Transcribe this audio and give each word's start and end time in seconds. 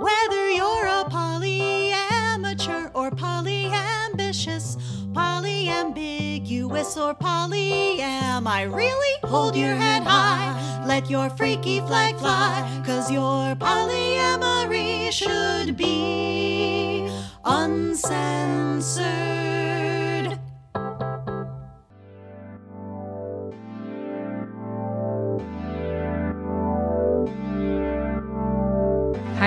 Whether 0.00 0.50
you're 0.50 0.86
a 0.86 1.04
polyamateur 1.10 2.90
or 2.94 3.10
polyambitious, 3.10 4.78
polyambiguous 5.12 6.96
or 6.96 7.14
polyam, 7.14 8.46
I 8.46 8.62
really 8.62 9.18
hold 9.24 9.54
your 9.54 9.74
head 9.74 10.02
high. 10.04 10.84
Let 10.86 11.10
your 11.10 11.28
freaky 11.28 11.80
flag 11.80 12.16
fly, 12.16 12.82
cause 12.86 13.10
your 13.10 13.54
polyamory 13.56 15.12
should 15.12 15.76
be 15.76 17.06
uncensored. 17.44 19.00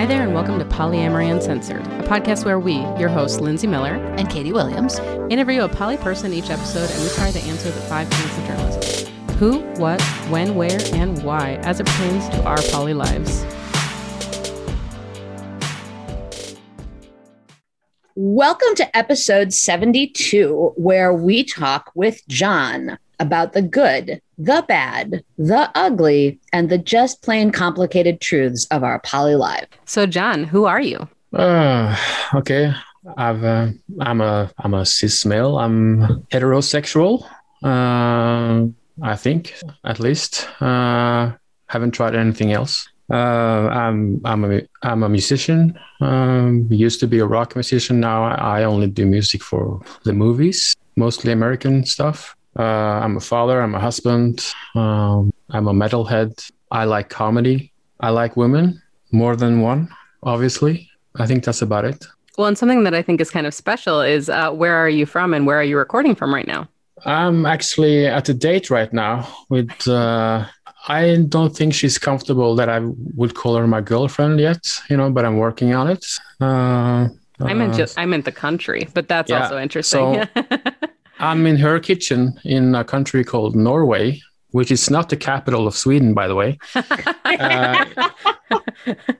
Hi 0.04 0.08
there, 0.08 0.22
and 0.22 0.34
welcome 0.34 0.58
to 0.58 0.66
Polyamory 0.66 1.32
Uncensored, 1.32 1.80
a 1.80 2.02
podcast 2.02 2.44
where 2.44 2.58
we, 2.58 2.74
your 3.00 3.08
hosts, 3.08 3.40
Lindsay 3.40 3.66
Miller, 3.66 3.94
and 4.18 4.28
Katie 4.28 4.52
Williams. 4.52 4.98
interview 5.30 5.62
a 5.62 5.68
poly 5.70 5.96
person 5.96 6.30
each 6.34 6.50
episode, 6.50 6.90
and 6.90 7.02
we 7.02 7.08
try 7.14 7.30
to 7.30 7.38
answer 7.44 7.70
the 7.70 7.80
five 7.80 8.10
tenets 8.10 8.36
of 8.36 8.44
journalism 8.44 9.14
who, 9.36 9.60
what, 9.80 10.02
when, 10.28 10.56
where, 10.56 10.78
and 10.92 11.22
why, 11.22 11.54
as 11.62 11.80
it 11.80 11.86
pertains 11.86 12.28
to 12.28 12.44
our 12.44 12.60
poly 12.70 12.92
lives. 12.92 13.46
Welcome 18.14 18.74
to 18.74 18.94
episode 18.94 19.54
72, 19.54 20.74
where 20.76 21.14
we 21.14 21.44
talk 21.44 21.90
with 21.94 22.20
John 22.28 22.98
about 23.20 23.52
the 23.52 23.62
good, 23.62 24.20
the 24.38 24.64
bad, 24.68 25.24
the 25.38 25.70
ugly, 25.74 26.38
and 26.52 26.68
the 26.68 26.78
just 26.78 27.22
plain 27.22 27.50
complicated 27.50 28.20
truths 28.20 28.66
of 28.70 28.82
our 28.82 29.00
poly 29.00 29.34
life. 29.34 29.66
So, 29.84 30.06
John, 30.06 30.44
who 30.44 30.64
are 30.64 30.80
you? 30.80 31.08
Uh, 31.32 31.96
okay. 32.34 32.72
I've 33.16 33.44
uh, 33.44 33.68
I'm 34.00 34.20
a 34.20 34.50
I'm 34.58 34.74
a 34.74 34.86
cis 34.86 35.26
male. 35.26 35.58
I'm 35.58 36.24
heterosexual. 36.32 37.26
Uh, 37.62 38.68
I 39.02 39.16
think 39.16 39.54
at 39.84 40.00
least. 40.00 40.48
Uh, 40.60 41.32
haven't 41.66 41.92
tried 41.92 42.14
anything 42.14 42.52
else. 42.52 42.88
Uh, 43.10 43.68
I'm 43.82 44.20
I'm 44.24 44.44
a 44.44 44.62
I'm 44.82 45.02
a 45.02 45.08
musician. 45.08 45.78
Um, 46.00 46.66
used 46.70 47.00
to 47.00 47.06
be 47.06 47.18
a 47.18 47.26
rock 47.26 47.54
musician. 47.54 48.00
Now 48.00 48.24
I, 48.24 48.60
I 48.60 48.64
only 48.64 48.86
do 48.86 49.04
music 49.06 49.42
for 49.42 49.80
the 50.04 50.12
movies, 50.12 50.74
mostly 50.96 51.32
American 51.32 51.84
stuff. 51.84 52.36
Uh, 52.58 52.62
I'm 52.62 53.16
a 53.16 53.20
father. 53.20 53.60
I'm 53.60 53.74
a 53.74 53.80
husband. 53.80 54.44
Um, 54.74 55.32
I'm 55.50 55.68
a 55.68 55.72
metalhead. 55.72 56.50
I 56.70 56.84
like 56.84 57.08
comedy. 57.08 57.72
I 58.00 58.10
like 58.10 58.36
women 58.36 58.82
more 59.12 59.36
than 59.36 59.60
one. 59.60 59.88
Obviously, 60.22 60.88
I 61.16 61.26
think 61.26 61.44
that's 61.44 61.62
about 61.62 61.84
it. 61.84 62.04
Well, 62.36 62.48
and 62.48 62.58
something 62.58 62.84
that 62.84 62.94
I 62.94 63.02
think 63.02 63.20
is 63.20 63.30
kind 63.30 63.46
of 63.46 63.54
special 63.54 64.00
is 64.00 64.28
uh, 64.28 64.50
where 64.50 64.74
are 64.74 64.88
you 64.88 65.06
from 65.06 65.34
and 65.34 65.46
where 65.46 65.58
are 65.58 65.64
you 65.64 65.78
recording 65.78 66.14
from 66.14 66.34
right 66.34 66.46
now? 66.46 66.68
I'm 67.04 67.46
actually 67.46 68.06
at 68.06 68.28
a 68.28 68.34
date 68.34 68.70
right 68.70 68.92
now 68.92 69.28
with. 69.48 69.86
Uh, 69.86 70.46
I 70.86 71.24
don't 71.28 71.56
think 71.56 71.72
she's 71.72 71.96
comfortable 71.96 72.54
that 72.56 72.68
I 72.68 72.80
would 73.16 73.34
call 73.34 73.56
her 73.56 73.66
my 73.66 73.80
girlfriend 73.80 74.38
yet, 74.38 74.62
you 74.90 74.98
know, 74.98 75.10
but 75.10 75.24
I'm 75.24 75.38
working 75.38 75.72
on 75.72 75.88
it. 75.88 76.04
Uh, 76.40 77.08
I 77.40 77.54
meant 77.54 77.74
uh, 77.74 77.76
just 77.78 77.98
I 77.98 78.04
meant 78.04 78.24
the 78.24 78.32
country, 78.32 78.88
but 78.92 79.08
that's 79.08 79.30
yeah, 79.30 79.42
also 79.42 79.58
interesting. 79.58 80.28
I'm 81.24 81.46
in 81.46 81.56
her 81.56 81.80
kitchen 81.80 82.38
in 82.44 82.74
a 82.74 82.84
country 82.84 83.24
called 83.24 83.56
Norway, 83.56 84.20
which 84.50 84.70
is 84.70 84.90
not 84.90 85.08
the 85.08 85.16
capital 85.16 85.66
of 85.66 85.74
Sweden, 85.74 86.14
by 86.14 86.28
the 86.28 86.34
way. 86.34 86.58
Uh, 87.34 87.84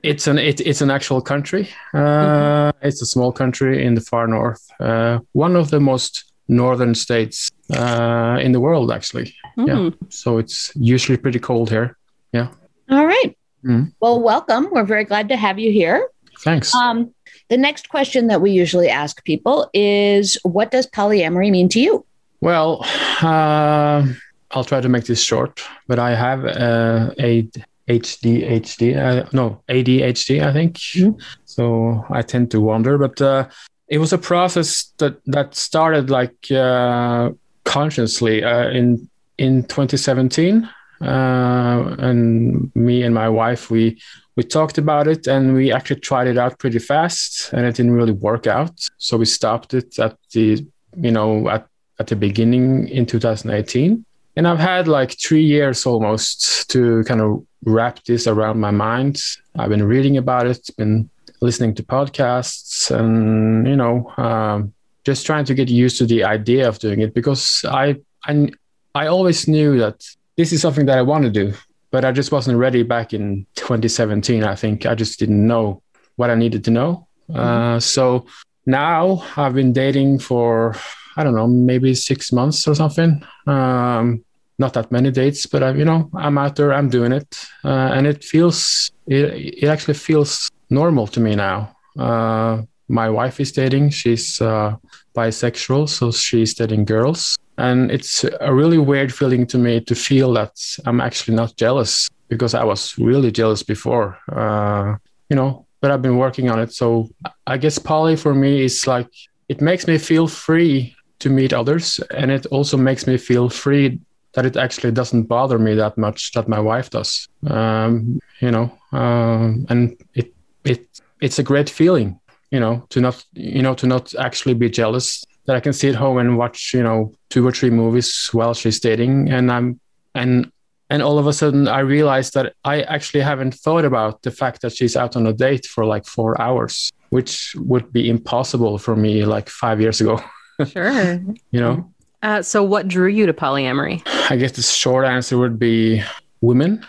it's 0.03 0.27
an 0.27 0.37
it, 0.37 0.61
it's 0.61 0.81
an 0.81 0.89
actual 0.89 1.21
country. 1.21 1.67
Uh, 1.93 2.71
It's 2.81 3.01
a 3.01 3.05
small 3.05 3.31
country 3.33 3.85
in 3.85 3.95
the 3.95 4.01
far 4.01 4.27
north, 4.27 4.61
uh, 4.79 5.19
one 5.33 5.55
of 5.59 5.69
the 5.69 5.79
most 5.79 6.23
northern 6.47 6.95
states 6.95 7.49
uh, 7.75 8.37
in 8.41 8.51
the 8.53 8.59
world, 8.59 8.91
actually. 8.91 9.33
Yeah, 9.57 9.75
Hmm. 9.75 9.89
so 10.09 10.37
it's 10.37 10.71
usually 10.75 11.17
pretty 11.17 11.39
cold 11.39 11.69
here. 11.69 11.97
Yeah. 12.31 12.47
All 12.89 13.05
right. 13.05 13.35
Mhm. 13.65 13.91
Well, 13.99 14.21
welcome. 14.21 14.69
We're 14.71 14.85
very 14.87 15.03
glad 15.05 15.27
to 15.29 15.35
have 15.35 15.59
you 15.59 15.71
here. 15.73 16.07
Thanks. 16.43 16.73
Um, 16.75 17.11
the 17.49 17.57
next 17.57 17.89
question 17.89 18.27
that 18.27 18.41
we 18.41 18.51
usually 18.51 18.89
ask 18.89 19.23
people 19.23 19.69
is 19.73 20.37
What 20.43 20.71
does 20.71 20.87
polyamory 20.87 21.51
mean 21.51 21.69
to 21.69 21.79
you? 21.79 22.05
Well, 22.41 22.85
uh, 23.21 24.05
I'll 24.51 24.63
try 24.63 24.81
to 24.81 24.89
make 24.89 25.05
this 25.05 25.21
short, 25.21 25.61
but 25.87 25.99
I 25.99 26.15
have 26.15 26.45
uh, 26.45 27.11
a 27.19 27.47
HDHD, 27.87 28.95
uh, 28.97 29.27
no 29.31 29.61
ADHD, 29.69 30.43
I 30.43 30.51
think. 30.53 30.75
Mhm. 30.77 31.19
So 31.45 32.05
I 32.09 32.21
tend 32.21 32.51
to 32.51 32.61
wander, 32.61 32.97
but 32.97 33.21
uh, 33.21 33.47
it 33.87 33.99
was 33.99 34.11
a 34.13 34.17
process 34.17 34.91
that 34.97 35.17
that 35.27 35.55
started 35.55 36.09
like 36.09 36.51
uh, 36.51 37.29
consciously 37.63 38.43
uh, 38.43 38.69
in 38.69 39.07
in 39.37 39.63
2017, 39.63 40.67
uh, 41.01 41.95
and 41.99 42.71
me 42.75 43.03
and 43.03 43.13
my 43.13 43.29
wife 43.29 43.69
we 43.69 44.01
we 44.35 44.43
talked 44.43 44.77
about 44.77 45.07
it 45.07 45.27
and 45.27 45.53
we 45.53 45.71
actually 45.71 45.99
tried 45.99 46.27
it 46.27 46.37
out 46.37 46.59
pretty 46.59 46.79
fast, 46.79 47.53
and 47.53 47.65
it 47.65 47.75
didn't 47.75 47.93
really 47.93 48.11
work 48.11 48.47
out, 48.47 48.79
so 48.97 49.17
we 49.17 49.25
stopped 49.25 49.73
it 49.73 49.97
at 49.99 50.17
the 50.33 50.65
you 50.97 51.11
know 51.11 51.49
at 51.49 51.67
at 51.99 52.07
the 52.07 52.15
beginning 52.15 52.87
in 52.89 53.05
2018 53.05 54.03
and 54.35 54.47
i've 54.47 54.59
had 54.59 54.87
like 54.87 55.17
three 55.17 55.43
years 55.43 55.85
almost 55.85 56.69
to 56.69 57.03
kind 57.05 57.21
of 57.21 57.45
wrap 57.65 58.03
this 58.03 58.27
around 58.27 58.59
my 58.59 58.71
mind. 58.71 59.19
I've 59.57 59.69
been 59.69 59.83
reading 59.83 60.17
about 60.17 60.47
it 60.47 60.69
been 60.77 61.09
listening 61.41 61.73
to 61.75 61.83
podcasts 61.83 62.91
and 62.91 63.67
you 63.67 63.75
know 63.75 64.11
um, 64.17 64.73
just 65.03 65.25
trying 65.25 65.45
to 65.45 65.53
get 65.53 65.69
used 65.69 65.97
to 65.97 66.05
the 66.05 66.23
idea 66.23 66.67
of 66.67 66.79
doing 66.79 67.01
it 67.01 67.13
because 67.13 67.65
i 67.67 67.95
i, 68.25 68.49
I 68.93 69.07
always 69.07 69.47
knew 69.47 69.77
that 69.79 70.05
this 70.37 70.53
is 70.53 70.61
something 70.61 70.85
that 70.85 70.97
i 70.97 71.01
want 71.01 71.23
to 71.25 71.29
do 71.29 71.53
but 71.95 72.03
i 72.03 72.11
just 72.11 72.29
wasn't 72.29 72.57
ready 72.57 72.83
back 72.83 73.13
in 73.13 73.47
2017 73.55 74.43
i 74.43 74.53
think. 74.53 74.85
I 74.85 74.95
just 74.95 75.17
didn't 75.17 75.47
know 75.47 75.81
what 76.17 76.29
i 76.29 76.35
needed 76.35 76.65
to 76.65 76.71
know. 76.71 77.07
Uh, 77.33 77.79
so 77.79 78.25
now 78.65 79.23
i've 79.37 79.55
been 79.61 79.71
dating 79.71 80.19
for 80.19 80.75
I 81.17 81.23
don't 81.23 81.35
know, 81.35 81.47
maybe 81.47 81.93
six 81.95 82.33
months 82.33 82.67
or 82.67 82.75
something. 82.75 83.23
Um, 83.47 84.25
not 84.59 84.73
that 84.73 84.91
many 84.91 85.11
dates, 85.11 85.45
but 85.45 85.63
I, 85.63 85.69
you 85.71 85.85
know, 85.85 86.09
I'm 86.13 86.37
out 86.37 86.57
there, 86.57 86.73
I'm 86.73 86.89
doing 86.89 87.13
it, 87.13 87.29
uh, 87.63 87.89
and 87.95 88.05
it 88.05 88.23
feels, 88.23 88.91
it, 89.07 89.63
it 89.63 89.67
actually 89.67 89.93
feels 89.93 90.49
normal 90.69 91.07
to 91.07 91.19
me 91.21 91.35
now. 91.35 91.75
Uh, 91.97 92.63
my 92.89 93.09
wife 93.09 93.39
is 93.39 93.51
dating; 93.53 93.91
she's 93.91 94.41
uh, 94.41 94.75
bisexual, 95.15 95.87
so 95.87 96.11
she's 96.11 96.53
dating 96.53 96.83
girls, 96.83 97.37
and 97.57 97.91
it's 97.91 98.25
a 98.41 98.53
really 98.53 98.77
weird 98.77 99.13
feeling 99.13 99.45
to 99.47 99.57
me 99.57 99.79
to 99.81 99.95
feel 99.95 100.33
that 100.33 100.53
I'm 100.85 101.01
actually 101.01 101.35
not 101.35 101.55
jealous 101.57 102.09
because 102.27 102.53
I 102.53 102.63
was 102.63 102.97
really 102.97 103.31
jealous 103.31 103.63
before. 103.63 104.17
Uh, 104.31 104.95
you 105.29 105.35
know, 105.35 105.65
but 105.81 105.91
I've 105.91 106.01
been 106.01 106.17
working 106.17 106.49
on 106.49 106.59
it. 106.59 106.73
So 106.73 107.09
I 107.47 107.57
guess 107.57 107.79
poly 107.79 108.15
for 108.15 108.33
me 108.33 108.63
is 108.63 108.87
like 108.87 109.07
it 109.47 109.61
makes 109.61 109.87
me 109.87 109.97
feel 109.97 110.27
free 110.27 110.95
to 111.19 111.29
meet 111.29 111.53
others 111.53 111.99
and 112.11 112.31
it 112.31 112.45
also 112.47 112.77
makes 112.77 113.07
me 113.07 113.17
feel 113.17 113.49
free 113.49 113.99
that 114.33 114.45
it 114.45 114.57
actually 114.57 114.91
doesn't 114.91 115.23
bother 115.23 115.57
me 115.57 115.73
that 115.75 115.97
much 115.97 116.33
that 116.33 116.47
my 116.47 116.59
wife 116.59 116.89
does 116.89 117.27
um, 117.47 118.19
you 118.41 118.51
know 118.51 118.71
um, 118.91 119.65
and 119.69 119.97
it 120.13 120.33
it 120.63 120.87
it's 121.21 121.39
a 121.39 121.43
great 121.43 121.69
feeling 121.69 122.19
you 122.51 122.59
know 122.59 122.85
to 122.89 122.99
not 122.99 123.23
you 123.33 123.61
know 123.61 123.73
to 123.73 123.87
not 123.87 124.13
actually 124.15 124.53
be 124.53 124.69
jealous 124.69 125.23
that 125.45 125.55
i 125.55 125.59
can 125.59 125.73
sit 125.73 125.89
at 125.89 125.95
home 125.95 126.17
and 126.17 126.37
watch 126.37 126.73
you 126.73 126.83
know 126.83 127.13
two 127.29 127.45
or 127.47 127.51
three 127.51 127.69
movies 127.69 128.29
while 128.31 128.53
she's 128.53 128.79
dating 128.79 129.29
and 129.29 129.51
i'm 129.51 129.79
and 130.13 130.51
and 130.89 131.01
all 131.01 131.17
of 131.17 131.27
a 131.27 131.33
sudden 131.33 131.67
i 131.67 131.79
realized 131.79 132.33
that 132.33 132.53
i 132.63 132.81
actually 132.83 133.21
haven't 133.21 133.53
thought 133.53 133.85
about 133.85 134.21
the 134.23 134.31
fact 134.31 134.61
that 134.61 134.73
she's 134.75 134.95
out 134.95 135.15
on 135.15 135.25
a 135.27 135.33
date 135.33 135.65
for 135.65 135.85
like 135.85 136.05
four 136.05 136.39
hours 136.41 136.91
which 137.09 137.53
would 137.57 137.91
be 137.93 138.09
impossible 138.09 138.77
for 138.77 138.95
me 138.95 139.25
like 139.25 139.49
five 139.49 139.79
years 139.81 140.01
ago 140.01 140.19
Sure. 140.67 141.21
you 141.51 141.59
know 141.59 141.91
Uh, 142.23 142.41
so, 142.41 142.63
what 142.63 142.87
drew 142.87 143.07
you 143.07 143.25
to 143.27 143.33
polyamory? 143.33 144.01
i 144.31 144.35
guess 144.35 144.53
the 144.53 144.61
short 144.61 145.05
answer 145.05 145.37
would 145.37 145.59
be 145.59 146.01
women 146.41 146.83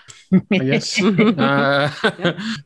i 0.52 0.58
guess. 0.58 1.00
Uh, 1.38 1.90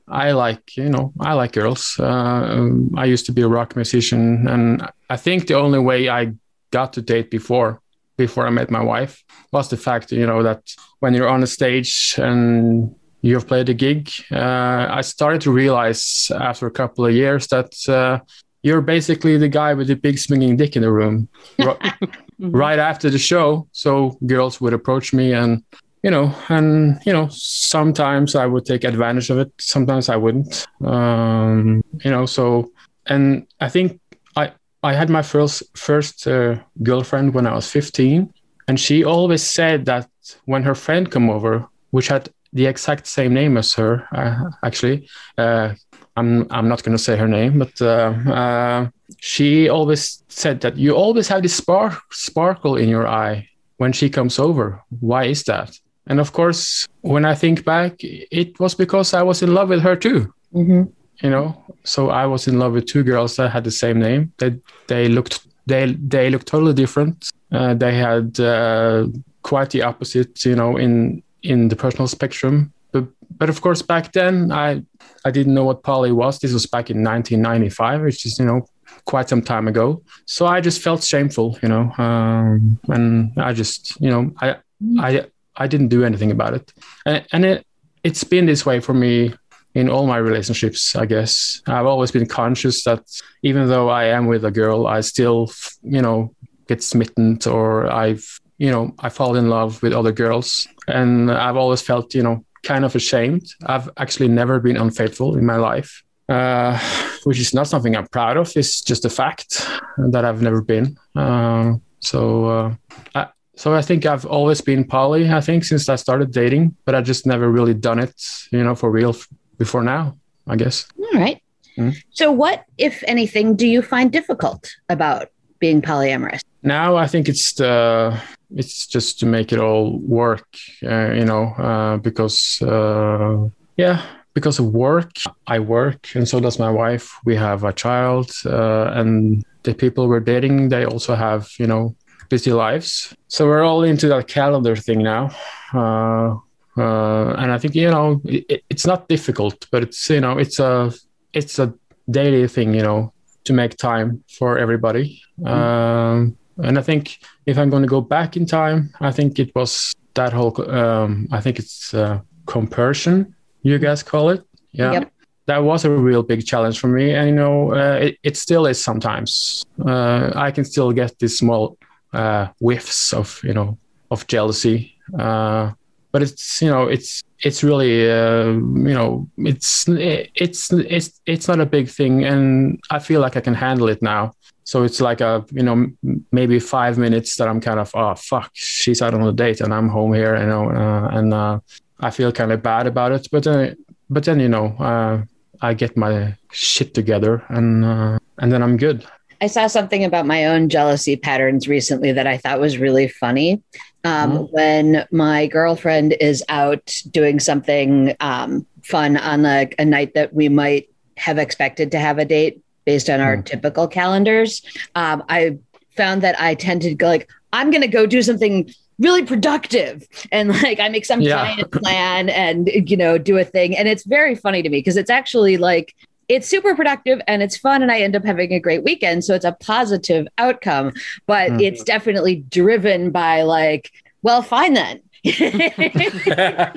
i 0.08 0.32
like 0.32 0.76
you 0.76 0.88
know 0.88 1.12
i 1.20 1.32
like 1.32 1.52
girls. 1.52 1.96
Uh, 1.98 2.68
i 2.96 3.04
used 3.04 3.26
to 3.26 3.32
be 3.32 3.42
a 3.42 3.48
rock 3.48 3.76
musician 3.76 4.46
and 4.48 4.86
i 5.08 5.16
think 5.16 5.46
the 5.46 5.54
only 5.54 5.78
way 5.78 6.08
i 6.08 6.32
got 6.70 6.92
to 6.92 7.02
date 7.02 7.30
before 7.30 7.80
before 8.16 8.46
i 8.46 8.50
met 8.50 8.70
my 8.70 8.82
wife 8.82 9.22
was 9.52 9.68
the 9.68 9.76
fact 9.76 10.12
you 10.12 10.26
know 10.26 10.42
that 10.42 10.62
when 11.00 11.14
you're 11.14 11.28
on 11.28 11.42
a 11.42 11.46
stage 11.46 12.14
and 12.18 12.94
you've 13.22 13.46
played 13.46 13.68
a 13.68 13.74
gig 13.74 14.10
uh, 14.32 14.86
i 14.90 15.00
started 15.00 15.40
to 15.40 15.50
realize 15.50 16.30
after 16.34 16.66
a 16.66 16.70
couple 16.70 17.04
of 17.04 17.12
years 17.12 17.46
that 17.48 17.72
uh, 17.88 18.18
you're 18.62 18.82
basically 18.82 19.38
the 19.38 19.48
guy 19.48 19.74
with 19.74 19.88
the 19.88 19.96
big 19.96 20.18
swinging 20.18 20.56
dick 20.56 20.76
in 20.76 20.82
the 20.82 20.92
room 20.92 21.28
right 22.38 22.78
after 22.78 23.10
the 23.10 23.18
show. 23.18 23.68
So 23.72 24.18
girls 24.26 24.60
would 24.60 24.72
approach 24.72 25.12
me 25.12 25.32
and 25.32 25.62
you 26.02 26.10
know, 26.10 26.34
and 26.48 27.00
you 27.04 27.12
know, 27.12 27.28
sometimes 27.30 28.34
I 28.34 28.46
would 28.46 28.64
take 28.64 28.84
advantage 28.84 29.30
of 29.30 29.38
it. 29.38 29.52
Sometimes 29.58 30.08
I 30.08 30.16
wouldn't. 30.16 30.66
Um, 30.84 31.82
you 32.04 32.10
know, 32.10 32.26
so 32.26 32.70
and 33.06 33.46
I 33.60 33.68
think 33.68 34.00
I 34.36 34.52
I 34.82 34.94
had 34.94 35.10
my 35.10 35.22
first 35.22 35.62
first 35.76 36.26
uh, 36.26 36.56
girlfriend 36.82 37.34
when 37.34 37.46
I 37.46 37.54
was 37.54 37.70
15, 37.70 38.32
and 38.68 38.80
she 38.80 39.04
always 39.04 39.42
said 39.42 39.84
that 39.86 40.08
when 40.46 40.62
her 40.62 40.74
friend 40.74 41.10
come 41.10 41.28
over, 41.28 41.66
which 41.90 42.08
had 42.08 42.28
the 42.52 42.66
exact 42.66 43.06
same 43.06 43.34
name 43.34 43.56
as 43.56 43.74
her, 43.74 44.06
uh, 44.12 44.50
actually. 44.64 45.08
Uh, 45.36 45.74
I'm 46.16 46.46
I'm 46.50 46.68
not 46.68 46.82
going 46.82 46.96
to 46.96 47.02
say 47.02 47.16
her 47.16 47.28
name, 47.28 47.58
but 47.60 47.80
uh, 47.80 48.12
uh, 48.30 48.88
she 49.20 49.68
always 49.68 50.22
said 50.28 50.60
that 50.60 50.76
you 50.76 50.92
always 50.92 51.28
have 51.28 51.42
this 51.42 51.54
spark 51.54 51.94
sparkle 52.12 52.76
in 52.76 52.88
your 52.88 53.06
eye 53.06 53.48
when 53.76 53.92
she 53.92 54.10
comes 54.10 54.38
over. 54.38 54.82
Why 55.00 55.24
is 55.24 55.44
that? 55.44 55.78
And 56.10 56.18
of 56.18 56.32
course, 56.32 56.88
when 57.02 57.24
I 57.24 57.36
think 57.36 57.64
back, 57.64 57.94
it 58.02 58.58
was 58.58 58.74
because 58.74 59.14
I 59.14 59.22
was 59.22 59.42
in 59.42 59.54
love 59.54 59.68
with 59.68 59.80
her 59.82 59.94
too. 59.94 60.34
Mm-hmm. 60.52 60.82
You 61.22 61.30
know, 61.30 61.64
so 61.84 62.10
I 62.10 62.26
was 62.26 62.48
in 62.48 62.58
love 62.58 62.72
with 62.72 62.86
two 62.86 63.04
girls 63.04 63.36
that 63.36 63.50
had 63.50 63.62
the 63.62 63.70
same 63.70 64.00
name. 64.00 64.32
They 64.38 64.58
they 64.88 65.08
looked 65.08 65.46
they 65.66 65.92
they 65.92 66.28
looked 66.28 66.48
totally 66.48 66.74
different. 66.74 67.30
Uh, 67.52 67.74
they 67.74 67.94
had 67.94 68.40
uh, 68.40 69.06
quite 69.42 69.70
the 69.70 69.82
opposite, 69.82 70.44
you 70.44 70.56
know, 70.56 70.76
in 70.76 71.22
in 71.42 71.68
the 71.68 71.76
personal 71.76 72.08
spectrum. 72.08 72.72
But 72.90 73.04
but 73.38 73.48
of 73.48 73.60
course, 73.60 73.80
back 73.80 74.12
then 74.12 74.50
I 74.50 74.82
I 75.24 75.30
didn't 75.30 75.54
know 75.54 75.64
what 75.64 75.84
poly 75.84 76.10
was. 76.10 76.40
This 76.40 76.52
was 76.52 76.66
back 76.66 76.90
in 76.90 77.04
1995, 77.04 78.02
which 78.02 78.26
is 78.26 78.36
you 78.40 78.46
know 78.46 78.66
quite 79.04 79.28
some 79.28 79.42
time 79.42 79.68
ago. 79.68 80.02
So 80.26 80.46
I 80.46 80.60
just 80.60 80.82
felt 80.82 81.04
shameful, 81.04 81.56
you 81.62 81.68
know, 81.68 81.92
um, 81.98 82.80
and 82.88 83.32
I 83.36 83.52
just 83.52 84.00
you 84.00 84.10
know 84.10 84.32
I 84.40 84.56
I 84.98 85.26
I 85.60 85.66
didn't 85.66 85.88
do 85.88 86.04
anything 86.04 86.30
about 86.30 86.54
it, 86.54 86.72
and, 87.06 87.24
and 87.32 87.44
it 87.44 87.66
it's 88.02 88.24
been 88.24 88.46
this 88.46 88.64
way 88.64 88.80
for 88.80 88.94
me 88.94 89.34
in 89.74 89.88
all 89.88 90.06
my 90.06 90.16
relationships. 90.16 90.96
I 90.96 91.06
guess 91.06 91.62
I've 91.66 91.86
always 91.86 92.10
been 92.10 92.26
conscious 92.26 92.84
that 92.84 93.02
even 93.42 93.68
though 93.68 93.88
I 93.88 94.04
am 94.06 94.26
with 94.26 94.44
a 94.44 94.50
girl, 94.50 94.86
I 94.86 95.00
still 95.02 95.52
you 95.82 96.02
know 96.02 96.34
get 96.66 96.82
smitten 96.82 97.38
or 97.46 97.90
I've 97.92 98.40
you 98.58 98.70
know 98.70 98.94
I 98.98 99.08
fall 99.10 99.36
in 99.36 99.48
love 99.48 99.82
with 99.82 99.92
other 99.92 100.12
girls, 100.12 100.66
and 100.88 101.30
I've 101.30 101.56
always 101.56 101.82
felt 101.82 102.14
you 102.14 102.22
know 102.22 102.44
kind 102.62 102.84
of 102.84 102.94
ashamed. 102.96 103.46
I've 103.66 103.88
actually 103.96 104.28
never 104.28 104.60
been 104.60 104.76
unfaithful 104.76 105.36
in 105.36 105.46
my 105.46 105.56
life. 105.56 106.02
Uh, 106.28 106.78
which 107.24 107.40
is 107.40 107.52
not 107.52 107.66
something 107.66 107.96
I'm 107.96 108.06
proud 108.06 108.36
of. 108.36 108.52
It's 108.54 108.82
just 108.82 109.04
a 109.04 109.10
fact 109.10 109.66
that 109.98 110.24
I've 110.24 110.42
never 110.42 110.62
been. 110.62 110.96
Uh, 111.16 111.74
so, 111.98 112.44
uh, 112.44 112.74
I, 113.16 113.26
so 113.60 113.74
I 113.74 113.82
think 113.82 114.06
I've 114.06 114.24
always 114.24 114.60
been 114.62 114.84
poly. 114.84 115.30
I 115.30 115.42
think 115.42 115.64
since 115.64 115.88
I 115.90 115.96
started 115.96 116.32
dating, 116.32 116.74
but 116.86 116.94
I 116.94 117.02
just 117.02 117.26
never 117.26 117.50
really 117.50 117.74
done 117.74 117.98
it, 117.98 118.14
you 118.50 118.64
know, 118.64 118.74
for 118.74 118.90
real 118.90 119.10
f- 119.10 119.28
before 119.58 119.82
now. 119.82 120.16
I 120.46 120.56
guess. 120.56 120.86
All 120.98 121.20
right. 121.20 121.42
Mm. 121.76 121.94
So, 122.10 122.32
what, 122.32 122.64
if 122.78 123.04
anything, 123.06 123.56
do 123.56 123.66
you 123.66 123.82
find 123.82 124.10
difficult 124.10 124.70
about 124.88 125.28
being 125.58 125.82
polyamorous? 125.82 126.40
Now 126.62 126.96
I 126.96 127.06
think 127.06 127.28
it's 127.28 127.52
the 127.52 128.18
it's 128.56 128.86
just 128.86 129.20
to 129.20 129.26
make 129.26 129.52
it 129.52 129.60
all 129.60 129.98
work, 129.98 130.48
uh, 130.82 131.12
you 131.12 131.24
know, 131.24 131.44
uh, 131.68 131.96
because 131.98 132.60
uh, 132.62 133.48
yeah, 133.76 134.02
because 134.34 134.58
of 134.58 134.66
work, 134.66 135.12
I 135.46 135.58
work, 135.58 136.08
and 136.14 136.26
so 136.26 136.40
does 136.40 136.58
my 136.58 136.70
wife. 136.70 137.12
We 137.24 137.36
have 137.36 137.64
a 137.64 137.72
child, 137.72 138.30
uh, 138.44 138.92
and 138.94 139.44
the 139.62 139.74
people 139.74 140.08
we're 140.08 140.20
dating, 140.20 140.70
they 140.70 140.84
also 140.84 141.14
have, 141.14 141.50
you 141.58 141.66
know, 141.66 141.94
busy 142.30 142.52
lives. 142.52 143.14
So 143.28 143.46
we're 143.46 143.62
all 143.62 143.82
into 143.82 144.08
that 144.08 144.28
calendar 144.28 144.76
thing 144.76 145.02
now. 145.02 145.30
Uh, 145.74 146.36
uh, 146.76 147.34
and 147.40 147.52
I 147.52 147.58
think 147.58 147.74
you 147.74 147.90
know 147.90 148.20
it, 148.24 148.64
it's 148.70 148.86
not 148.86 149.08
difficult, 149.08 149.66
but 149.70 149.82
it's 149.82 150.08
you 150.08 150.20
know 150.20 150.38
it's 150.38 150.58
a 150.58 150.92
it's 151.32 151.58
a 151.58 151.74
daily 152.10 152.48
thing, 152.48 152.74
you 152.74 152.82
know, 152.82 153.12
to 153.44 153.52
make 153.52 153.76
time 153.76 154.24
for 154.38 154.58
everybody. 154.58 155.22
Um, 155.44 156.36
and 156.56 156.78
I 156.78 156.82
think 156.82 157.18
if 157.46 157.58
I'm 157.58 157.70
going 157.70 157.82
to 157.82 157.88
go 157.88 158.00
back 158.00 158.36
in 158.36 158.46
time, 158.46 158.94
I 159.00 159.12
think 159.12 159.38
it 159.38 159.54
was 159.54 159.94
that 160.14 160.32
whole. 160.32 160.54
Um, 160.70 161.28
I 161.30 161.40
think 161.40 161.58
it's 161.58 161.92
uh, 161.92 162.20
compersion 162.46 163.34
you 163.62 163.78
guys 163.78 164.02
call 164.02 164.30
it. 164.30 164.44
Yeah. 164.72 164.92
Yep. 164.92 165.12
That 165.46 165.58
was 165.64 165.84
a 165.84 165.90
real 165.90 166.22
big 166.22 166.46
challenge 166.46 166.78
for 166.78 166.88
me. 166.88 167.12
And, 167.12 167.28
you 167.28 167.34
know, 167.34 167.72
uh, 167.72 167.98
it, 168.02 168.18
it 168.22 168.36
still 168.36 168.66
is 168.66 168.82
sometimes. 168.82 169.64
Uh, 169.84 170.30
I 170.34 170.50
can 170.50 170.64
still 170.64 170.92
get 170.92 171.18
these 171.18 171.38
small 171.38 171.76
uh, 172.12 172.48
whiffs 172.60 173.12
of, 173.12 173.40
you 173.42 173.54
know, 173.54 173.78
of 174.10 174.26
jealousy. 174.26 174.94
Uh, 175.18 175.72
but 176.12 176.22
it's, 176.22 176.60
you 176.60 176.68
know, 176.68 176.88
it's, 176.88 177.22
it's 177.40 177.62
really, 177.62 178.10
uh, 178.10 178.46
you 178.46 178.94
know, 178.94 179.28
it's, 179.38 179.86
it's, 179.88 180.72
it's, 180.72 181.20
it's 181.26 181.48
not 181.48 181.60
a 181.60 181.66
big 181.66 181.88
thing. 181.88 182.24
And 182.24 182.80
I 182.90 182.98
feel 182.98 183.20
like 183.20 183.36
I 183.36 183.40
can 183.40 183.54
handle 183.54 183.88
it 183.88 184.02
now. 184.02 184.32
So 184.64 184.82
it's 184.82 185.00
like 185.00 185.20
a, 185.20 185.44
you 185.50 185.62
know, 185.62 185.86
maybe 186.32 186.58
five 186.60 186.98
minutes 186.98 187.36
that 187.36 187.48
I'm 187.48 187.60
kind 187.60 187.80
of, 187.80 187.90
oh, 187.94 188.14
fuck, 188.14 188.50
she's 188.54 189.02
out 189.02 189.14
on 189.14 189.22
a 189.22 189.32
date 189.32 189.60
and 189.60 189.72
I'm 189.72 189.88
home 189.88 190.12
here, 190.12 190.36
you 190.36 190.46
know, 190.46 190.70
uh, 190.70 191.08
and, 191.12 191.32
uh, 191.32 191.60
I 192.00 192.10
feel 192.10 192.32
kind 192.32 192.50
of 192.50 192.62
bad 192.62 192.86
about 192.86 193.12
it, 193.12 193.28
but 193.30 193.46
uh, 193.46 193.74
but 194.08 194.24
then 194.24 194.40
you 194.40 194.48
know 194.48 194.74
uh, 194.78 195.22
I 195.60 195.74
get 195.74 195.96
my 195.96 196.36
shit 196.50 196.94
together 196.94 197.44
and 197.48 197.84
uh, 197.84 198.18
and 198.38 198.50
then 198.50 198.62
I'm 198.62 198.76
good. 198.76 199.06
I 199.40 199.46
saw 199.46 199.66
something 199.66 200.04
about 200.04 200.26
my 200.26 200.46
own 200.46 200.68
jealousy 200.68 201.16
patterns 201.16 201.66
recently 201.66 202.12
that 202.12 202.26
I 202.26 202.36
thought 202.36 202.60
was 202.60 202.78
really 202.78 203.08
funny. 203.08 203.62
Um, 204.04 204.32
Mhm. 204.32 204.52
When 204.52 205.06
my 205.10 205.46
girlfriend 205.46 206.14
is 206.20 206.42
out 206.48 206.94
doing 207.10 207.40
something 207.40 208.14
um, 208.20 208.66
fun 208.82 209.16
on 209.16 209.42
like 209.42 209.74
a 209.78 209.84
night 209.84 210.14
that 210.14 210.34
we 210.34 210.48
might 210.48 210.88
have 211.16 211.38
expected 211.38 211.90
to 211.92 211.98
have 211.98 212.18
a 212.18 212.24
date 212.24 212.60
based 212.84 213.08
on 213.10 213.20
our 213.20 213.36
Mhm. 213.38 213.44
typical 213.44 213.86
calendars, 213.88 214.62
um, 214.94 215.22
I 215.28 215.56
found 215.96 216.22
that 216.22 216.40
I 216.40 216.54
tend 216.54 216.82
to 216.82 216.94
go 216.94 217.06
like, 217.08 217.28
I'm 217.52 217.70
going 217.70 217.82
to 217.82 217.88
go 217.88 218.06
do 218.06 218.22
something 218.22 218.70
really 218.98 219.22
productive 219.24 220.06
and 220.30 220.50
like 220.62 220.78
I 220.78 220.88
make 220.90 221.04
some 221.06 221.20
Yeah. 221.22 221.42
giant 221.42 221.70
plan 221.82 222.28
and 222.28 222.68
you 222.68 222.96
know 222.98 223.16
do 223.16 223.38
a 223.38 223.44
thing 223.44 223.74
and 223.76 223.88
it's 223.88 224.04
very 224.04 224.34
funny 224.34 224.62
to 224.62 224.68
me 224.68 224.78
because 224.78 224.98
it's 224.98 225.08
actually 225.10 225.56
like 225.56 225.94
it's 226.34 226.48
super 226.48 226.72
productive 226.80 227.18
and 227.26 227.42
it's 227.42 227.56
fun 227.66 227.82
and 227.82 227.90
I 227.90 227.98
end 228.06 228.14
up 228.16 228.24
having 228.24 228.52
a 228.52 228.60
great 228.66 228.82
weekend. 228.84 229.24
So 229.24 229.34
it's 229.34 229.44
a 229.44 229.56
positive 229.72 230.24
outcome 230.38 230.92
but 231.26 231.50
Mm. 231.50 231.62
it's 231.66 231.82
definitely 231.94 232.36
driven 232.58 233.10
by 233.10 233.42
like 233.42 233.90
well 234.22 234.42
fine 234.42 234.74
then. 234.74 234.96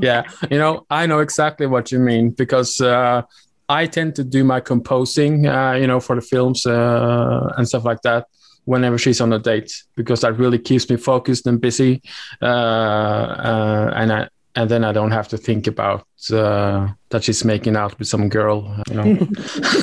Yeah, 0.00 0.22
you 0.50 0.58
know, 0.58 0.86
I 0.90 1.06
know 1.06 1.18
exactly 1.20 1.66
what 1.66 1.90
you 1.92 1.98
mean 1.98 2.30
because 2.30 2.80
uh, 2.80 3.22
I 3.68 3.86
tend 3.86 4.14
to 4.16 4.24
do 4.24 4.44
my 4.44 4.60
composing, 4.60 5.46
uh, 5.46 5.72
you 5.72 5.86
know, 5.86 6.00
for 6.00 6.14
the 6.16 6.22
films 6.22 6.66
uh, 6.66 7.52
and 7.56 7.66
stuff 7.68 7.84
like 7.84 8.02
that 8.02 8.26
whenever 8.64 8.98
she's 8.98 9.20
on 9.20 9.32
a 9.32 9.38
date 9.38 9.72
because 9.96 10.20
that 10.22 10.38
really 10.38 10.58
keeps 10.58 10.88
me 10.90 10.96
focused 10.96 11.46
and 11.46 11.60
busy, 11.60 12.02
uh, 12.42 12.44
uh, 12.46 13.92
and 13.96 14.12
I 14.12 14.28
and 14.56 14.70
then 14.70 14.82
I 14.84 14.92
don't 14.92 15.10
have 15.12 15.28
to 15.28 15.36
think 15.38 15.66
about 15.66 16.06
uh, 16.32 16.88
that 17.10 17.22
she's 17.24 17.44
making 17.44 17.76
out 17.76 17.98
with 17.98 18.08
some 18.08 18.28
girl, 18.28 18.74
you 18.88 18.94
know. 18.94 19.28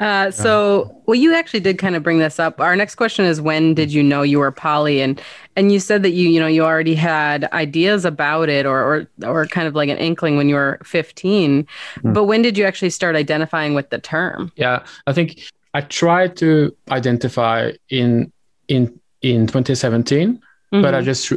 Uh, 0.00 0.28
so, 0.28 0.92
well, 1.06 1.14
you 1.14 1.32
actually 1.32 1.60
did 1.60 1.78
kind 1.78 1.94
of 1.94 2.02
bring 2.02 2.18
this 2.18 2.40
up. 2.40 2.60
Our 2.60 2.74
next 2.74 2.96
question 2.96 3.24
is, 3.24 3.40
when 3.40 3.74
did 3.74 3.92
you 3.92 4.02
know 4.02 4.22
you 4.22 4.40
were 4.40 4.50
poly? 4.50 5.00
And 5.00 5.22
and 5.54 5.70
you 5.70 5.78
said 5.78 6.02
that 6.02 6.10
you 6.10 6.28
you 6.28 6.40
know 6.40 6.48
you 6.48 6.64
already 6.64 6.96
had 6.96 7.44
ideas 7.52 8.04
about 8.04 8.48
it, 8.48 8.66
or 8.66 8.82
or 8.82 9.08
or 9.24 9.46
kind 9.46 9.68
of 9.68 9.76
like 9.76 9.88
an 9.88 9.96
inkling 9.96 10.36
when 10.36 10.48
you 10.48 10.56
were 10.56 10.80
fifteen. 10.84 11.64
Hmm. 12.02 12.12
But 12.12 12.24
when 12.24 12.42
did 12.42 12.58
you 12.58 12.64
actually 12.64 12.90
start 12.90 13.14
identifying 13.14 13.72
with 13.72 13.90
the 13.90 14.00
term? 14.00 14.50
Yeah, 14.56 14.84
I 15.06 15.12
think 15.12 15.40
I 15.74 15.80
tried 15.82 16.36
to 16.38 16.76
identify 16.90 17.70
in 17.88 18.32
in 18.66 18.98
in 19.22 19.46
2017. 19.46 20.40
but 20.72 20.92
I 20.92 21.02
Mhm. 21.02 21.04
just 21.04 21.32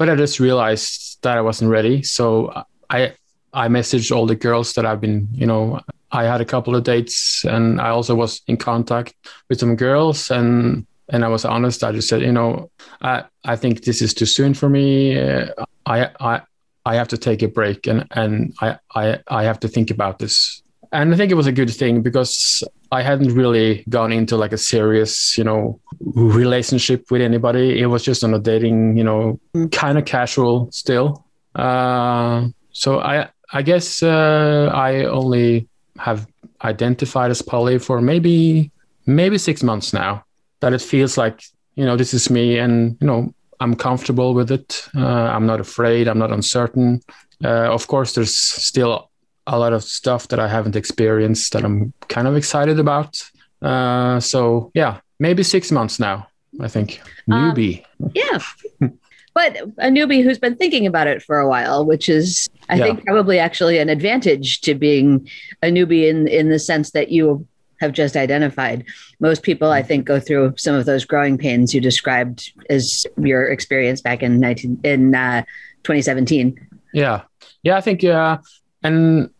but 0.00 0.08
I 0.08 0.16
just 0.16 0.40
realized 0.40 1.18
that 1.20 1.36
I 1.36 1.42
wasn't 1.42 1.70
ready. 1.70 2.02
So 2.02 2.50
I 2.88 3.12
I 3.52 3.68
messaged 3.68 4.10
all 4.16 4.26
the 4.26 4.34
girls 4.34 4.72
that 4.72 4.86
I've 4.86 5.00
been, 5.00 5.28
you 5.30 5.46
know, 5.46 5.78
I 6.10 6.24
had 6.24 6.40
a 6.40 6.46
couple 6.46 6.74
of 6.74 6.84
dates 6.84 7.44
and 7.44 7.78
I 7.78 7.90
also 7.90 8.14
was 8.14 8.40
in 8.46 8.56
contact 8.56 9.14
with 9.50 9.60
some 9.60 9.76
girls 9.76 10.30
and 10.30 10.86
and 11.10 11.22
I 11.22 11.28
was 11.28 11.44
honest. 11.44 11.84
I 11.84 11.92
just 11.92 12.08
said, 12.08 12.22
you 12.22 12.32
know, 12.32 12.70
I 13.02 13.24
I 13.44 13.56
think 13.56 13.84
this 13.84 14.00
is 14.00 14.14
too 14.14 14.24
soon 14.24 14.54
for 14.54 14.70
me. 14.70 15.20
I 15.84 16.08
I 16.18 16.40
I 16.86 16.94
have 16.94 17.08
to 17.08 17.18
take 17.18 17.42
a 17.42 17.48
break 17.48 17.86
and 17.86 18.06
and 18.12 18.54
I 18.62 18.78
I 18.94 19.18
I 19.28 19.44
have 19.44 19.60
to 19.60 19.68
think 19.68 19.90
about 19.90 20.18
this. 20.18 20.62
And 20.92 21.14
I 21.14 21.16
think 21.16 21.30
it 21.30 21.36
was 21.36 21.46
a 21.46 21.52
good 21.52 21.70
thing 21.70 22.02
because 22.02 22.64
I 22.90 23.02
hadn't 23.02 23.32
really 23.34 23.84
gone 23.88 24.12
into 24.12 24.36
like 24.36 24.52
a 24.52 24.58
serious, 24.58 25.38
you 25.38 25.44
know, 25.44 25.80
relationship 26.00 27.10
with 27.10 27.22
anybody. 27.22 27.80
It 27.80 27.86
was 27.86 28.02
just 28.02 28.24
on 28.24 28.34
a 28.34 28.38
dating, 28.38 28.96
you 28.96 29.04
know, 29.04 29.38
kind 29.70 29.98
of 29.98 30.04
casual 30.04 30.68
still. 30.72 31.24
Uh, 31.54 32.48
so 32.72 33.00
I 33.00 33.28
I 33.52 33.62
guess 33.62 34.02
uh, 34.02 34.70
I 34.72 35.04
only 35.04 35.68
have 35.98 36.26
identified 36.62 37.30
as 37.30 37.42
poly 37.42 37.78
for 37.78 38.00
maybe 38.00 38.70
maybe 39.06 39.38
six 39.38 39.62
months 39.62 39.92
now. 39.92 40.24
That 40.60 40.72
it 40.72 40.82
feels 40.82 41.16
like 41.16 41.42
you 41.74 41.84
know 41.84 41.96
this 41.96 42.14
is 42.14 42.30
me, 42.30 42.58
and 42.58 42.96
you 43.00 43.06
know 43.06 43.32
I'm 43.60 43.74
comfortable 43.74 44.34
with 44.34 44.50
it. 44.50 44.88
Uh, 44.96 45.06
I'm 45.06 45.46
not 45.46 45.60
afraid. 45.60 46.08
I'm 46.08 46.18
not 46.18 46.32
uncertain. 46.32 47.00
Uh, 47.44 47.72
of 47.72 47.86
course, 47.86 48.14
there's 48.14 48.36
still 48.36 49.09
a 49.46 49.58
lot 49.58 49.72
of 49.72 49.82
stuff 49.82 50.28
that 50.28 50.38
I 50.38 50.48
haven't 50.48 50.76
experienced 50.76 51.52
that 51.52 51.64
I'm 51.64 51.92
kind 52.08 52.26
of 52.28 52.36
excited 52.36 52.78
about. 52.78 53.22
Uh, 53.62 54.20
so 54.20 54.70
yeah, 54.74 55.00
maybe 55.18 55.42
six 55.42 55.70
months 55.70 55.98
now. 56.00 56.26
I 56.60 56.68
think 56.68 57.00
Um, 57.30 57.54
newbie. 57.54 57.84
Yeah. 58.14 58.38
But 59.32 59.56
a 59.78 59.86
newbie 59.88 60.24
who's 60.24 60.40
been 60.40 60.56
thinking 60.56 60.88
about 60.88 61.06
it 61.06 61.22
for 61.22 61.38
a 61.38 61.48
while, 61.48 61.86
which 61.86 62.08
is, 62.08 62.48
I 62.68 62.74
Yeah. 62.74 62.84
think, 62.86 63.06
probably 63.06 63.38
actually 63.38 63.78
an 63.78 63.88
advantage 63.88 64.60
to 64.62 64.74
being 64.74 65.28
a 65.62 65.68
newbie 65.68 66.08
in 66.10 66.26
in 66.26 66.48
the 66.48 66.58
sense 66.58 66.90
that 66.90 67.10
you 67.10 67.46
have 67.80 67.92
just 67.92 68.16
identified. 68.16 68.84
Most 69.20 69.44
people, 69.44 69.70
I 69.70 69.82
think, 69.82 70.04
go 70.04 70.18
through 70.18 70.54
some 70.56 70.74
of 70.74 70.84
those 70.84 71.04
growing 71.04 71.38
pains 71.38 71.72
you 71.72 71.80
described 71.80 72.52
as 72.68 73.06
your 73.16 73.44
experience 73.46 74.00
back 74.02 74.20
in 74.24 74.40
nineteen 74.40 74.80
in 74.82 75.14
uh, 75.14 75.42
2017. 75.84 76.58
Yeah, 76.92 77.22
yeah. 77.62 77.76
I 77.76 77.80
think 77.82 78.02
uh, 78.02 78.38
and 78.82 79.30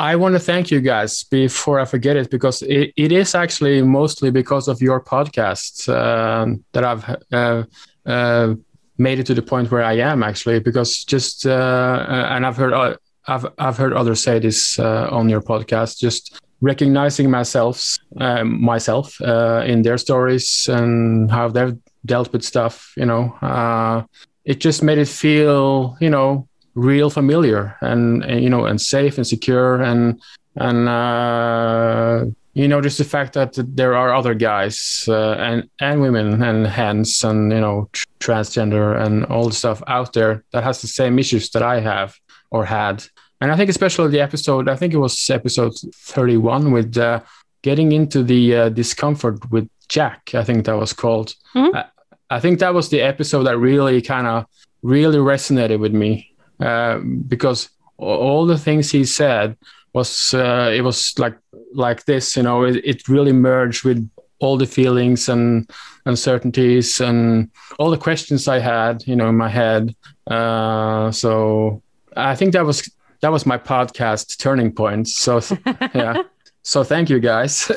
I 0.00 0.16
want 0.16 0.32
to 0.34 0.38
thank 0.38 0.70
you 0.70 0.80
guys 0.80 1.24
before 1.24 1.78
I 1.78 1.84
forget 1.84 2.16
it 2.16 2.30
because 2.30 2.62
it, 2.62 2.94
it 2.96 3.12
is 3.12 3.34
actually 3.34 3.82
mostly 3.82 4.30
because 4.30 4.66
of 4.66 4.80
your 4.80 4.98
podcast 4.98 5.94
um, 5.94 6.64
that 6.72 6.84
I've 6.84 7.04
uh, 7.30 7.64
uh, 8.06 8.54
made 8.96 9.18
it 9.18 9.26
to 9.26 9.34
the 9.34 9.42
point 9.42 9.70
where 9.70 9.82
I 9.82 9.98
am 9.98 10.22
actually 10.22 10.58
because 10.58 11.04
just 11.04 11.44
uh, 11.44 12.06
and 12.30 12.46
I've 12.46 12.56
heard 12.56 12.72
uh, 12.72 12.96
I've 13.26 13.46
I've 13.58 13.76
heard 13.76 13.92
others 13.92 14.22
say 14.22 14.38
this 14.38 14.78
uh, 14.78 15.08
on 15.12 15.28
your 15.28 15.42
podcast 15.42 15.98
just 15.98 16.40
recognizing 16.62 17.30
myself 17.30 17.98
myself 18.42 19.20
uh, 19.20 19.62
in 19.66 19.82
their 19.82 19.98
stories 19.98 20.66
and 20.72 21.30
how 21.30 21.48
they've 21.48 21.76
dealt 22.06 22.32
with 22.32 22.42
stuff 22.42 22.94
you 22.96 23.04
know 23.04 23.36
uh, 23.42 24.02
it 24.46 24.60
just 24.60 24.82
made 24.82 24.96
it 24.96 25.08
feel 25.08 25.98
you 26.00 26.08
know 26.08 26.48
real 26.80 27.10
familiar 27.10 27.76
and, 27.80 28.24
and 28.24 28.42
you 28.42 28.50
know 28.50 28.64
and 28.64 28.80
safe 28.80 29.18
and 29.18 29.26
secure 29.26 29.80
and 29.82 30.20
and 30.56 30.88
uh, 30.88 32.24
you 32.54 32.66
know 32.68 32.80
just 32.80 32.98
the 32.98 33.04
fact 33.04 33.34
that 33.34 33.52
there 33.76 33.94
are 33.94 34.14
other 34.14 34.34
guys 34.34 35.04
uh, 35.08 35.32
and 35.32 35.68
and 35.80 36.00
women 36.00 36.42
and 36.42 36.66
hens 36.66 37.22
and 37.24 37.52
you 37.52 37.60
know 37.60 37.88
tr- 37.92 38.06
transgender 38.20 39.00
and 39.00 39.24
all 39.26 39.46
the 39.48 39.54
stuff 39.54 39.82
out 39.86 40.12
there 40.12 40.42
that 40.52 40.64
has 40.64 40.80
the 40.80 40.88
same 40.88 41.18
issues 41.18 41.50
that 41.50 41.62
I 41.62 41.80
have 41.80 42.16
or 42.50 42.64
had. 42.64 43.04
And 43.40 43.50
I 43.52 43.56
think 43.56 43.70
especially 43.70 44.10
the 44.10 44.20
episode 44.20 44.68
I 44.68 44.76
think 44.76 44.92
it 44.92 44.98
was 44.98 45.30
episode 45.30 45.74
31 45.94 46.72
with 46.72 46.96
uh, 46.98 47.20
getting 47.62 47.92
into 47.92 48.22
the 48.22 48.56
uh, 48.56 48.68
discomfort 48.70 49.50
with 49.50 49.68
Jack 49.88 50.30
I 50.34 50.44
think 50.44 50.64
that 50.66 50.76
was 50.76 50.92
called. 50.92 51.34
Mhm. 51.54 51.74
I, 51.74 51.84
I 52.32 52.40
think 52.40 52.58
that 52.60 52.74
was 52.74 52.88
the 52.88 53.00
episode 53.00 53.44
that 53.44 53.58
really 53.58 54.00
kind 54.02 54.26
of 54.26 54.46
really 54.82 55.18
resonated 55.18 55.78
with 55.80 55.92
me 55.92 56.29
uh, 56.60 56.98
because 57.28 57.70
all 57.98 58.46
the 58.46 58.58
things 58.58 58.90
he 58.90 59.04
said 59.04 59.56
was 59.92 60.34
uh, 60.34 60.70
it 60.72 60.82
was 60.82 61.18
like 61.18 61.36
like 61.74 62.04
this 62.04 62.36
you 62.36 62.42
know 62.42 62.64
it, 62.64 62.76
it 62.84 63.08
really 63.08 63.32
merged 63.32 63.84
with 63.84 64.08
all 64.38 64.56
the 64.56 64.66
feelings 64.66 65.28
and 65.28 65.70
uncertainties 66.06 67.00
and 67.00 67.50
all 67.78 67.90
the 67.90 67.98
questions 67.98 68.48
i 68.48 68.58
had 68.58 69.06
you 69.06 69.14
know 69.14 69.28
in 69.28 69.36
my 69.36 69.48
head. 69.48 69.94
Uh, 70.26 71.10
so 71.10 71.82
i 72.16 72.34
think 72.34 72.52
that 72.52 72.64
was 72.64 72.90
that 73.20 73.30
was 73.30 73.46
my 73.46 73.58
podcast 73.58 74.38
turning 74.38 74.72
point. 74.72 75.08
So 75.08 75.40
yeah. 75.94 76.22
So 76.62 76.84
thank 76.84 77.08
you 77.10 77.20
guys. 77.20 77.70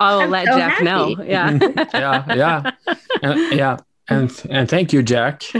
I'll 0.00 0.20
I'm 0.20 0.30
let 0.30 0.46
so 0.46 0.58
Jack 0.58 0.82
know. 0.82 1.16
Yeah. 1.24 1.58
yeah 1.92 2.34
yeah. 2.34 2.70
And, 3.22 3.52
yeah 3.52 3.76
and 4.08 4.42
and 4.50 4.68
thank 4.68 4.92
you 4.92 5.02
jack 5.02 5.42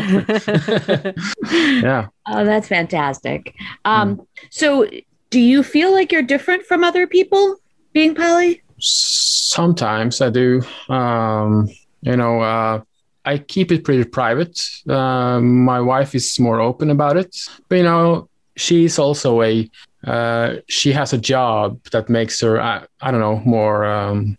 yeah 1.51 2.09
Oh, 2.31 2.45
that's 2.45 2.69
fantastic. 2.69 3.55
Um, 3.87 4.21
So, 4.51 4.87
do 5.31 5.41
you 5.41 5.63
feel 5.63 5.93
like 5.93 6.13
you're 6.13 6.23
different 6.23 6.67
from 6.67 6.85
other 6.85 7.07
people 7.07 7.57
being 7.95 8.15
poly? 8.15 8.63
Sometimes 8.79 10.21
I 10.21 10.31
do. 10.31 10.63
Um, 10.91 11.69
you 12.03 12.17
know, 12.17 12.41
uh, 12.41 12.83
I 13.25 13.39
keep 13.39 13.73
it 13.73 13.83
pretty 13.83 14.05
private. 14.05 14.61
Uh, 14.89 15.41
my 15.41 15.81
wife 15.81 16.15
is 16.15 16.39
more 16.39 16.61
open 16.61 16.91
about 16.91 17.17
it, 17.17 17.35
but 17.69 17.77
you 17.77 17.83
know, 17.85 18.29
she's 18.57 18.99
also 18.99 19.43
a. 19.43 19.71
Uh, 20.07 20.57
she 20.69 20.93
has 20.93 21.13
a 21.13 21.19
job 21.19 21.83
that 21.93 22.09
makes 22.09 22.41
her. 22.41 22.61
I, 22.61 22.85
I 23.01 23.11
don't 23.11 23.21
know 23.21 23.41
more. 23.45 23.85
Um, 23.87 24.37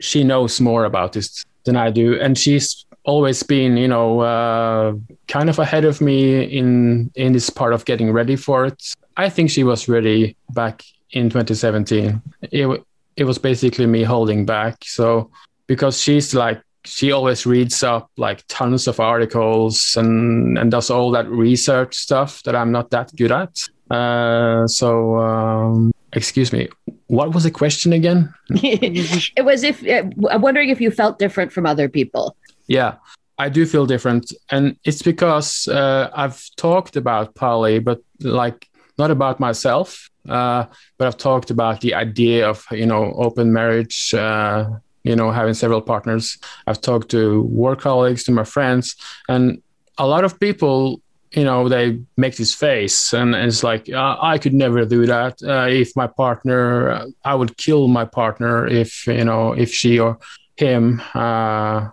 she 0.00 0.24
knows 0.24 0.60
more 0.60 0.84
about 0.84 1.12
this 1.12 1.44
than 1.64 1.76
I 1.76 1.90
do, 1.90 2.18
and 2.18 2.38
she's 2.38 2.86
always 3.08 3.42
been, 3.42 3.78
you 3.78 3.88
know, 3.88 4.20
uh, 4.20 4.92
kind 5.28 5.48
of 5.48 5.58
ahead 5.58 5.86
of 5.86 6.00
me 6.00 6.44
in 6.44 7.10
in 7.14 7.32
this 7.32 7.48
part 7.50 7.72
of 7.72 7.84
getting 7.86 8.12
ready 8.12 8.36
for 8.36 8.66
it. 8.66 8.94
I 9.16 9.30
think 9.30 9.50
she 9.50 9.64
was 9.64 9.88
ready 9.88 10.36
back 10.50 10.84
in 11.12 11.30
2017. 11.30 12.20
It, 12.42 12.84
it 13.16 13.24
was 13.24 13.38
basically 13.38 13.86
me 13.86 14.02
holding 14.04 14.44
back. 14.44 14.84
So 14.84 15.30
because 15.66 16.00
she's 16.00 16.34
like 16.34 16.60
she 16.84 17.10
always 17.10 17.46
reads 17.46 17.82
up 17.82 18.10
like 18.16 18.44
tons 18.48 18.86
of 18.86 19.00
articles 19.00 19.96
and 19.96 20.58
and 20.58 20.70
does 20.70 20.90
all 20.90 21.10
that 21.12 21.28
research 21.28 21.94
stuff 21.94 22.42
that 22.42 22.54
I'm 22.54 22.72
not 22.72 22.90
that 22.90 23.10
good 23.16 23.32
at. 23.32 23.54
Uh, 23.90 24.66
so 24.66 25.16
um, 25.16 25.92
excuse 26.12 26.52
me, 26.52 26.68
what 27.06 27.34
was 27.34 27.44
the 27.44 27.50
question 27.50 27.94
again? 27.94 28.34
it 28.50 29.44
was 29.44 29.64
if 29.64 29.82
I'm 30.30 30.42
wondering 30.42 30.68
if 30.68 30.80
you 30.80 30.90
felt 30.90 31.18
different 31.18 31.52
from 31.52 31.64
other 31.64 31.88
people. 31.88 32.36
Yeah, 32.68 32.96
I 33.38 33.48
do 33.48 33.64
feel 33.66 33.86
different, 33.86 34.32
and 34.50 34.76
it's 34.84 35.02
because 35.02 35.66
uh, 35.68 36.10
I've 36.14 36.44
talked 36.56 36.96
about 36.96 37.34
poly, 37.34 37.78
but 37.78 38.00
like 38.20 38.68
not 38.98 39.10
about 39.10 39.40
myself. 39.40 40.10
Uh, 40.28 40.66
but 40.98 41.06
I've 41.06 41.16
talked 41.16 41.50
about 41.50 41.80
the 41.80 41.94
idea 41.94 42.48
of 42.48 42.64
you 42.70 42.84
know 42.84 43.14
open 43.16 43.52
marriage, 43.52 44.12
uh, 44.12 44.68
you 45.02 45.16
know 45.16 45.30
having 45.30 45.54
several 45.54 45.80
partners. 45.80 46.36
I've 46.66 46.80
talked 46.80 47.10
to 47.12 47.42
work 47.42 47.80
colleagues, 47.80 48.24
to 48.24 48.32
my 48.32 48.44
friends, 48.44 48.96
and 49.28 49.62
a 49.96 50.06
lot 50.06 50.24
of 50.24 50.38
people. 50.38 51.00
You 51.32 51.44
know, 51.44 51.68
they 51.68 52.00
make 52.16 52.36
this 52.36 52.54
face, 52.54 53.12
and 53.12 53.34
it's 53.34 53.62
like 53.62 53.90
uh, 53.90 54.16
I 54.18 54.38
could 54.38 54.54
never 54.54 54.86
do 54.86 55.04
that. 55.04 55.42
Uh, 55.42 55.66
if 55.68 55.94
my 55.94 56.06
partner, 56.06 57.04
I 57.22 57.34
would 57.34 57.58
kill 57.58 57.86
my 57.86 58.06
partner 58.06 58.66
if 58.66 59.06
you 59.06 59.24
know 59.24 59.52
if 59.52 59.70
she 59.70 59.98
or 59.98 60.18
him. 60.58 61.00
Uh, 61.14 61.88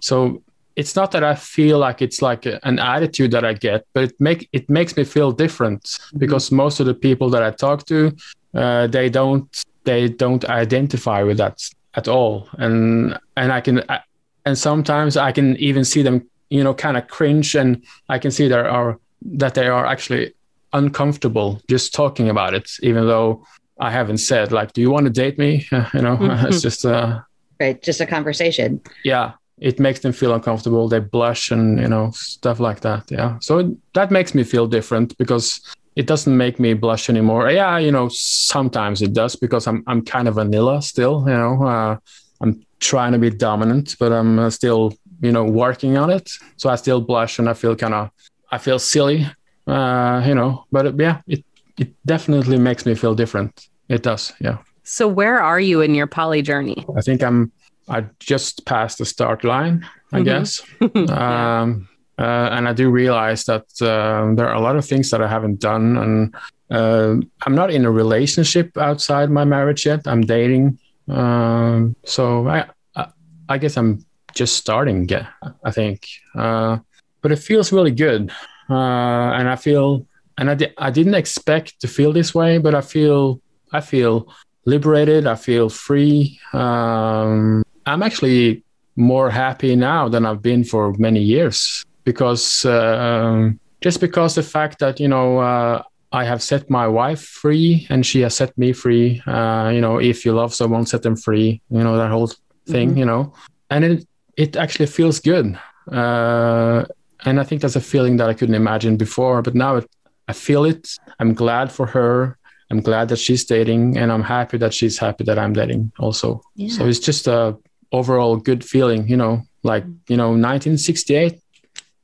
so 0.00 0.42
it's 0.76 0.96
not 0.96 1.12
that 1.12 1.22
I 1.22 1.34
feel 1.34 1.78
like 1.78 2.02
it's 2.02 2.20
like 2.20 2.46
a- 2.46 2.60
an 2.66 2.78
attitude 2.78 3.30
that 3.30 3.44
I 3.44 3.52
get, 3.54 3.86
but 3.92 4.04
it 4.04 4.20
make 4.20 4.48
it 4.52 4.68
makes 4.68 4.96
me 4.96 5.04
feel 5.04 5.32
different 5.32 5.98
because 6.18 6.50
most 6.50 6.80
of 6.80 6.86
the 6.86 6.94
people 6.94 7.30
that 7.30 7.42
I 7.42 7.50
talk 7.50 7.86
to, 7.86 8.12
uh, 8.54 8.86
they 8.88 9.08
don't 9.08 9.46
they 9.84 10.08
don't 10.08 10.44
identify 10.44 11.22
with 11.22 11.36
that 11.38 11.58
at 11.94 12.08
all, 12.08 12.48
and 12.58 13.18
and 13.36 13.52
I 13.52 13.60
can 13.60 13.82
I, 13.88 14.00
and 14.44 14.58
sometimes 14.58 15.16
I 15.16 15.32
can 15.32 15.56
even 15.56 15.84
see 15.84 16.02
them, 16.02 16.28
you 16.50 16.64
know, 16.64 16.74
kind 16.74 16.96
of 16.96 17.06
cringe, 17.08 17.54
and 17.54 17.84
I 18.08 18.18
can 18.18 18.30
see 18.30 18.48
there 18.48 18.68
are 18.68 18.98
that 19.38 19.54
they 19.54 19.68
are 19.68 19.86
actually 19.86 20.34
uncomfortable 20.72 21.60
just 21.68 21.94
talking 21.94 22.28
about 22.28 22.52
it, 22.54 22.68
even 22.82 23.06
though 23.06 23.46
I 23.78 23.90
haven't 23.90 24.18
said 24.18 24.50
like, 24.52 24.72
"Do 24.72 24.80
you 24.80 24.90
want 24.90 25.06
to 25.06 25.10
date 25.10 25.38
me?" 25.38 25.66
you 25.94 26.02
know, 26.02 26.18
it's 26.48 26.62
just 26.62 26.84
uh, 26.84 27.20
Right, 27.60 27.80
just 27.82 28.00
a 28.00 28.06
conversation. 28.06 28.80
yeah 29.04 29.32
it 29.58 29.78
makes 29.78 30.00
them 30.00 30.12
feel 30.12 30.34
uncomfortable. 30.34 30.88
They 30.88 30.98
blush 30.98 31.52
and 31.52 31.78
you 31.80 31.88
know 31.88 32.10
stuff 32.12 32.58
like 32.58 32.80
that 32.80 33.10
yeah. 33.10 33.38
So 33.40 33.58
it, 33.58 33.66
that 33.94 34.10
makes 34.10 34.34
me 34.34 34.42
feel 34.42 34.66
different 34.66 35.16
because 35.16 35.60
it 35.94 36.06
doesn't 36.08 36.36
make 36.36 36.58
me 36.58 36.74
blush 36.74 37.08
anymore. 37.08 37.48
Yeah 37.50 37.78
you 37.78 37.92
know 37.92 38.08
sometimes 38.10 39.00
it 39.00 39.12
does 39.12 39.36
because 39.36 39.66
i'm 39.68 39.82
i'm 39.86 40.02
kind 40.04 40.26
of 40.28 40.34
vanilla 40.34 40.82
still 40.82 41.24
you 41.28 41.38
know 41.42 41.54
uh, 41.64 41.96
i'm 42.40 42.52
trying 42.80 43.12
to 43.12 43.18
be 43.18 43.30
dominant 43.30 43.96
but 44.00 44.12
i'm 44.12 44.38
uh, 44.38 44.50
still 44.50 44.92
you 45.22 45.30
know 45.32 45.44
working 45.44 45.96
on 45.96 46.10
it. 46.10 46.28
So 46.56 46.68
i 46.68 46.76
still 46.76 47.00
blush 47.00 47.38
and 47.38 47.48
i 47.48 47.54
feel 47.54 47.76
kind 47.76 47.94
of 47.94 48.10
i 48.50 48.58
feel 48.58 48.78
silly 48.80 49.26
uh 49.66 50.22
you 50.26 50.34
know 50.34 50.64
but 50.72 50.86
uh, 50.86 50.92
yeah 50.98 51.20
it 51.28 51.44
it 51.78 51.90
definitely 52.04 52.58
makes 52.58 52.84
me 52.86 52.94
feel 52.94 53.14
different. 53.14 53.68
It 53.88 54.02
does 54.02 54.32
yeah 54.40 54.58
So 54.84 55.08
where 55.08 55.40
are 55.40 55.60
you 55.60 55.80
in 55.80 55.94
your 55.94 56.06
poly 56.06 56.42
journey? 56.42 56.84
I 56.96 57.00
think 57.00 57.22
I'm 57.22 57.52
I 57.88 58.04
just 58.18 58.64
passed 58.64 58.98
the 58.98 59.04
start 59.04 59.44
line, 59.44 59.84
I 60.12 60.20
Mhm. 60.20 60.24
guess. 60.24 60.62
Um, 61.10 61.88
uh, 62.18 62.48
and 62.52 62.68
I 62.68 62.72
do 62.72 62.90
realize 62.90 63.44
that 63.44 63.64
uh, 63.82 64.34
there 64.36 64.48
are 64.48 64.54
a 64.54 64.60
lot 64.60 64.76
of 64.76 64.84
things 64.86 65.10
that 65.10 65.20
I 65.20 65.26
haven't 65.28 65.60
done, 65.60 65.96
and 65.96 66.34
uh, 66.70 67.16
I'm 67.44 67.54
not 67.54 67.70
in 67.70 67.84
a 67.84 67.90
relationship 67.90 68.76
outside 68.78 69.30
my 69.30 69.44
marriage 69.44 69.84
yet. 69.84 70.06
I'm 70.06 70.22
dating, 70.22 70.78
um, 71.08 71.96
so 72.04 72.46
I, 72.48 72.66
I 72.94 73.06
I 73.48 73.58
guess 73.58 73.76
I'm 73.76 74.04
just 74.34 74.54
starting. 74.56 75.08
Yeah, 75.08 75.26
I 75.64 75.70
think, 75.72 76.06
uh, 76.38 76.78
but 77.20 77.32
it 77.32 77.38
feels 77.40 77.72
really 77.72 77.90
good, 77.90 78.30
uh, 78.70 79.34
and 79.38 79.48
I 79.48 79.56
feel, 79.56 80.06
and 80.38 80.48
I 80.50 80.54
di- 80.54 80.74
I 80.78 80.90
didn't 80.90 81.14
expect 81.16 81.80
to 81.80 81.88
feel 81.88 82.12
this 82.12 82.32
way, 82.34 82.58
but 82.58 82.74
I 82.74 82.80
feel 82.80 83.40
I 83.72 83.80
feel 83.80 84.32
liberated. 84.66 85.26
I 85.26 85.34
feel 85.36 85.68
free. 85.68 86.38
Um, 86.52 87.62
I'm 87.86 88.02
actually 88.02 88.62
more 88.96 89.30
happy 89.30 89.76
now 89.76 90.08
than 90.08 90.24
I've 90.24 90.42
been 90.42 90.64
for 90.64 90.92
many 90.98 91.20
years. 91.20 91.84
because 92.04 92.64
um, 92.66 93.58
just 93.80 93.98
because 94.00 94.34
the 94.34 94.42
fact 94.42 94.78
that 94.78 95.00
you 95.00 95.08
know 95.08 95.38
uh, 95.38 95.82
I 96.12 96.24
have 96.24 96.42
set 96.42 96.68
my 96.70 96.86
wife 96.86 97.22
free 97.42 97.86
and 97.90 98.04
she 98.04 98.20
has 98.24 98.34
set 98.36 98.56
me 98.58 98.72
free. 98.72 99.22
Uh, 99.26 99.70
you 99.74 99.80
know, 99.80 99.98
if 99.98 100.24
you 100.24 100.32
love 100.34 100.52
someone, 100.54 100.84
set 100.86 101.02
them 101.02 101.16
free. 101.16 101.60
You 101.70 101.82
know 101.84 101.96
that 101.96 102.10
whole 102.10 102.30
thing. 102.66 102.90
Mhm. 102.94 102.98
You 102.98 103.06
know, 103.10 103.32
and 103.70 103.84
it 103.84 104.06
it 104.36 104.56
actually 104.56 104.86
feels 104.86 105.18
good. 105.20 105.46
Uh, 105.90 106.84
and 107.26 107.40
I 107.40 107.44
think 107.44 107.60
that's 107.62 107.76
a 107.76 107.80
feeling 107.92 108.16
that 108.18 108.28
I 108.28 108.34
couldn't 108.34 108.54
imagine 108.54 108.96
before. 108.96 109.40
But 109.42 109.54
now 109.54 109.76
it, 109.76 109.86
I 110.28 110.32
feel 110.32 110.64
it. 110.64 110.82
I'm 111.20 111.32
glad 111.34 111.72
for 111.72 111.86
her. 111.86 112.36
I'm 112.74 112.80
glad 112.80 113.08
that 113.10 113.18
she's 113.18 113.44
dating, 113.44 113.96
and 113.96 114.10
I'm 114.10 114.22
happy 114.24 114.58
that 114.58 114.74
she's 114.74 114.98
happy 114.98 115.22
that 115.24 115.38
I'm 115.38 115.52
dating 115.52 115.92
also. 116.00 116.42
Yeah. 116.56 116.76
So 116.76 116.86
it's 116.86 116.98
just 116.98 117.28
a 117.28 117.56
overall 117.92 118.36
good 118.36 118.64
feeling, 118.64 119.06
you 119.08 119.16
know, 119.16 119.42
like 119.62 119.84
you 120.08 120.16
know, 120.16 120.30
1968. 120.30 121.38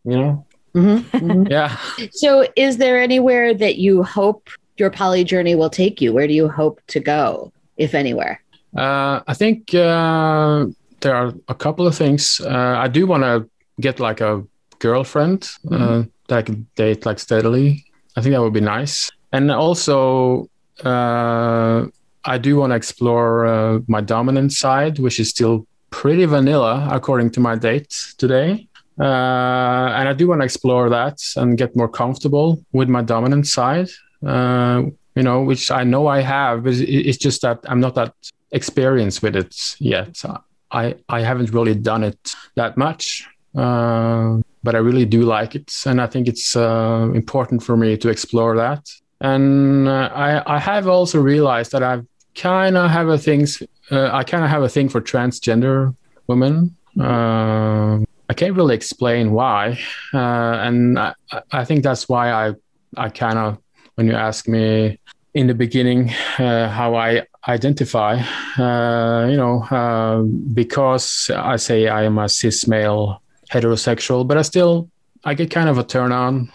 You 0.05 0.17
know, 0.17 0.47
Mhm, 0.75 1.01
mhm. 1.11 1.51
yeah. 1.51 1.77
So, 2.13 2.47
is 2.57 2.77
there 2.79 3.03
anywhere 3.03 3.53
that 3.53 3.77
you 3.77 4.05
hope 4.05 4.49
your 4.79 4.91
poly 4.91 5.25
journey 5.25 5.55
will 5.57 5.69
take 5.71 6.01
you? 6.01 6.13
Where 6.15 6.29
do 6.29 6.33
you 6.33 6.49
hope 6.49 6.81
to 6.95 7.01
go, 7.01 7.53
if 7.77 7.93
anywhere? 7.95 8.41
Uh, 8.77 9.21
I 9.27 9.35
think 9.35 9.75
uh, 9.75 10.67
there 11.01 11.15
are 11.17 11.35
a 11.49 11.55
couple 11.55 11.87
of 11.87 11.97
things. 11.97 12.41
Uh, 12.41 12.77
I 12.79 12.87
do 12.87 13.07
want 13.07 13.25
to 13.25 13.51
get 13.81 13.99
like 13.99 14.21
a 14.21 14.45
girlfriend 14.79 15.51
uh, 15.71 16.05
that 16.29 16.39
I 16.39 16.43
can 16.43 16.67
date 16.77 17.05
like 17.05 17.19
steadily. 17.19 17.85
I 18.17 18.23
think 18.23 18.33
that 18.35 18.41
would 18.41 18.55
be 18.55 18.61
nice. 18.79 19.11
And 19.33 19.51
also, 19.51 20.49
uh, 20.85 21.87
I 22.25 22.39
do 22.39 22.57
want 22.57 22.71
to 22.73 22.77
explore 22.77 23.47
uh, 23.47 23.79
my 23.87 24.01
dominant 24.01 24.53
side, 24.53 24.99
which 24.99 25.19
is 25.21 25.31
still 25.31 25.67
pretty 25.91 26.25
vanilla 26.25 26.89
according 26.91 27.31
to 27.31 27.41
my 27.41 27.57
date 27.57 27.95
today. 28.19 28.69
Uh, 28.99 29.93
and 29.97 30.09
I 30.09 30.13
do 30.13 30.29
want 30.29 30.43
to 30.43 30.45
explore 30.45 30.91
that 30.91 31.19
and 31.37 31.57
get 31.57 31.75
more 31.75 31.89
comfortable 31.89 32.63
with 32.73 32.89
my 32.89 33.03
dominant 33.03 33.47
side. 33.47 33.89
Uh, 34.25 34.83
you 35.17 35.23
know, 35.23 35.43
which 35.43 35.71
I 35.71 35.85
know 35.85 36.07
I 36.07 36.21
have, 36.21 36.65
but 36.65 36.75
it's 36.75 37.19
just 37.19 37.43
that 37.43 37.59
I'm 37.67 37.81
not 37.81 37.95
that 37.97 38.15
experienced 38.53 39.23
with 39.23 39.37
it 39.37 39.55
yet. 39.79 40.23
I 40.71 40.95
I 41.09 41.21
haven't 41.23 41.51
really 41.51 41.75
done 41.75 42.05
it 42.05 42.35
that 42.55 42.77
much, 42.77 43.27
uh, 43.57 44.39
but 44.63 44.75
I 44.75 44.79
really 44.79 45.05
do 45.05 45.23
like 45.23 45.55
it, 45.57 45.73
and 45.85 46.01
I 46.01 46.07
think 46.07 46.29
it's 46.29 46.55
uh, 46.55 47.11
important 47.15 47.63
for 47.63 47.77
me 47.77 47.97
to 47.97 48.09
explore 48.09 48.57
that. 48.57 48.89
And 49.21 49.89
uh, 49.89 50.11
I 50.15 50.57
I 50.57 50.59
have 50.59 50.89
also 50.89 51.21
realized 51.21 51.73
that 51.73 51.83
I've 51.83 52.07
kind 52.35 52.77
of 52.77 52.91
have 52.91 53.09
a 53.09 53.19
things 53.19 53.63
uh, 53.91 54.09
I 54.13 54.25
kind 54.25 54.45
of 54.45 54.51
have 54.51 54.63
a 54.63 54.69
thing 54.69 54.89
for 54.89 55.01
transgender 55.01 55.95
women. 56.27 56.77
Uh, 56.99 57.99
I 58.29 58.35
can't 58.35 58.55
really 58.55 58.75
explain 58.75 59.33
why, 59.33 59.79
uh, 60.15 60.19
and 60.67 60.99
I, 60.99 61.15
I 61.51 61.65
think 61.65 61.83
that's 61.83 62.09
why 62.09 62.31
I 62.31 62.55
I 62.97 63.09
kind 63.09 63.39
of 63.39 63.59
when 63.97 64.07
you 64.07 64.15
ask 64.15 64.49
me 64.49 64.99
in 65.35 65.47
the 65.47 65.55
beginning 65.55 66.11
uh, 66.39 66.69
how 66.69 66.95
I 66.95 67.27
identify, 67.47 68.21
uh, 68.59 69.27
you 69.29 69.37
know, 69.37 70.29
because 70.55 71.31
I 71.35 71.57
say 71.57 71.89
I 71.89 72.05
am 72.05 72.19
a 72.19 72.29
cis 72.29 72.67
male 72.67 73.23
heterosexual, 73.51 74.27
but 74.27 74.39
I 74.39 74.43
still 74.43 74.89
I 75.25 75.35
get 75.35 75.51
kind 75.51 75.69
of 75.69 75.79
a 75.79 75.85
turn 75.85 76.13
on 76.13 76.51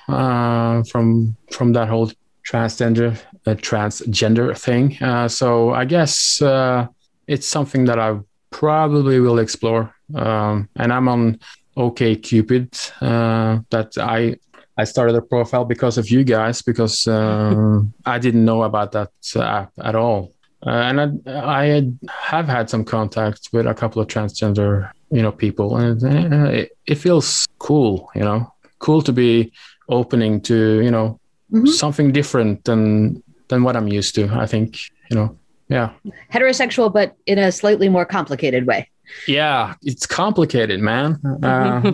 from 0.85 1.35
from 1.51 1.73
that 1.73 1.89
whole 1.89 2.11
transgender 2.45 3.17
uh, 3.45 3.55
transgender 3.55 4.57
thing. 4.57 5.01
Uh, 5.01 5.27
so 5.27 5.73
I 5.73 5.85
guess 5.85 6.41
uh, 6.41 6.87
it's 7.27 7.47
something 7.47 7.85
that 7.85 7.99
I 7.99 8.19
probably 8.51 9.19
will 9.19 9.39
explore. 9.39 9.93
Um, 10.13 10.69
and 10.75 10.93
I'm 10.93 11.07
on 11.07 11.39
OK 11.75 12.15
Cupid. 12.17 12.77
Uh, 13.01 13.59
that 13.71 13.97
I 13.97 14.37
I 14.77 14.83
started 14.83 15.15
a 15.15 15.21
profile 15.21 15.65
because 15.65 15.97
of 15.97 16.09
you 16.09 16.23
guys 16.23 16.61
because 16.61 17.07
uh, 17.07 17.81
I 18.05 18.19
didn't 18.19 18.45
know 18.45 18.63
about 18.63 18.91
that 18.91 19.11
app 19.35 19.71
at 19.81 19.95
all. 19.95 20.33
Uh, 20.65 20.69
and 20.69 21.21
I, 21.27 21.61
I 21.61 21.65
had, 21.65 21.99
have 22.09 22.47
had 22.47 22.69
some 22.69 22.83
contact 22.83 23.49
with 23.53 23.67
a 23.67 23.73
couple 23.73 24.01
of 24.01 24.07
transgender, 24.07 24.89
you 25.11 25.21
know, 25.21 25.31
people, 25.31 25.77
and 25.77 26.03
uh, 26.03 26.49
it, 26.49 26.71
it 26.87 26.95
feels 26.95 27.45
cool, 27.59 28.09
you 28.15 28.21
know, 28.21 28.51
cool 28.79 29.01
to 29.03 29.13
be 29.13 29.51
opening 29.89 30.41
to, 30.41 30.81
you 30.81 30.89
know, 30.89 31.19
Mhm. 31.51 31.67
something 31.67 32.11
different 32.11 32.63
than 32.65 33.21
than 33.49 33.63
what 33.63 33.75
I'm 33.75 33.87
used 33.87 34.15
to. 34.15 34.27
I 34.33 34.47
think, 34.47 34.79
you 35.11 35.15
know, 35.17 35.37
yeah, 35.69 35.91
Heterosexual, 36.33 36.91
but 36.91 37.15
in 37.27 37.37
a 37.37 37.51
slightly 37.51 37.89
more 37.89 38.05
complicated 38.05 38.65
way. 38.67 38.89
yeah, 39.27 39.75
it's 39.83 40.05
complicated, 40.07 40.79
man. 40.79 41.19
Uh, 41.43 41.91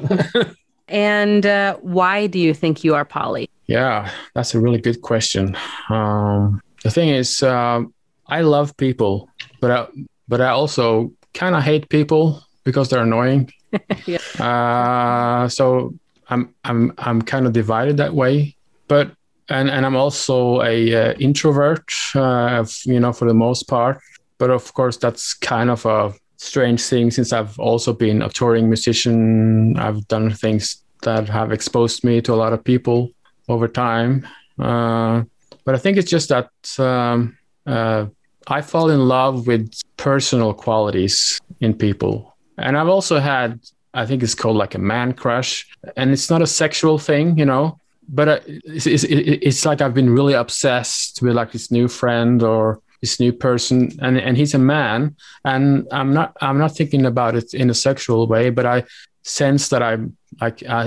And 0.87 1.45
uh, 1.45 1.77
why 1.81 2.27
do 2.27 2.37
you 2.37 2.53
think 2.53 2.83
you 2.83 2.95
are 2.95 3.05
poly? 3.05 3.49
Yeah, 3.67 4.11
that's 4.35 4.53
a 4.55 4.59
really 4.59 4.79
good 4.81 5.01
question. 5.01 5.55
Um, 5.89 6.59
the 6.83 6.91
thing 6.91 7.07
is, 7.09 7.41
um, 7.43 7.93
I 8.27 8.41
love 8.41 8.75
people, 8.75 9.29
but 9.61 9.71
I, 9.71 9.87
but 10.27 10.41
I 10.41 10.49
also 10.49 11.13
kind 11.33 11.55
of 11.55 11.63
hate 11.63 11.87
people 11.87 12.41
because 12.65 12.89
they're 12.89 13.03
annoying. 13.03 13.51
Yeah. 14.05 14.19
uh, 14.39 15.47
so 15.47 15.93
I'm 16.27 16.53
I'm 16.65 16.91
I'm 16.97 17.21
kind 17.21 17.45
of 17.47 17.53
divided 17.53 17.95
that 17.97 18.13
way. 18.13 18.55
But 18.89 19.11
and 19.51 19.69
and 19.69 19.85
I'm 19.85 19.95
also 19.95 20.61
a 20.61 20.95
uh, 20.95 21.13
introvert, 21.19 21.91
uh, 22.15 22.65
you 22.85 22.99
know, 22.99 23.13
for 23.13 23.27
the 23.27 23.33
most 23.33 23.67
part. 23.67 23.99
But 24.37 24.49
of 24.49 24.73
course, 24.73 24.97
that's 24.97 25.33
kind 25.33 25.69
of 25.69 25.85
a 25.85 26.13
strange 26.37 26.81
thing 26.81 27.11
since 27.11 27.33
I've 27.33 27.59
also 27.59 27.93
been 27.93 28.21
a 28.21 28.29
touring 28.29 28.67
musician. 28.69 29.77
I've 29.77 30.07
done 30.07 30.31
things 30.31 30.83
that 31.03 31.29
have 31.29 31.51
exposed 31.51 32.03
me 32.03 32.21
to 32.21 32.33
a 32.33 32.39
lot 32.43 32.53
of 32.53 32.63
people 32.63 33.11
over 33.49 33.67
time. 33.67 34.27
Uh, 34.57 35.23
but 35.65 35.75
I 35.75 35.77
think 35.77 35.97
it's 35.97 36.09
just 36.09 36.29
that 36.29 36.49
um, 36.79 37.37
uh, 37.67 38.05
I 38.47 38.61
fall 38.61 38.89
in 38.89 39.07
love 39.07 39.47
with 39.47 39.71
personal 39.97 40.53
qualities 40.53 41.39
in 41.59 41.73
people. 41.73 42.35
And 42.57 42.77
I've 42.77 42.87
also 42.87 43.19
had, 43.19 43.59
I 43.93 44.05
think 44.05 44.23
it's 44.23 44.35
called 44.35 44.57
like 44.57 44.75
a 44.75 44.79
man 44.79 45.13
crush. 45.13 45.67
And 45.97 46.11
it's 46.11 46.29
not 46.29 46.41
a 46.41 46.47
sexual 46.47 46.97
thing, 46.97 47.37
you 47.37 47.45
know, 47.45 47.80
but 48.13 48.27
uh, 48.27 48.39
it's, 48.77 48.85
it's, 48.87 49.03
it's 49.05 49.65
like 49.65 49.81
I've 49.81 49.93
been 49.93 50.09
really 50.09 50.33
obsessed 50.33 51.21
with 51.21 51.33
like 51.35 51.51
this 51.53 51.71
new 51.71 51.87
friend 51.87 52.43
or 52.43 52.79
this 53.01 53.19
new 53.19 53.33
person 53.33 53.89
and, 54.01 54.17
and 54.19 54.37
he's 54.37 54.53
a 54.53 54.59
man 54.59 55.15
and 55.43 55.87
i'm 55.91 56.13
not 56.13 56.37
i'm 56.39 56.59
not 56.59 56.75
thinking 56.77 57.03
about 57.03 57.33
it 57.35 57.51
in 57.61 57.67
a 57.71 57.73
sexual 57.73 58.27
way 58.27 58.51
but 58.51 58.63
i 58.63 58.83
sense 59.23 59.69
that 59.69 59.81
i'm 59.81 60.15
like 60.39 60.61
i 60.69 60.83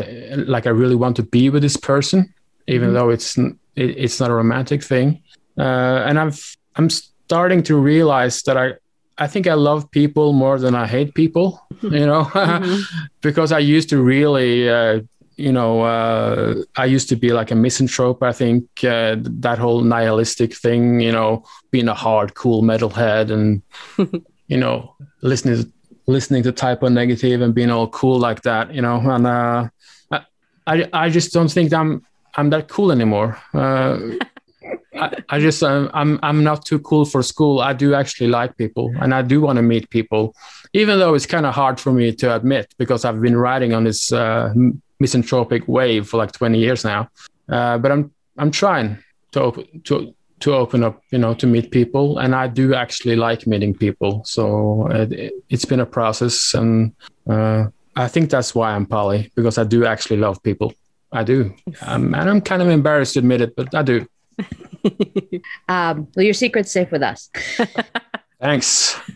like 0.47 0.65
i 0.69 0.71
really 0.71 0.95
want 0.95 1.17
to 1.17 1.25
be 1.25 1.51
with 1.51 1.63
this 1.63 1.77
person 1.77 2.33
even 2.69 2.91
Mhm. 2.91 2.95
though 2.95 3.11
it's 3.11 3.37
it, 3.37 3.51
it's 4.05 4.21
not 4.21 4.31
a 4.31 4.35
romantic 4.35 4.81
thing 4.85 5.09
uh, 5.59 6.07
and 6.07 6.21
i've 6.21 6.57
i'm 6.77 6.89
starting 6.89 7.65
to 7.65 7.75
realize 7.77 8.43
that 8.43 8.57
i 8.57 8.75
i 9.19 9.27
think 9.27 9.49
i 9.49 9.55
love 9.55 9.91
people 9.91 10.33
more 10.33 10.57
than 10.61 10.75
i 10.77 10.87
hate 10.87 11.15
people 11.15 11.49
you 11.83 12.07
know 12.07 12.25
Mhm. 12.33 12.81
because 13.23 13.51
i 13.51 13.59
used 13.59 13.89
to 13.89 13.99
really 14.01 14.71
uh, 14.71 15.01
you 15.37 15.53
know 15.53 15.83
uh, 15.83 16.55
i 16.77 16.85
used 16.85 17.09
to 17.09 17.17
be 17.17 17.33
like 17.33 17.51
a 17.51 17.55
misanthrope 17.55 18.23
i 18.23 18.33
think 18.33 18.65
uh, 18.85 19.17
that 19.19 19.59
whole 19.59 19.83
nihilistic 19.83 20.55
thing 20.55 21.01
you 21.01 21.13
know 21.13 21.45
being 21.71 21.89
a 21.89 21.95
hard 21.95 22.35
cool 22.35 22.63
metalhead 22.63 23.31
and 23.31 23.63
you 24.49 24.57
know 24.57 24.95
listening 25.23 25.73
listening 26.07 26.43
to 26.43 26.53
Type 26.53 26.83
O 26.83 26.89
Negative 26.89 27.41
and 27.41 27.55
being 27.55 27.71
all 27.71 27.89
cool 27.89 28.19
like 28.19 28.43
that 28.43 28.75
you 28.75 28.83
know 28.83 29.01
and 29.11 29.27
uh, 29.27 29.69
I, 30.67 30.89
I 30.93 31.11
just 31.11 31.33
don't 31.33 31.51
think 31.51 31.73
i'm 31.73 32.05
i'm 32.37 32.51
that 32.51 32.69
cool 32.69 32.93
anymore 32.93 33.39
uh, 33.55 33.99
I, 34.97 35.17
I 35.29 35.41
just 35.41 35.63
uh, 35.63 35.91
I'm 35.93 36.19
I'm 36.23 36.45
not 36.45 36.65
too 36.65 36.79
cool 36.79 37.05
for 37.05 37.23
school. 37.23 37.61
I 37.61 37.73
do 37.73 37.95
actually 37.95 38.29
like 38.29 38.57
people, 38.57 38.95
and 39.01 39.15
I 39.15 39.23
do 39.23 39.41
want 39.41 39.57
to 39.57 39.63
meet 39.63 39.91
people, 39.91 40.35
even 40.73 40.99
though 40.99 41.15
it's 41.15 41.27
kind 41.27 41.47
of 41.47 41.55
hard 41.55 41.81
for 41.81 41.93
me 41.93 42.13
to 42.13 42.35
admit 42.35 42.73
because 42.79 43.05
I've 43.05 43.21
been 43.21 43.37
writing 43.37 43.75
on 43.75 43.85
this 43.85 44.13
uh, 44.13 44.53
misanthropic 45.05 45.63
wave 45.69 46.03
for 46.09 46.17
like 46.23 46.33
20 46.33 46.59
years 46.59 46.85
now. 46.85 47.01
Uh, 47.57 47.77
but 47.83 47.91
I'm 47.93 48.03
I'm 48.41 48.51
trying 48.51 48.89
to 49.33 49.39
open 49.47 49.65
to 49.89 50.15
to 50.41 50.55
open 50.55 50.83
up, 50.83 50.97
you 51.13 51.19
know, 51.19 51.35
to 51.35 51.47
meet 51.47 51.71
people, 51.71 52.19
and 52.19 52.35
I 52.35 52.47
do 52.49 52.75
actually 52.75 53.17
like 53.17 53.47
meeting 53.47 53.75
people. 53.85 54.13
So 54.25 54.45
it, 54.91 55.33
it's 55.49 55.67
been 55.67 55.81
a 55.81 55.91
process, 55.99 56.55
and 56.55 56.93
uh, 57.29 57.61
I 58.05 58.09
think 58.09 58.31
that's 58.31 58.55
why 58.55 58.69
I'm 58.75 58.87
poly 58.87 59.31
because 59.37 59.57
I 59.59 59.65
do 59.65 59.85
actually 59.85 60.21
love 60.27 60.43
people. 60.43 60.73
I 61.13 61.23
do, 61.23 61.55
um, 61.83 62.15
and 62.15 62.29
I'm 62.31 62.41
kind 62.41 62.63
of 62.63 62.69
embarrassed 62.69 63.15
to 63.15 63.21
admit 63.21 63.41
it, 63.41 63.57
but 63.57 63.75
I 63.75 63.83
do. 63.83 64.07
Um, 65.67 66.09
well, 66.15 66.25
your 66.29 66.35
secret's 66.35 66.71
safe 66.71 66.91
with 66.93 67.03
us. 67.03 67.31
Thanks. 68.41 69.01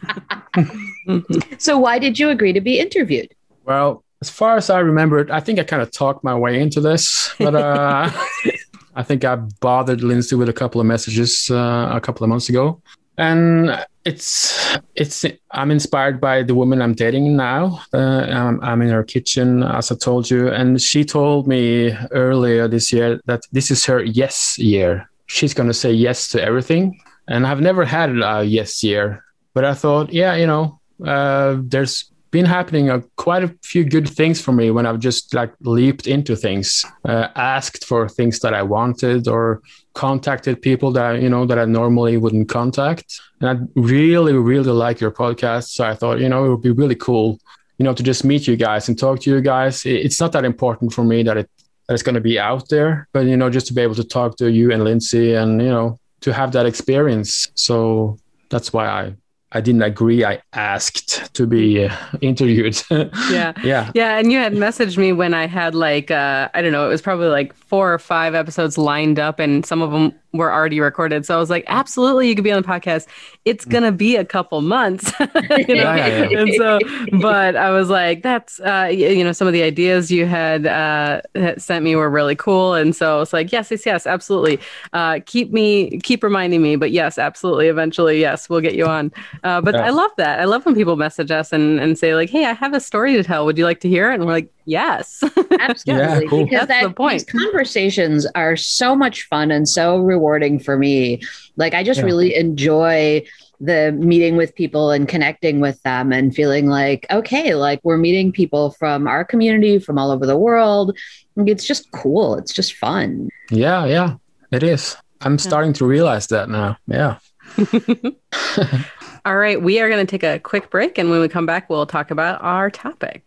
So, 1.58 1.78
why 1.78 1.98
did 1.98 2.18
you 2.18 2.30
agree 2.30 2.52
to 2.52 2.60
be 2.60 2.80
interviewed? 2.80 3.30
Well, 3.64 4.02
as 4.20 4.30
far 4.30 4.56
as 4.56 4.70
I 4.70 4.80
remember 4.80 5.26
I 5.32 5.40
think 5.40 5.58
I 5.58 5.64
kind 5.64 5.82
of 5.82 5.90
talked 5.90 6.24
my 6.24 6.34
way 6.34 6.60
into 6.60 6.80
this, 6.80 7.34
but 7.38 7.54
uh, 7.54 8.10
I 8.94 9.02
think 9.02 9.24
I 9.24 9.36
bothered 9.36 10.02
Lindsay 10.02 10.34
with 10.36 10.48
a 10.48 10.52
couple 10.52 10.80
of 10.80 10.86
messages 10.86 11.50
uh, 11.50 11.90
a 11.92 12.00
couple 12.00 12.24
of 12.24 12.30
months 12.30 12.48
ago. 12.48 12.80
and 13.18 13.84
it's 14.04 14.78
it's 14.94 15.26
i'm 15.50 15.70
inspired 15.70 16.20
by 16.20 16.42
the 16.42 16.54
woman 16.54 16.80
i'm 16.80 16.94
dating 16.94 17.36
now. 17.36 17.82
Uh, 17.92 18.22
I'm, 18.40 18.60
I'm 18.62 18.80
in 18.80 18.90
her 18.90 19.04
kitchen 19.04 19.62
as 19.62 19.90
i 19.92 19.96
told 19.96 20.30
you 20.30 20.48
and 20.48 20.80
she 20.80 21.04
told 21.04 21.46
me 21.46 21.92
earlier 22.12 22.68
this 22.68 22.92
year 22.92 23.20
that 23.26 23.42
this 23.52 23.70
is 23.70 23.84
her 23.84 24.02
yes 24.02 24.56
year. 24.58 25.10
She's 25.26 25.52
going 25.52 25.68
to 25.68 25.74
say 25.74 25.92
yes 25.92 26.28
to 26.30 26.42
everything. 26.42 26.98
And 27.26 27.46
i've 27.46 27.60
never 27.60 27.84
had 27.84 28.10
a 28.22 28.44
yes 28.44 28.82
year 28.82 29.22
but 29.52 29.64
i 29.64 29.74
thought 29.74 30.12
yeah 30.12 30.34
you 30.34 30.46
know 30.46 30.80
uh, 31.04 31.56
there's 31.60 32.10
been 32.30 32.44
happening 32.44 33.02
quite 33.16 33.44
a 33.44 33.54
few 33.62 33.84
good 33.84 34.08
things 34.08 34.40
for 34.40 34.52
me 34.52 34.70
when 34.70 34.86
I've 34.86 34.98
just 34.98 35.34
like 35.34 35.52
leaped 35.60 36.06
into 36.06 36.36
things, 36.36 36.84
uh, 37.04 37.28
asked 37.36 37.84
for 37.84 38.08
things 38.08 38.40
that 38.40 38.54
I 38.54 38.62
wanted, 38.62 39.28
or 39.28 39.62
contacted 39.94 40.60
people 40.62 40.92
that 40.92 41.22
you 41.22 41.28
know 41.28 41.46
that 41.46 41.58
I 41.58 41.64
normally 41.64 42.16
wouldn't 42.16 42.48
contact. 42.48 43.20
And 43.40 43.50
I 43.50 43.80
really, 43.80 44.34
really 44.34 44.72
like 44.72 45.00
your 45.00 45.10
podcast, 45.10 45.68
so 45.68 45.84
I 45.84 45.94
thought 45.94 46.20
you 46.20 46.28
know 46.28 46.44
it 46.44 46.48
would 46.50 46.62
be 46.62 46.70
really 46.70 46.96
cool, 46.96 47.38
you 47.78 47.84
know, 47.84 47.94
to 47.94 48.02
just 48.02 48.24
meet 48.24 48.46
you 48.46 48.56
guys 48.56 48.88
and 48.88 48.98
talk 48.98 49.20
to 49.20 49.30
you 49.30 49.40
guys. 49.40 49.84
It's 49.86 50.20
not 50.20 50.32
that 50.32 50.44
important 50.44 50.92
for 50.92 51.04
me 51.04 51.22
that 51.22 51.36
it 51.36 51.50
that 51.86 51.94
it's 51.94 52.02
going 52.02 52.14
to 52.14 52.20
be 52.20 52.38
out 52.38 52.68
there, 52.68 53.08
but 53.12 53.26
you 53.26 53.36
know, 53.36 53.48
just 53.48 53.66
to 53.68 53.74
be 53.74 53.80
able 53.80 53.94
to 53.94 54.04
talk 54.04 54.36
to 54.36 54.50
you 54.50 54.70
and 54.72 54.84
Lindsay, 54.84 55.34
and 55.34 55.62
you 55.62 55.70
know, 55.70 55.98
to 56.20 56.32
have 56.32 56.52
that 56.52 56.66
experience. 56.66 57.50
So 57.54 58.18
that's 58.50 58.72
why 58.72 58.86
I 58.86 59.14
I 59.52 59.62
didn't 59.62 59.82
agree. 59.82 60.24
I 60.24 60.42
asked 60.52 61.34
to 61.34 61.46
be 61.46 61.86
uh, 61.86 61.96
interviewed. 62.20 62.82
yeah. 62.90 63.54
Yeah. 63.62 63.90
Yeah. 63.94 64.18
And 64.18 64.30
you 64.30 64.38
had 64.38 64.52
messaged 64.52 64.98
me 64.98 65.12
when 65.12 65.32
I 65.32 65.46
had 65.46 65.74
like, 65.74 66.10
uh, 66.10 66.50
I 66.52 66.60
don't 66.60 66.72
know, 66.72 66.84
it 66.84 66.90
was 66.90 67.00
probably 67.00 67.28
like 67.28 67.54
four 67.68 67.92
or 67.92 67.98
five 67.98 68.34
episodes 68.34 68.78
lined 68.78 69.18
up 69.18 69.38
and 69.38 69.64
some 69.64 69.82
of 69.82 69.92
them 69.92 70.12
were 70.32 70.52
already 70.52 70.80
recorded. 70.80 71.24
So 71.24 71.34
I 71.34 71.38
was 71.38 71.50
like, 71.50 71.64
absolutely, 71.68 72.28
you 72.28 72.34
could 72.34 72.44
be 72.44 72.52
on 72.52 72.62
the 72.62 72.68
podcast. 72.68 73.06
It's 73.44 73.64
mm. 73.64 73.70
going 73.70 73.82
to 73.84 73.92
be 73.92 74.16
a 74.16 74.24
couple 74.24 74.60
months. 74.62 75.12
you 75.20 75.26
know? 75.26 75.34
Yeah, 75.74 76.06
yeah, 76.06 76.28
yeah. 76.28 76.38
And 76.40 76.54
so, 76.54 76.78
but 77.20 77.56
I 77.56 77.70
was 77.70 77.90
like, 77.90 78.22
that's, 78.22 78.58
uh, 78.60 78.90
you 78.92 79.22
know, 79.22 79.32
some 79.32 79.46
of 79.46 79.52
the 79.52 79.62
ideas 79.62 80.10
you 80.10 80.24
had 80.24 80.66
uh, 80.66 81.20
sent 81.58 81.84
me 81.84 81.94
were 81.94 82.10
really 82.10 82.36
cool. 82.36 82.74
And 82.74 82.96
so 82.96 83.16
I 83.16 83.18
was 83.18 83.32
like, 83.32 83.52
yes, 83.52 83.70
yes, 83.70 83.84
yes, 83.84 84.06
absolutely. 84.06 84.60
Uh, 84.92 85.20
keep 85.26 85.52
me, 85.52 85.98
keep 86.00 86.22
reminding 86.22 86.62
me. 86.62 86.76
But 86.76 86.90
yes, 86.90 87.18
absolutely. 87.18 87.68
Eventually, 87.68 88.18
yes, 88.18 88.48
we'll 88.48 88.60
get 88.62 88.74
you 88.74 88.86
on. 88.86 89.12
Uh, 89.44 89.60
but 89.60 89.76
I 89.76 89.90
love 89.90 90.10
that. 90.16 90.40
I 90.40 90.44
love 90.44 90.64
when 90.64 90.74
people 90.74 90.96
message 90.96 91.30
us 91.30 91.52
and, 91.52 91.80
and 91.80 91.98
say, 91.98 92.14
like, 92.14 92.30
hey, 92.30 92.46
I 92.46 92.52
have 92.52 92.72
a 92.72 92.80
story 92.80 93.14
to 93.14 93.22
tell. 93.22 93.44
Would 93.44 93.58
you 93.58 93.64
like 93.64 93.80
to 93.80 93.88
hear 93.88 94.10
it? 94.10 94.14
And 94.14 94.26
we're 94.26 94.32
like, 94.32 94.52
yes. 94.68 95.22
Absolutely. 95.60 96.24
Yeah, 96.24 96.28
cool. 96.28 96.44
Because 96.44 96.66
That's 96.66 96.82
that, 96.82 96.88
the 96.88 96.94
point. 96.94 97.12
these 97.12 97.24
conversations 97.24 98.26
are 98.34 98.56
so 98.56 98.94
much 98.94 99.22
fun 99.24 99.50
and 99.50 99.68
so 99.68 99.98
rewarding 99.98 100.58
for 100.58 100.78
me. 100.78 101.20
Like, 101.56 101.74
I 101.74 101.82
just 101.82 102.00
yeah. 102.00 102.06
really 102.06 102.34
enjoy 102.34 103.24
the 103.60 103.92
meeting 103.92 104.36
with 104.36 104.54
people 104.54 104.90
and 104.90 105.08
connecting 105.08 105.60
with 105.60 105.82
them 105.82 106.12
and 106.12 106.34
feeling 106.34 106.68
like, 106.68 107.06
okay, 107.10 107.54
like 107.54 107.80
we're 107.82 107.96
meeting 107.96 108.30
people 108.30 108.70
from 108.72 109.08
our 109.08 109.24
community 109.24 109.78
from 109.78 109.98
all 109.98 110.10
over 110.10 110.26
the 110.26 110.36
world. 110.36 110.96
It's 111.36 111.64
just 111.64 111.90
cool. 111.92 112.36
It's 112.36 112.52
just 112.52 112.74
fun. 112.74 113.28
Yeah, 113.50 113.84
yeah, 113.86 114.16
it 114.52 114.62
is. 114.62 114.96
I'm 115.22 115.32
yeah. 115.32 115.38
starting 115.38 115.72
to 115.74 115.86
realize 115.86 116.28
that 116.28 116.48
now. 116.48 116.76
Yeah. 116.86 117.18
all 119.24 119.36
right. 119.36 119.60
We 119.60 119.80
are 119.80 119.88
going 119.88 120.06
to 120.06 120.10
take 120.10 120.22
a 120.22 120.38
quick 120.38 120.70
break. 120.70 120.98
And 120.98 121.10
when 121.10 121.20
we 121.20 121.28
come 121.28 121.46
back, 121.46 121.68
we'll 121.68 121.86
talk 121.86 122.10
about 122.10 122.40
our 122.42 122.70
topic. 122.70 123.24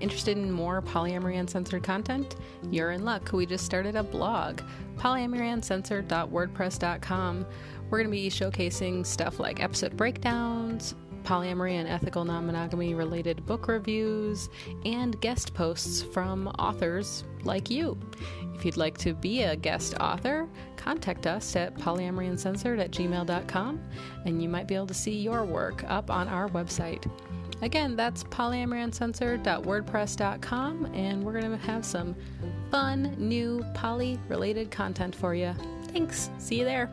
Interested 0.00 0.38
in 0.38 0.50
more 0.50 0.82
Polyamory 0.82 1.38
Uncensored 1.38 1.82
content? 1.82 2.36
You're 2.70 2.92
in 2.92 3.04
luck. 3.04 3.32
We 3.32 3.44
just 3.46 3.64
started 3.64 3.96
a 3.96 4.02
blog, 4.02 4.60
polyamoryuncensored.wordpress.com. 4.96 7.46
We're 7.88 7.98
going 7.98 8.06
to 8.06 8.10
be 8.10 8.28
showcasing 8.30 9.06
stuff 9.06 9.38
like 9.38 9.62
episode 9.62 9.96
breakdowns, 9.96 10.96
polyamory 11.26 11.72
and 11.72 11.88
ethical 11.88 12.24
non 12.24 12.46
monogamy 12.46 12.94
related 12.94 13.44
book 13.44 13.68
reviews, 13.68 14.48
and 14.84 15.20
guest 15.20 15.52
posts 15.54 16.02
from 16.02 16.48
authors 16.58 17.24
like 17.42 17.70
you. 17.70 17.98
If 18.54 18.64
you'd 18.64 18.76
like 18.76 18.96
to 18.98 19.12
be 19.12 19.42
a 19.42 19.54
guest 19.54 19.94
author, 20.00 20.48
contact 20.76 21.26
us 21.26 21.54
at 21.56 21.74
polyamoryuncensored 21.74 22.80
at 22.80 22.90
gmail.com 22.90 23.80
and 24.24 24.42
you 24.42 24.48
might 24.48 24.66
be 24.66 24.74
able 24.74 24.86
to 24.86 24.94
see 24.94 25.18
your 25.18 25.44
work 25.44 25.84
up 25.88 26.10
on 26.10 26.28
our 26.28 26.48
website. 26.48 27.10
Again, 27.62 27.96
that's 27.96 28.22
polyamoryuncensored.wordpress.com, 28.24 30.84
and 30.94 31.24
we're 31.24 31.40
going 31.40 31.50
to 31.50 31.56
have 31.66 31.84
some 31.84 32.14
fun, 32.70 33.14
new 33.16 33.64
poly 33.74 34.20
related 34.28 34.70
content 34.70 35.14
for 35.14 35.34
you. 35.34 35.54
Thanks. 35.88 36.30
See 36.38 36.58
you 36.58 36.64
there. 36.64 36.90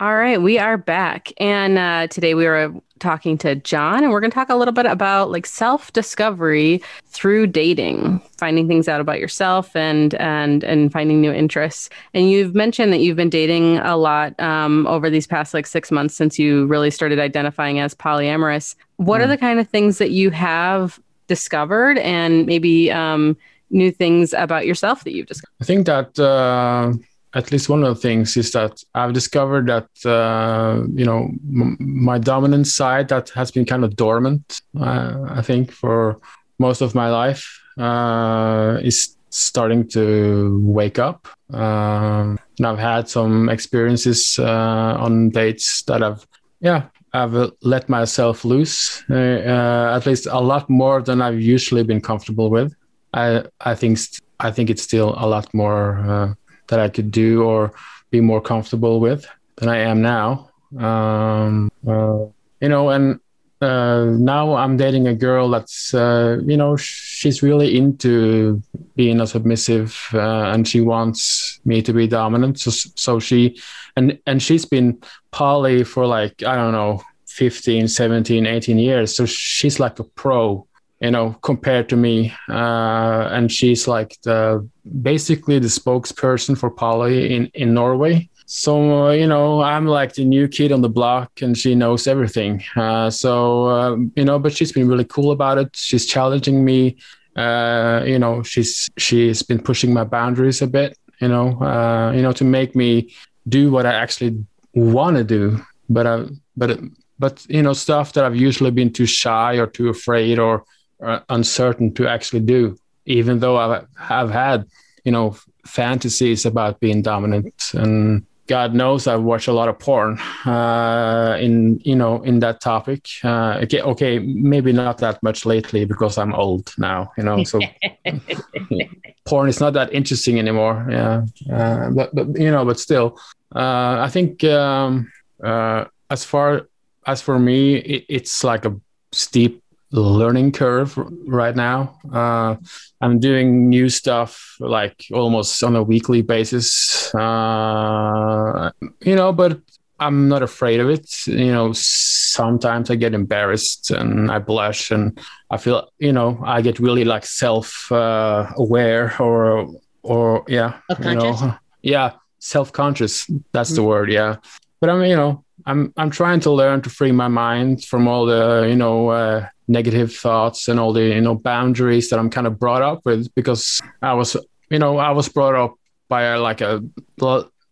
All 0.00 0.16
right, 0.16 0.42
we 0.42 0.58
are 0.58 0.76
back. 0.76 1.32
And 1.38 1.78
uh, 1.78 2.08
today 2.08 2.34
we 2.34 2.46
are 2.46 2.74
talking 2.98 3.38
to 3.38 3.54
John, 3.54 4.02
and 4.02 4.10
we're 4.10 4.18
going 4.18 4.32
to 4.32 4.34
talk 4.34 4.48
a 4.48 4.56
little 4.56 4.74
bit 4.74 4.86
about 4.86 5.30
like 5.30 5.46
self 5.46 5.92
discovery 5.92 6.82
through 7.06 7.46
dating, 7.46 8.20
finding 8.36 8.66
things 8.66 8.88
out 8.88 9.00
about 9.00 9.20
yourself 9.20 9.76
and 9.76 10.14
and 10.16 10.64
and 10.64 10.90
finding 10.90 11.20
new 11.20 11.32
interests. 11.32 11.90
And 12.12 12.28
you've 12.28 12.56
mentioned 12.56 12.92
that 12.92 12.98
you've 12.98 13.16
been 13.16 13.30
dating 13.30 13.78
a 13.78 13.96
lot 13.96 14.38
um, 14.40 14.84
over 14.88 15.08
these 15.08 15.28
past 15.28 15.54
like 15.54 15.66
six 15.66 15.92
months 15.92 16.16
since 16.16 16.40
you 16.40 16.66
really 16.66 16.90
started 16.90 17.20
identifying 17.20 17.78
as 17.78 17.94
polyamorous. 17.94 18.74
What 18.96 19.20
mm. 19.20 19.24
are 19.24 19.26
hmm. 19.26 19.30
the 19.30 19.38
kind 19.38 19.60
of 19.60 19.68
things 19.68 19.98
that 19.98 20.10
you 20.10 20.30
have 20.30 20.98
discovered, 21.28 21.98
and 21.98 22.46
maybe 22.46 22.90
um, 22.90 23.36
new 23.70 23.92
things 23.92 24.32
about 24.32 24.66
yourself 24.66 25.04
that 25.04 25.14
you've 25.14 25.28
discovered? 25.28 25.54
I 25.60 25.64
think 25.64 25.86
that. 25.86 26.18
Uh 26.18 26.94
at 27.34 27.50
least 27.50 27.68
one 27.68 27.82
of 27.82 27.94
the 27.94 28.00
things 28.00 28.36
is 28.36 28.52
that 28.52 28.82
I've 28.94 29.12
discovered 29.12 29.66
that 29.66 29.88
uh, 30.08 30.82
you 30.94 31.04
know 31.04 31.30
m- 31.44 31.76
my 31.80 32.18
dominant 32.18 32.66
side 32.66 33.08
that 33.08 33.30
has 33.30 33.50
been 33.50 33.64
kind 33.64 33.84
of 33.84 33.96
dormant. 33.96 34.60
Uh, 34.78 35.16
I 35.28 35.42
think 35.42 35.72
for 35.72 36.20
most 36.58 36.80
of 36.80 36.94
my 36.94 37.10
life 37.10 37.60
uh, 37.78 38.78
is 38.82 39.16
starting 39.30 39.88
to 39.88 40.60
wake 40.62 40.98
up. 41.00 41.26
Um, 41.52 42.38
and 42.58 42.66
I've 42.66 42.78
had 42.78 43.08
some 43.08 43.48
experiences 43.48 44.38
uh, 44.38 44.96
on 44.98 45.30
dates 45.30 45.82
that 45.82 46.02
I've 46.02 46.26
yeah 46.60 46.84
I've 47.12 47.52
let 47.62 47.88
myself 47.88 48.44
loose 48.44 49.02
uh, 49.10 49.14
uh, 49.14 49.96
at 49.96 50.06
least 50.06 50.26
a 50.26 50.40
lot 50.40 50.70
more 50.70 51.02
than 51.02 51.20
I've 51.20 51.40
usually 51.40 51.82
been 51.82 52.00
comfortable 52.00 52.48
with. 52.48 52.74
I 53.12 53.44
I 53.60 53.74
think 53.74 53.98
st- 53.98 54.20
I 54.38 54.50
think 54.50 54.70
it's 54.70 54.82
still 54.82 55.14
a 55.16 55.26
lot 55.26 55.52
more 55.52 56.36
that 56.68 56.80
I 56.80 56.88
could 56.88 57.10
do 57.10 57.42
or 57.42 57.72
be 58.10 58.20
more 58.20 58.40
comfortable 58.40 59.00
with 59.00 59.26
than 59.56 59.68
I 59.68 59.78
am 59.78 60.02
now. 60.02 60.50
Um, 60.78 61.70
uh, 61.86 62.26
you 62.60 62.68
know, 62.68 62.90
and 62.90 63.20
uh, 63.60 64.06
now 64.18 64.54
I'm 64.54 64.76
dating 64.76 65.06
a 65.06 65.14
girl 65.14 65.48
that's, 65.50 65.94
uh, 65.94 66.38
you 66.44 66.56
know, 66.56 66.76
she's 66.76 67.42
really 67.42 67.76
into 67.76 68.62
being 68.96 69.20
a 69.20 69.26
submissive, 69.26 70.08
uh, 70.12 70.52
and 70.52 70.66
she 70.66 70.80
wants 70.80 71.60
me 71.64 71.80
to 71.82 71.92
be 71.92 72.06
dominant. 72.06 72.60
So, 72.60 72.70
so 72.70 73.20
she, 73.20 73.60
and 73.96 74.18
and 74.26 74.42
she's 74.42 74.64
been 74.64 75.00
poly 75.30 75.84
for 75.84 76.06
like 76.06 76.42
I 76.42 76.56
don't 76.56 76.72
know, 76.72 77.02
15, 77.26 77.88
17, 77.88 78.46
18 78.46 78.78
years. 78.78 79.16
So 79.16 79.26
she's 79.26 79.80
like 79.80 79.98
a 79.98 80.04
pro 80.04 80.66
you 81.04 81.10
know, 81.10 81.36
compared 81.42 81.86
to 81.90 81.96
me. 81.96 82.32
Uh, 82.48 83.28
and 83.30 83.52
she's 83.52 83.86
like 83.86 84.16
the 84.22 84.66
basically 85.02 85.58
the 85.58 85.68
spokesperson 85.68 86.56
for 86.56 86.70
Poly 86.70 87.34
in 87.34 87.42
in 87.62 87.74
Norway. 87.74 88.30
So 88.46 88.72
uh, 89.08 89.10
you 89.10 89.26
know, 89.26 89.60
I'm 89.60 89.86
like 89.86 90.14
the 90.14 90.24
new 90.24 90.48
kid 90.48 90.72
on 90.72 90.80
the 90.80 90.88
block, 90.88 91.30
and 91.42 91.56
she 91.56 91.74
knows 91.74 92.06
everything. 92.06 92.62
Uh, 92.74 93.10
so 93.10 93.68
um, 93.68 94.12
you 94.16 94.24
know, 94.24 94.38
but 94.38 94.56
she's 94.56 94.72
been 94.72 94.88
really 94.88 95.04
cool 95.04 95.30
about 95.30 95.58
it. 95.58 95.76
She's 95.76 96.06
challenging 96.06 96.64
me. 96.64 96.96
Uh, 97.36 98.02
you 98.06 98.18
know, 98.18 98.42
she's 98.42 98.88
she's 98.96 99.42
been 99.42 99.60
pushing 99.60 99.92
my 99.92 100.04
boundaries 100.04 100.62
a 100.62 100.66
bit. 100.66 100.96
You 101.20 101.28
know, 101.28 101.60
uh, 101.60 102.12
you 102.16 102.22
know, 102.22 102.32
to 102.32 102.44
make 102.44 102.74
me 102.74 103.12
do 103.46 103.70
what 103.70 103.84
I 103.84 103.92
actually 103.92 104.42
want 104.72 105.16
to 105.16 105.24
do. 105.24 105.60
But 105.90 106.06
I, 106.06 106.24
but 106.56 106.80
but 107.18 107.44
you 107.48 107.62
know, 107.62 107.74
stuff 107.74 108.14
that 108.14 108.24
I've 108.24 108.40
usually 108.48 108.70
been 108.70 108.90
too 108.90 109.06
shy 109.06 109.58
or 109.60 109.66
too 109.66 109.90
afraid 109.90 110.38
or 110.38 110.54
uh, 110.60 110.64
uncertain 111.00 111.92
to 111.94 112.08
actually 112.08 112.40
do, 112.40 112.78
even 113.06 113.38
though 113.38 113.56
I 113.56 113.82
have 113.96 114.30
had, 114.30 114.66
you 115.04 115.12
know, 115.12 115.36
fantasies 115.66 116.46
about 116.46 116.80
being 116.80 117.02
dominant. 117.02 117.70
And 117.74 118.26
God 118.46 118.74
knows 118.74 119.06
I've 119.06 119.22
watched 119.22 119.48
a 119.48 119.52
lot 119.52 119.68
of 119.68 119.78
porn 119.78 120.18
uh, 120.44 121.36
in, 121.40 121.80
you 121.80 121.96
know, 121.96 122.22
in 122.22 122.40
that 122.40 122.60
topic. 122.60 123.08
Uh, 123.22 123.60
okay, 123.62 123.80
okay, 123.80 124.18
maybe 124.18 124.72
not 124.72 124.98
that 124.98 125.22
much 125.22 125.46
lately 125.46 125.86
because 125.86 126.18
I'm 126.18 126.34
old 126.34 126.72
now, 126.76 127.10
you 127.16 127.24
know. 127.24 127.42
So 127.44 127.60
porn 129.24 129.48
is 129.48 129.60
not 129.60 129.72
that 129.72 129.92
interesting 129.94 130.38
anymore. 130.38 130.86
Yeah, 130.90 131.24
uh, 131.50 131.90
but 131.90 132.14
but 132.14 132.38
you 132.38 132.50
know, 132.50 132.64
but 132.66 132.78
still, 132.78 133.18
uh, 133.54 133.96
I 134.00 134.10
think 134.10 134.44
um, 134.44 135.10
uh, 135.42 135.86
as 136.10 136.24
far 136.24 136.68
as 137.06 137.22
for 137.22 137.38
me, 137.38 137.76
it, 137.76 138.04
it's 138.10 138.44
like 138.44 138.66
a 138.66 138.76
steep 139.12 139.63
learning 140.00 140.52
curve 140.52 140.96
right 141.26 141.54
now. 141.54 141.98
Uh, 142.12 142.56
I'm 143.00 143.20
doing 143.20 143.68
new 143.68 143.88
stuff 143.88 144.56
like 144.58 145.06
almost 145.12 145.62
on 145.62 145.76
a 145.76 145.82
weekly 145.82 146.22
basis. 146.22 147.14
Uh, 147.14 148.70
you 149.02 149.14
know, 149.14 149.32
but 149.32 149.60
I'm 150.00 150.28
not 150.28 150.42
afraid 150.42 150.80
of 150.80 150.90
it. 150.90 151.26
You 151.26 151.52
know, 151.52 151.72
sometimes 151.72 152.90
I 152.90 152.96
get 152.96 153.14
embarrassed 153.14 153.90
and 153.90 154.30
I 154.30 154.40
blush 154.40 154.90
and 154.90 155.18
I 155.50 155.56
feel, 155.58 155.88
you 155.98 156.12
know, 156.12 156.42
I 156.44 156.60
get 156.60 156.80
really 156.80 157.04
like 157.04 157.24
self 157.24 157.90
uh, 157.92 158.50
aware 158.56 159.14
or 159.20 159.68
or 160.02 160.44
yeah, 160.48 160.80
you 161.02 161.14
know, 161.14 161.54
yeah, 161.82 162.12
self 162.40 162.72
conscious. 162.72 163.30
That's 163.52 163.74
the 163.74 163.84
word. 163.84 164.10
Yeah, 164.10 164.36
but 164.80 164.90
I'm 164.90 165.04
you 165.04 165.16
know 165.16 165.44
I'm 165.66 165.92
I'm 165.96 166.10
trying 166.10 166.40
to 166.40 166.50
learn 166.50 166.82
to 166.82 166.90
free 166.90 167.12
my 167.12 167.28
mind 167.28 167.84
from 167.84 168.08
all 168.08 168.26
the 168.26 168.66
you 168.68 168.76
know 168.76 169.08
uh, 169.08 169.46
negative 169.68 170.14
thoughts 170.14 170.68
and 170.68 170.78
all 170.78 170.92
the 170.92 171.02
you 171.02 171.20
know 171.20 171.34
boundaries 171.34 172.10
that 172.10 172.18
I'm 172.18 172.30
kind 172.30 172.46
of 172.46 172.58
brought 172.58 172.82
up 172.82 173.00
with 173.04 173.34
because 173.34 173.80
I 174.02 174.14
was 174.14 174.36
you 174.70 174.78
know 174.78 174.98
I 174.98 175.10
was 175.10 175.28
brought 175.28 175.54
up 175.54 175.74
by 176.08 176.22
a, 176.22 176.40
like 176.40 176.60
a 176.60 176.82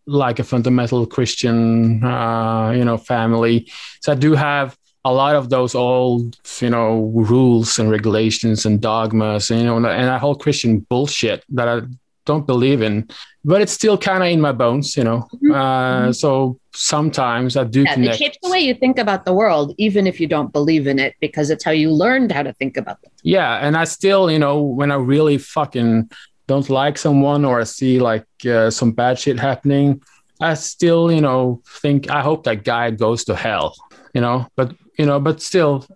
like 0.06 0.38
a 0.38 0.44
fundamental 0.44 1.06
Christian 1.06 2.02
uh, 2.04 2.72
you 2.74 2.84
know 2.84 2.96
family. 2.96 3.70
So 4.00 4.12
I 4.12 4.14
do 4.14 4.34
have 4.34 4.76
a 5.04 5.12
lot 5.12 5.34
of 5.34 5.50
those 5.50 5.74
old 5.74 6.38
you 6.60 6.70
know 6.70 7.12
rules 7.14 7.78
and 7.78 7.90
regulations 7.90 8.64
and 8.64 8.80
dogmas 8.80 9.50
and 9.50 9.60
you 9.60 9.66
know 9.66 9.76
and 9.76 10.08
that 10.08 10.20
whole 10.20 10.34
Christian 10.34 10.80
bullshit 10.80 11.44
that 11.50 11.68
I 11.68 11.82
don't 12.24 12.46
believe 12.46 12.82
in 12.82 13.08
but 13.44 13.60
it's 13.60 13.72
still 13.72 13.98
kind 13.98 14.22
of 14.22 14.28
in 14.28 14.40
my 14.40 14.52
bones 14.52 14.96
you 14.96 15.04
know? 15.04 15.26
Uh, 15.52 16.12
so 16.12 16.58
sometimes 16.74 17.56
I 17.56 17.64
do 17.64 17.82
Mm-hmm. 17.84 18.04
Yeah, 18.04 18.10
it 18.12 18.16
shapes 18.16 18.38
the 18.42 18.50
way 18.50 18.60
you 18.60 18.74
think 18.74 18.98
about 18.98 19.24
the 19.24 19.32
world, 19.32 19.74
even 19.78 20.06
if 20.06 20.20
you 20.20 20.26
don't 20.28 20.52
believe 20.52 20.86
in 20.86 20.98
it, 20.98 21.14
because 21.20 21.50
it's 21.50 21.64
how 21.64 21.72
you 21.72 21.90
learned 21.90 22.30
how 22.30 22.42
to 22.44 22.52
think 22.54 22.76
about 22.76 22.98
it. 23.02 23.10
yeah 23.22 23.56
and 23.66 23.76
i 23.76 23.84
still 23.84 24.30
you 24.30 24.38
know 24.38 24.56
when 24.62 24.90
i 24.90 24.94
really 24.94 25.38
fucking 25.38 26.08
don't 26.46 26.68
like 26.70 26.96
someone 26.98 27.44
or 27.44 27.60
i 27.60 27.64
see 27.64 27.98
like 27.98 28.26
uh, 28.46 28.70
some 28.70 28.92
bad 28.92 29.18
shit 29.18 29.38
happening 29.38 30.00
i 30.40 30.54
still 30.54 31.10
you 31.10 31.20
know 31.20 31.60
think 31.82 32.10
i 32.10 32.20
hope 32.20 32.44
that 32.44 32.64
guy 32.64 32.90
goes 32.90 33.24
to 33.24 33.34
hell 33.34 33.74
you 34.14 34.20
know? 34.20 34.46
But 34.56 34.74
you 34.98 35.06
know 35.06 35.18
but 35.20 35.40
still 35.42 35.86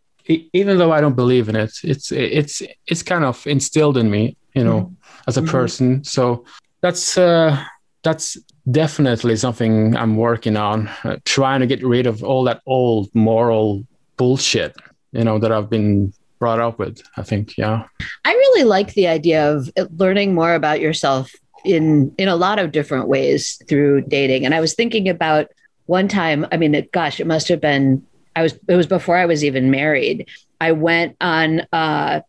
even 0.61 0.79
though 0.79 0.93
i 0.93 1.01
don't 1.01 1.15
believe 1.15 1.49
in 1.49 1.57
it 1.57 1.73
it's 1.85 2.11
it's 2.13 2.63
it's 2.87 3.03
kind 3.03 3.25
of 3.25 3.47
instilled 3.47 3.97
in 3.97 4.11
me 4.11 4.37
you 4.55 4.65
know 4.65 4.95
as 5.27 5.37
a 5.37 5.43
Mhm. 5.43 5.51
person 5.51 6.05
so 6.05 6.45
that's 6.83 7.19
uh 7.19 7.63
that's 8.03 8.37
definitely 8.71 9.37
something 9.37 9.97
i'm 9.97 10.17
working 10.17 10.57
on 10.57 10.89
uh, 11.05 11.17
trying 11.25 11.61
to 11.61 11.67
get 11.67 11.83
rid 11.85 12.07
of 12.07 12.23
all 12.25 12.45
that 12.45 12.61
old 12.67 13.09
moral 13.15 13.85
bullshit 14.17 14.75
you 15.13 15.25
know 15.25 15.39
that 15.39 15.53
i've 15.53 15.71
been 15.71 16.13
brought 16.39 16.61
up 16.61 16.79
with 16.79 17.01
i 17.17 17.23
think 17.23 17.57
yeah 17.57 17.85
I 18.25 18.33
really 18.33 18.65
like 18.65 18.93
the 18.95 19.07
idea 19.09 19.53
of 19.53 19.71
learning 19.99 20.35
more 20.35 20.55
about 20.55 20.81
yourself 20.81 21.31
in 21.65 22.13
in 22.19 22.29
a 22.29 22.37
lot 22.37 22.59
of 22.59 22.71
different 22.73 23.09
ways 23.09 23.61
through 23.69 24.03
dating. 24.03 24.45
And 24.45 24.55
I 24.55 24.61
was 24.61 24.75
thinking 24.75 25.09
about 25.09 25.47
one 25.87 26.07
time. 26.09 26.47
I 26.53 26.57
mean, 26.57 26.75
it, 26.75 26.93
gosh, 26.93 27.19
it 27.21 27.27
must 27.27 27.49
have 27.49 27.61
been. 27.61 28.05
I 28.37 28.43
was. 28.43 28.53
It 28.69 28.77
was 28.77 28.87
before 28.87 29.17
I 29.17 29.27
was 29.27 29.43
even 29.43 29.71
married. 29.71 30.29
I 30.61 30.73
went 30.73 31.17
on. 31.21 31.63
uh 31.73 32.21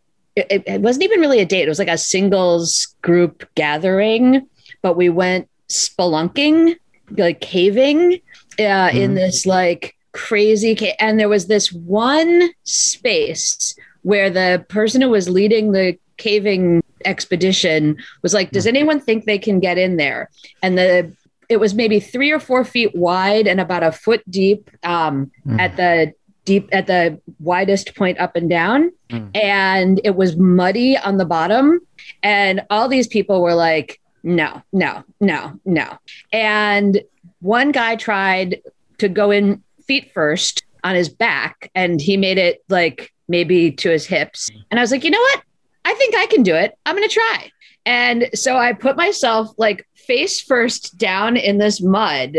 it, 0.50 0.63
it 0.67 0.82
wasn't 0.82 1.04
even 1.04 1.19
really 1.19 1.39
a 1.39 1.45
date. 1.45 1.63
It 1.65 1.69
was 1.69 1.80
like 1.80 1.88
a 1.88 1.97
singles 1.97 2.95
group 3.02 3.47
gathering, 3.56 4.47
but 4.82 4.95
we 4.95 5.10
went 5.10 5.50
spelunking, 5.69 6.76
like 7.17 7.41
caving, 7.41 8.21
uh, 8.60 8.89
in 8.93 9.12
Mhm. 9.12 9.15
this 9.15 9.45
like 9.45 9.95
crazy 10.13 10.76
ca- 10.76 10.95
and 11.00 11.19
there 11.19 11.30
was 11.30 11.47
this 11.47 11.71
one 11.71 12.50
space 12.63 13.76
where 14.02 14.30
the 14.30 14.65
person 14.69 15.02
who 15.02 15.10
was 15.10 15.30
leading 15.30 15.71
the 15.73 15.97
caving 16.17 16.82
expedition 17.06 17.95
was 18.23 18.34
like 18.34 18.50
does 18.52 18.65
anyone 18.65 19.00
think 19.00 19.26
they 19.26 19.38
can 19.38 19.60
get 19.60 19.78
in 19.78 19.97
there 19.97 20.30
and 20.63 20.76
the 20.78 21.12
it 21.50 21.58
was 21.60 21.76
maybe 21.76 22.00
three 22.00 22.32
or 22.32 22.39
four 22.39 22.65
feet 22.65 22.93
wide 22.95 23.45
and 23.47 23.62
about 23.62 23.84
a 23.84 23.91
foot 23.91 24.21
deep 24.30 24.69
um, 24.84 25.32
Mhm. 25.45 25.60
at 25.60 25.78
the 25.78 26.13
deep 26.48 26.70
at 26.72 26.88
the 26.88 27.22
widest 27.40 27.94
point 27.94 28.18
up 28.20 28.36
and 28.36 28.50
down. 28.50 28.92
Mm. 29.10 29.32
and 29.38 30.02
it 30.04 30.18
was 30.18 30.36
muddy 30.36 30.98
on 30.98 31.18
the 31.18 31.26
bottom. 31.26 31.80
And 32.24 32.66
all 32.70 32.90
these 32.90 33.08
people 33.08 33.42
were 33.42 33.54
like 33.54 34.02
no 34.24 34.64
no 34.74 35.04
no 35.22 35.60
no. 35.64 35.98
And 36.34 37.02
one 37.40 37.72
guy 37.72 37.96
tried 37.96 38.62
to 38.98 39.08
go 39.08 39.32
in 39.32 39.64
feet 39.86 40.12
first 40.14 40.66
on 40.84 40.96
his 40.96 41.08
back 41.08 41.70
and 41.76 42.02
he 42.02 42.18
made 42.18 42.38
it 42.38 42.64
like 42.68 43.14
maybe 43.28 43.72
to 43.72 43.90
his 43.90 44.06
hips. 44.06 44.50
And 44.72 44.80
i 44.80 44.84
was 44.84 44.92
like 44.92 45.04
you 45.04 45.12
know 45.12 45.22
what? 45.22 45.44
I 45.86 45.94
think 45.94 46.16
i 46.16 46.26
can 46.26 46.44
do 46.44 46.56
it. 46.56 46.78
I'm 46.86 46.96
going 46.96 47.08
to 47.08 47.14
try. 47.14 47.52
And 47.86 48.30
so 48.34 48.58
i 48.58 48.74
put 48.74 48.98
myself 48.98 49.50
like 49.58 49.88
face 49.96 50.42
first 50.42 50.98
down 50.98 51.38
in 51.38 51.58
this 51.58 51.82
mud 51.82 52.36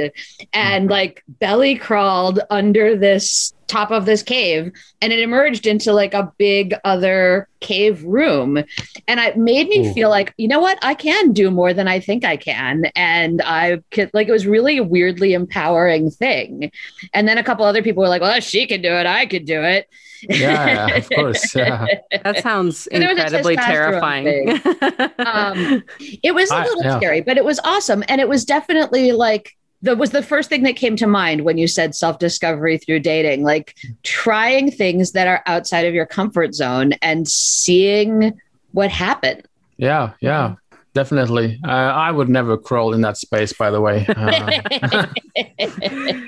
and 0.52 0.90
like 0.90 1.22
belly 1.28 1.76
crawled 1.76 2.40
under 2.50 2.96
this 2.96 3.52
top 3.68 3.90
of 3.90 4.06
this 4.06 4.22
cave 4.22 4.72
and 5.00 5.12
it 5.12 5.18
emerged 5.20 5.66
into 5.66 5.92
like 5.92 6.14
a 6.14 6.32
big 6.38 6.74
other 6.84 7.48
cave 7.60 8.02
room 8.02 8.56
and 8.56 9.20
it 9.20 9.36
made 9.36 9.68
me 9.68 9.86
Ooh. 9.86 9.92
feel 9.92 10.08
like 10.08 10.32
you 10.38 10.48
know 10.48 10.60
what 10.60 10.78
i 10.82 10.94
can 10.94 11.32
do 11.32 11.50
more 11.50 11.74
than 11.74 11.86
i 11.86 12.00
think 12.00 12.24
i 12.24 12.36
can 12.36 12.86
and 12.96 13.42
i 13.44 13.80
could 13.90 14.10
like 14.14 14.28
it 14.28 14.32
was 14.32 14.46
really 14.46 14.78
a 14.78 14.82
weirdly 14.82 15.34
empowering 15.34 16.10
thing 16.10 16.70
and 17.12 17.28
then 17.28 17.36
a 17.38 17.44
couple 17.44 17.64
other 17.64 17.82
people 17.82 18.02
were 18.02 18.08
like 18.08 18.22
well 18.22 18.40
she 18.40 18.66
can 18.66 18.80
do 18.80 18.92
it 18.92 19.06
i 19.06 19.26
could 19.26 19.44
do 19.44 19.62
it 19.62 19.86
yeah, 20.22 20.86
of 20.96 21.08
course. 21.10 21.54
Yeah. 21.54 21.86
That 22.24 22.42
sounds 22.42 22.88
There 22.90 23.00
was 23.00 23.18
a 23.18 23.24
incredibly 23.24 23.56
terrifying. 23.56 24.50
um, 25.18 25.84
it 26.00 26.34
was 26.34 26.50
a 26.50 26.56
I- 26.56 26.64
little 26.64 26.82
yeah. 26.82 26.96
scary, 26.96 27.20
but 27.20 27.36
it 27.36 27.44
was 27.44 27.60
awesome. 27.62 28.02
And 28.08 28.20
it 28.20 28.28
was 28.28 28.44
definitely 28.44 29.12
like 29.12 29.56
that 29.82 29.98
was 29.98 30.10
the 30.10 30.22
first 30.22 30.48
thing 30.48 30.62
that 30.64 30.76
came 30.76 30.96
to 30.96 31.06
mind 31.06 31.42
when 31.42 31.58
you 31.58 31.68
said 31.68 31.94
self 31.94 32.18
discovery 32.18 32.78
through 32.78 33.00
dating, 33.00 33.42
like 33.44 33.76
trying 34.02 34.70
things 34.70 35.12
that 35.12 35.28
are 35.28 35.42
outside 35.46 35.86
of 35.86 35.94
your 35.94 36.06
comfort 36.06 36.54
zone 36.54 36.92
and 37.02 37.28
seeing 37.28 38.38
what 38.72 38.90
happened. 38.90 39.46
Yeah, 39.76 40.12
yeah, 40.20 40.56
definitely. 40.94 41.60
Uh, 41.64 41.70
I 41.70 42.10
would 42.10 42.28
never 42.28 42.56
crawl 42.56 42.92
in 42.92 43.02
that 43.02 43.16
space, 43.16 43.52
by 43.52 43.70
the 43.70 43.80
way. 43.80 44.06
Uh, 44.18 45.06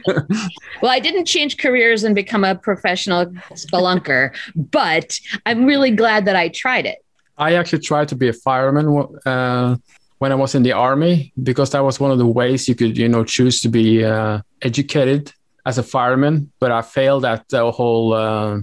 well, 0.81 0.93
I 0.93 1.01
didn't 1.01 1.25
change 1.25 1.59
careers 1.59 2.05
and 2.05 2.15
become 2.15 2.45
a 2.45 2.55
professional 2.55 3.27
spelunker, 3.53 4.35
but 4.55 5.19
I'm 5.45 5.65
really 5.65 5.91
glad 5.91 6.25
that 6.27 6.37
I 6.37 6.49
tried 6.49 6.87
it. 6.87 6.99
I 7.37 7.55
actually 7.55 7.81
tried 7.81 8.09
to 8.09 8.17
be 8.17 8.29
a 8.29 8.33
fireman 8.33 9.07
uh, 9.27 9.77
when 10.21 10.33
I 10.33 10.35
was 10.35 10.55
in 10.55 10.63
the 10.63 10.73
army 10.73 11.33
because 11.43 11.71
that 11.71 11.83
was 11.83 11.99
one 11.99 12.11
of 12.11 12.19
the 12.19 12.27
ways 12.27 12.69
you 12.69 12.75
could, 12.75 12.97
you 12.97 13.09
know, 13.09 13.25
choose 13.25 13.63
to 13.63 13.69
be 13.69 14.05
uh, 14.05 14.43
educated 14.61 15.33
as 15.65 15.79
a 15.79 15.83
fireman. 15.83 16.53
But 16.61 16.71
I 16.71 16.83
failed 16.83 17.25
at 17.25 17.49
the 17.49 17.73
whole 17.73 18.13
uh, 18.13 18.61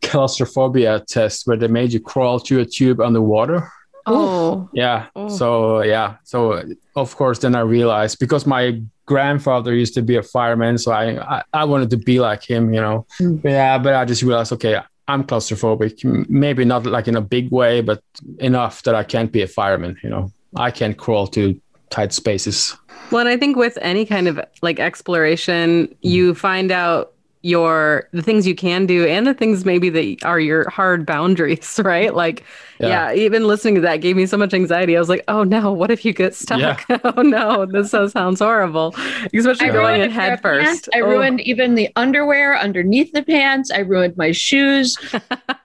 claustrophobia 0.00 1.04
test 1.06 1.46
where 1.46 1.58
they 1.58 1.68
made 1.68 1.92
you 1.92 2.00
crawl 2.00 2.38
through 2.38 2.60
a 2.60 2.64
tube 2.64 3.00
underwater. 3.02 3.70
oh, 4.06 4.70
Yeah. 4.72 5.08
Oh. 5.14 5.28
So 5.28 5.82
yeah. 5.82 6.16
So 6.24 6.62
of 6.96 7.14
course, 7.16 7.38
then 7.40 7.54
I 7.54 7.60
realized 7.60 8.18
because 8.18 8.46
my 8.46 8.80
grandfather 9.04 9.74
used 9.74 9.92
to 9.94 10.02
be 10.02 10.16
a 10.16 10.22
fireman, 10.22 10.78
so 10.78 10.92
I 10.92 11.04
I, 11.36 11.42
I 11.52 11.64
wanted 11.64 11.90
to 11.90 11.98
be 11.98 12.18
like 12.18 12.42
him, 12.42 12.72
you 12.72 12.80
know. 12.80 13.06
Mm. 13.20 13.42
But 13.42 13.50
yeah, 13.50 13.76
but 13.76 13.94
I 13.94 14.06
just 14.06 14.22
realized, 14.22 14.52
okay, 14.54 14.80
I'm 15.06 15.24
claustrophobic. 15.24 16.02
Maybe 16.30 16.64
not 16.64 16.86
like 16.86 17.08
in 17.08 17.16
a 17.16 17.20
big 17.20 17.50
way, 17.50 17.82
but 17.82 18.02
enough 18.38 18.82
that 18.84 18.94
I 18.94 19.04
can't 19.04 19.30
be 19.30 19.42
a 19.42 19.46
fireman. 19.46 19.98
You 20.02 20.08
know, 20.08 20.32
I 20.58 20.70
can't 20.70 20.96
crawl 20.96 21.26
to 21.28 21.58
tight 21.90 22.12
spaces. 22.12 22.76
Well, 23.10 23.20
and 23.20 23.28
I 23.28 23.36
think 23.36 23.56
with 23.56 23.78
any 23.80 24.04
kind 24.04 24.28
of 24.28 24.40
like 24.60 24.78
exploration, 24.80 25.94
you 26.02 26.34
find 26.34 26.70
out 26.70 27.12
your 27.42 28.08
the 28.12 28.20
things 28.20 28.48
you 28.48 28.54
can 28.54 28.84
do 28.84 29.06
and 29.06 29.24
the 29.24 29.32
things 29.32 29.64
maybe 29.64 29.88
that 29.90 30.16
are 30.24 30.40
your 30.40 30.68
hard 30.68 31.06
boundaries, 31.06 31.78
right? 31.84 32.12
Like, 32.14 32.44
yeah, 32.80 33.12
even 33.14 33.46
listening 33.46 33.76
to 33.76 33.80
that 33.82 33.98
gave 33.98 34.16
me 34.16 34.26
so 34.26 34.36
much 34.36 34.52
anxiety. 34.52 34.96
I 34.96 35.00
was 35.00 35.08
like, 35.08 35.22
oh 35.28 35.44
no, 35.44 35.72
what 35.72 35.90
if 35.92 36.04
you 36.04 36.12
get 36.12 36.34
stuck? 36.34 36.84
oh 37.04 37.22
no, 37.22 37.64
this 37.64 37.92
sounds 37.92 38.40
horrible, 38.40 38.94
especially 39.32 39.68
I 39.68 39.72
going 39.72 39.86
ruined 40.00 40.02
in 40.02 40.10
head 40.10 40.32
of 40.32 40.42
pants. 40.42 40.70
first. 40.80 40.88
I 40.94 41.00
Oh. 41.00 41.06
ruined 41.08 41.40
even 41.42 41.76
the 41.76 41.88
underwear 41.96 42.58
underneath 42.58 43.12
the 43.12 43.22
pants. 43.22 43.70
I 43.70 43.78
ruined 43.78 44.16
my 44.16 44.32
shoes. 44.32 44.98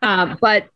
um, 0.04 0.38
but 0.42 0.70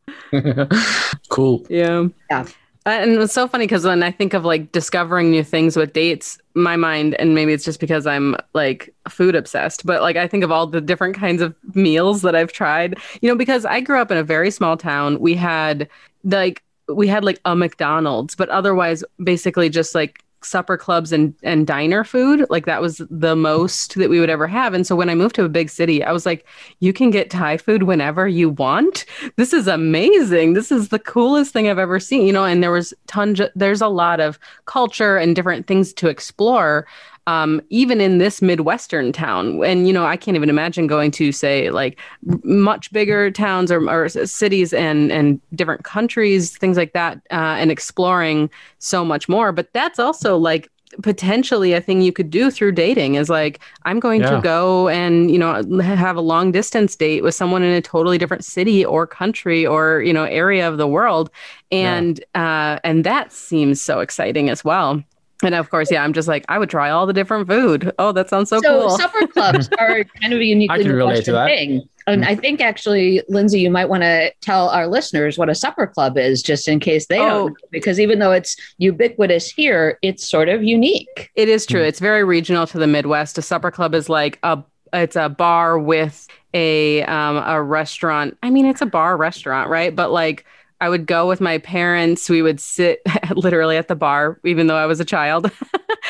cool. 1.30 1.66
Yeah. 1.70 2.08
Yeah. 2.30 2.46
Uh, 2.88 2.92
and 3.02 3.12
it's 3.22 3.34
so 3.34 3.50
funny 3.50 3.66
because 3.66 3.84
when 3.84 4.02
I 4.02 4.12
think 4.12 4.34
of 4.34 4.46
like 4.46 4.72
discovering 4.72 5.30
new 5.30 5.44
things 5.44 5.76
with 5.76 5.92
dates, 5.92 6.40
my 6.56 6.78
mind, 6.78 7.16
and 7.16 7.36
maybe 7.36 7.52
it's 7.52 7.66
just 7.66 7.82
because 7.82 8.08
I'm 8.08 8.38
like 8.54 8.96
food 9.10 9.36
obsessed, 9.36 9.86
but 9.86 10.02
like 10.02 10.16
I 10.16 10.26
think 10.26 10.46
of 10.46 10.54
all 10.54 10.68
the 10.68 10.80
different 10.80 11.14
kinds 11.14 11.42
of 11.42 11.54
meals 11.76 12.22
that 12.22 12.34
I've 12.34 12.54
tried, 12.54 12.98
you 13.20 13.28
know, 13.28 13.36
because 13.36 13.66
I 13.66 13.82
grew 13.82 14.00
up 14.00 14.10
in 14.10 14.18
a 14.18 14.24
very 14.24 14.50
small 14.52 14.78
town. 14.78 15.20
We 15.20 15.34
had 15.34 15.90
like, 16.24 16.64
we 16.88 17.08
had 17.08 17.26
like 17.26 17.42
a 17.44 17.58
McDonald's, 17.58 18.36
but 18.36 18.48
otherwise 18.48 19.04
basically 19.22 19.68
just 19.68 19.94
like 19.94 20.24
supper 20.48 20.78
clubs 20.78 21.12
and 21.12 21.34
and 21.44 21.68
diner 21.68 22.04
food. 22.04 22.46
Like 22.50 22.66
that 22.66 22.82
was 22.82 23.02
the 23.10 23.36
most 23.36 23.96
that 23.96 24.10
we 24.10 24.20
would 24.20 24.30
ever 24.30 24.48
have. 24.48 24.74
And 24.74 24.88
so 24.88 24.96
when 24.96 25.10
I 25.10 25.16
moved 25.16 25.36
to 25.36 25.44
a 25.44 25.50
big 25.50 25.70
city, 25.70 26.04
I 26.04 26.12
was 26.12 26.26
like, 26.26 26.46
you 26.80 26.94
can 26.94 27.10
get 27.10 27.30
Thai 27.30 27.58
food 27.58 27.84
whenever 27.84 28.28
you 28.28 28.50
want. 28.50 29.06
This 29.36 29.54
is 29.54 29.68
amazing. 29.68 30.54
This 30.54 30.72
is 30.72 30.90
the 30.90 31.00
coolest 31.00 31.54
thing 31.54 31.70
I've 31.70 31.80
ever 31.80 32.00
seen. 32.00 32.26
You 32.26 32.34
know, 32.34 32.46
and 32.46 32.64
there 32.64 32.72
was 32.72 32.94
tons. 33.08 33.42
There's 33.56 33.82
a 33.82 33.88
lot 33.88 34.20
of 34.20 34.40
culture 34.66 35.18
and 35.18 35.36
different 35.36 35.68
things 35.68 35.94
to 35.94 36.08
explore 36.08 36.88
um, 37.28 37.62
even 37.70 38.00
in 38.00 38.18
this 38.18 38.42
Midwestern 38.42 39.12
town. 39.12 39.64
And, 39.64 39.86
you 39.86 39.94
know, 39.94 40.06
I 40.06 40.16
can't 40.16 40.36
even 40.36 40.50
imagine 40.50 40.88
going 40.88 41.12
to, 41.12 41.32
say, 41.34 41.70
like 41.70 42.00
much 42.44 42.92
bigger 42.94 43.30
towns 43.30 43.70
or, 43.70 43.88
or 43.90 44.08
cities 44.08 44.74
and, 44.74 45.12
and 45.12 45.42
different 45.54 45.84
countries, 45.84 46.58
things 46.58 46.78
like 46.78 46.94
that, 46.94 47.18
uh, 47.30 47.60
and 47.60 47.70
exploring 47.70 48.50
so 48.80 49.04
much 49.04 49.28
more. 49.28 49.52
But 49.52 49.74
that's 49.74 50.00
also 50.00 50.38
like 50.38 50.72
potentially 51.04 51.74
a 51.74 51.82
thing 51.82 52.02
you 52.02 52.14
could 52.14 52.30
do 52.30 52.50
through 52.50 52.72
dating 52.72 53.16
is 53.16 53.30
like 53.30 53.60
i'm 53.84 54.00
going 54.00 54.22
yeah. 54.22 54.30
to 54.30 54.42
go 54.42 54.88
and 54.88 55.30
you 55.30 55.38
know 55.38 55.62
have 55.82 56.16
a 56.16 56.22
long 56.22 56.50
distance 56.50 56.96
date 56.96 57.24
with 57.24 57.36
someone 57.36 57.62
in 57.62 57.74
a 57.74 57.82
totally 57.82 58.18
different 58.18 58.46
city 58.46 58.86
or 58.86 59.06
country 59.06 59.66
or 59.66 60.02
you 60.02 60.14
know 60.14 60.24
area 60.24 60.66
of 60.68 60.78
the 60.78 60.88
world 60.88 61.30
and 61.74 62.24
yeah. 62.34 62.72
uh 62.76 62.80
and 62.86 63.04
that 63.04 63.34
seems 63.34 63.82
so 63.82 64.00
exciting 64.00 64.50
as 64.50 64.64
well 64.64 65.04
and 65.44 65.54
of 65.56 65.70
course, 65.70 65.92
yeah, 65.92 66.04
I'm 66.04 66.14
just 66.14 66.28
like, 66.28 66.46
I 66.50 66.58
would 66.58 66.70
try 66.70 66.90
all 66.90 67.06
the 67.06 67.14
different 67.14 67.48
food. 67.48 67.92
Oh, 68.00 68.12
that 68.12 68.30
sounds 68.30 68.50
so, 68.50 68.62
cool. 68.62 68.82
so 68.82 68.88
cool. 68.88 68.98
supper 68.98 69.28
clubs 69.34 69.70
are 69.80 70.04
kind 70.04 70.34
of 70.34 70.40
a 70.40 70.46
uniquely 70.46 71.22
thing. 71.22 71.88
And 72.08 72.24
I 72.24 72.36
think 72.36 72.62
actually, 72.62 73.22
Lindsay, 73.28 73.60
you 73.60 73.70
might 73.70 73.90
want 73.90 74.04
to 74.04 74.32
tell 74.40 74.70
our 74.70 74.88
listeners 74.88 75.38
what 75.38 75.50
a 75.50 75.56
supper 75.56 75.86
club 75.86 76.18
is, 76.18 76.42
just 76.42 76.68
in 76.70 76.80
case 76.80 77.08
they 77.08 77.20
oh. 77.20 77.50
don't, 77.50 77.58
because 77.70 78.00
even 78.00 78.20
though 78.20 78.32
it's 78.32 78.56
ubiquitous 78.78 79.50
here, 79.52 80.00
it's 80.02 80.26
sort 80.26 80.48
of 80.48 80.64
unique. 80.64 81.30
It 81.36 81.50
is 81.50 81.66
true. 81.66 81.82
Mm. 81.82 81.88
It's 81.88 82.00
very 82.00 82.24
regional 82.24 82.66
to 82.68 82.80
the 82.80 82.88
Midwest. 82.88 83.38
A 83.38 83.42
supper 83.42 83.72
club 83.72 83.94
is 83.94 84.08
like 84.08 84.40
a 84.42 84.64
it's 84.94 85.18
a 85.18 85.28
bar 85.28 85.78
with 85.78 86.28
a 86.54 87.04
um, 87.04 87.38
a 87.38 87.62
restaurant. 87.62 88.38
I 88.42 88.52
mean, 88.52 88.66
it's 88.66 88.82
a 88.82 88.86
bar 88.86 89.18
restaurant, 89.18 89.70
right? 89.70 89.94
But 89.94 90.12
like 90.12 90.46
I 90.80 90.90
would 90.90 91.08
go 91.08 91.28
with 91.28 91.42
my 91.42 91.58
parents. 91.58 92.30
We 92.30 92.42
would 92.42 92.60
sit 92.60 93.02
literally 93.36 93.78
at 93.78 93.88
the 93.88 93.96
bar, 93.96 94.40
even 94.46 94.68
though 94.68 94.76
I 94.76 94.86
was 94.86 95.00
a 95.00 95.06
child. 95.06 95.46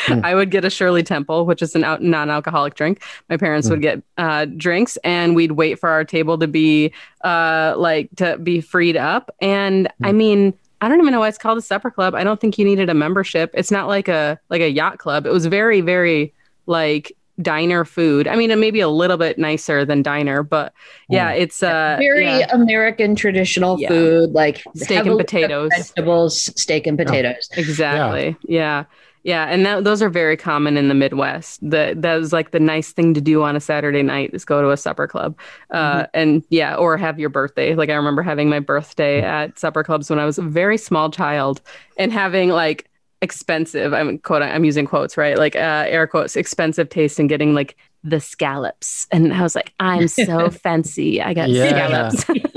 mm. 0.05 0.23
I 0.23 0.35
would 0.35 0.51
get 0.51 0.65
a 0.65 0.69
Shirley 0.69 1.03
Temple, 1.03 1.45
which 1.45 1.61
is 1.61 1.75
a 1.75 1.83
out- 1.85 2.01
non 2.01 2.29
alcoholic 2.29 2.75
drink. 2.75 3.01
My 3.29 3.37
parents 3.37 3.67
mm. 3.67 3.71
would 3.71 3.81
get 3.81 4.03
uh, 4.17 4.45
drinks, 4.45 4.97
and 5.03 5.35
we'd 5.35 5.53
wait 5.53 5.79
for 5.79 5.89
our 5.89 6.03
table 6.03 6.37
to 6.37 6.47
be 6.47 6.91
uh, 7.23 7.75
like 7.77 8.09
to 8.17 8.37
be 8.37 8.61
freed 8.61 8.97
up. 8.97 9.33
And 9.41 9.87
mm. 9.87 9.91
I 10.03 10.11
mean, 10.11 10.53
I 10.81 10.87
don't 10.87 10.99
even 10.99 11.11
know 11.11 11.21
why 11.21 11.29
it's 11.29 11.37
called 11.37 11.57
a 11.57 11.61
supper 11.61 11.89
club. 11.89 12.13
I 12.13 12.23
don't 12.23 12.39
think 12.39 12.57
you 12.57 12.65
needed 12.65 12.89
a 12.89 12.93
membership. 12.93 13.51
It's 13.53 13.71
not 13.71 13.87
like 13.87 14.07
a 14.07 14.39
like 14.49 14.61
a 14.61 14.69
yacht 14.69 14.99
club. 14.99 15.25
It 15.25 15.31
was 15.31 15.45
very, 15.45 15.81
very 15.81 16.33
like 16.65 17.16
diner 17.41 17.85
food. 17.85 18.27
I 18.27 18.35
mean, 18.35 18.57
maybe 18.59 18.79
a 18.79 18.89
little 18.89 19.17
bit 19.17 19.37
nicer 19.37 19.85
than 19.85 20.01
diner, 20.01 20.43
but 20.43 20.73
yeah, 21.09 21.31
it's 21.31 21.61
uh 21.61 21.97
very 21.99 22.25
yeah. 22.25 22.47
American 22.51 23.15
traditional 23.15 23.79
yeah. 23.79 23.89
food, 23.89 24.31
like 24.31 24.63
steak 24.75 25.05
and 25.05 25.17
potatoes, 25.17 25.69
vegetables, 25.75 26.43
steak 26.59 26.87
and 26.87 26.97
potatoes. 26.97 27.49
Oh, 27.55 27.59
exactly. 27.59 28.35
Yeah. 28.43 28.59
yeah. 28.59 28.83
Yeah, 29.23 29.43
and 29.47 29.65
that, 29.65 29.83
those 29.83 30.01
are 30.01 30.09
very 30.09 30.37
common 30.37 30.77
in 30.77 30.87
the 30.87 30.93
Midwest. 30.93 31.59
That 31.69 32.01
that 32.01 32.15
was 32.15 32.31
like 32.31 32.51
the 32.51 32.61
nice 32.61 32.93
thing 32.93 33.13
to 33.13 33.19
do 33.19 33.43
on 33.43 33.57
a 33.57 33.59
Saturday 33.59 34.01
night 34.01 34.29
is 34.31 34.45
go 34.45 34.61
to 34.61 34.69
a 34.71 34.77
supper 34.77 35.05
club, 35.05 35.37
uh, 35.71 36.03
mm-hmm. 36.03 36.05
and 36.13 36.43
yeah, 36.49 36.75
or 36.75 36.95
have 36.95 37.19
your 37.19 37.27
birthday. 37.27 37.75
Like 37.75 37.89
I 37.89 37.95
remember 37.95 38.21
having 38.21 38.47
my 38.47 38.59
birthday 38.59 39.21
at 39.21 39.59
supper 39.59 39.83
clubs 39.83 40.09
when 40.09 40.17
I 40.17 40.25
was 40.25 40.37
a 40.37 40.43
very 40.43 40.77
small 40.77 41.11
child, 41.11 41.59
and 41.97 42.13
having 42.13 42.51
like 42.51 42.86
expensive 43.21 43.93
i'm 43.93 44.17
quote 44.19 44.41
i'm 44.41 44.63
using 44.63 44.85
quotes 44.85 45.17
right? 45.17 45.37
Like 45.37 45.55
uh, 45.55 45.85
air 45.87 46.07
quotes 46.07 46.35
expensive 46.35 46.89
taste 46.89 47.19
and 47.19 47.27
getting 47.27 47.53
like 47.53 47.75
the 48.03 48.19
scallops. 48.19 49.07
And 49.11 49.33
i 49.33 49.41
was 49.41 49.55
like 49.55 49.73
i'm 49.79 50.07
so 50.07 50.49
fancy 50.49 51.21
i 51.21 51.33
got 51.33 51.49
yeah. 51.49 52.09
scallops. 52.09 52.25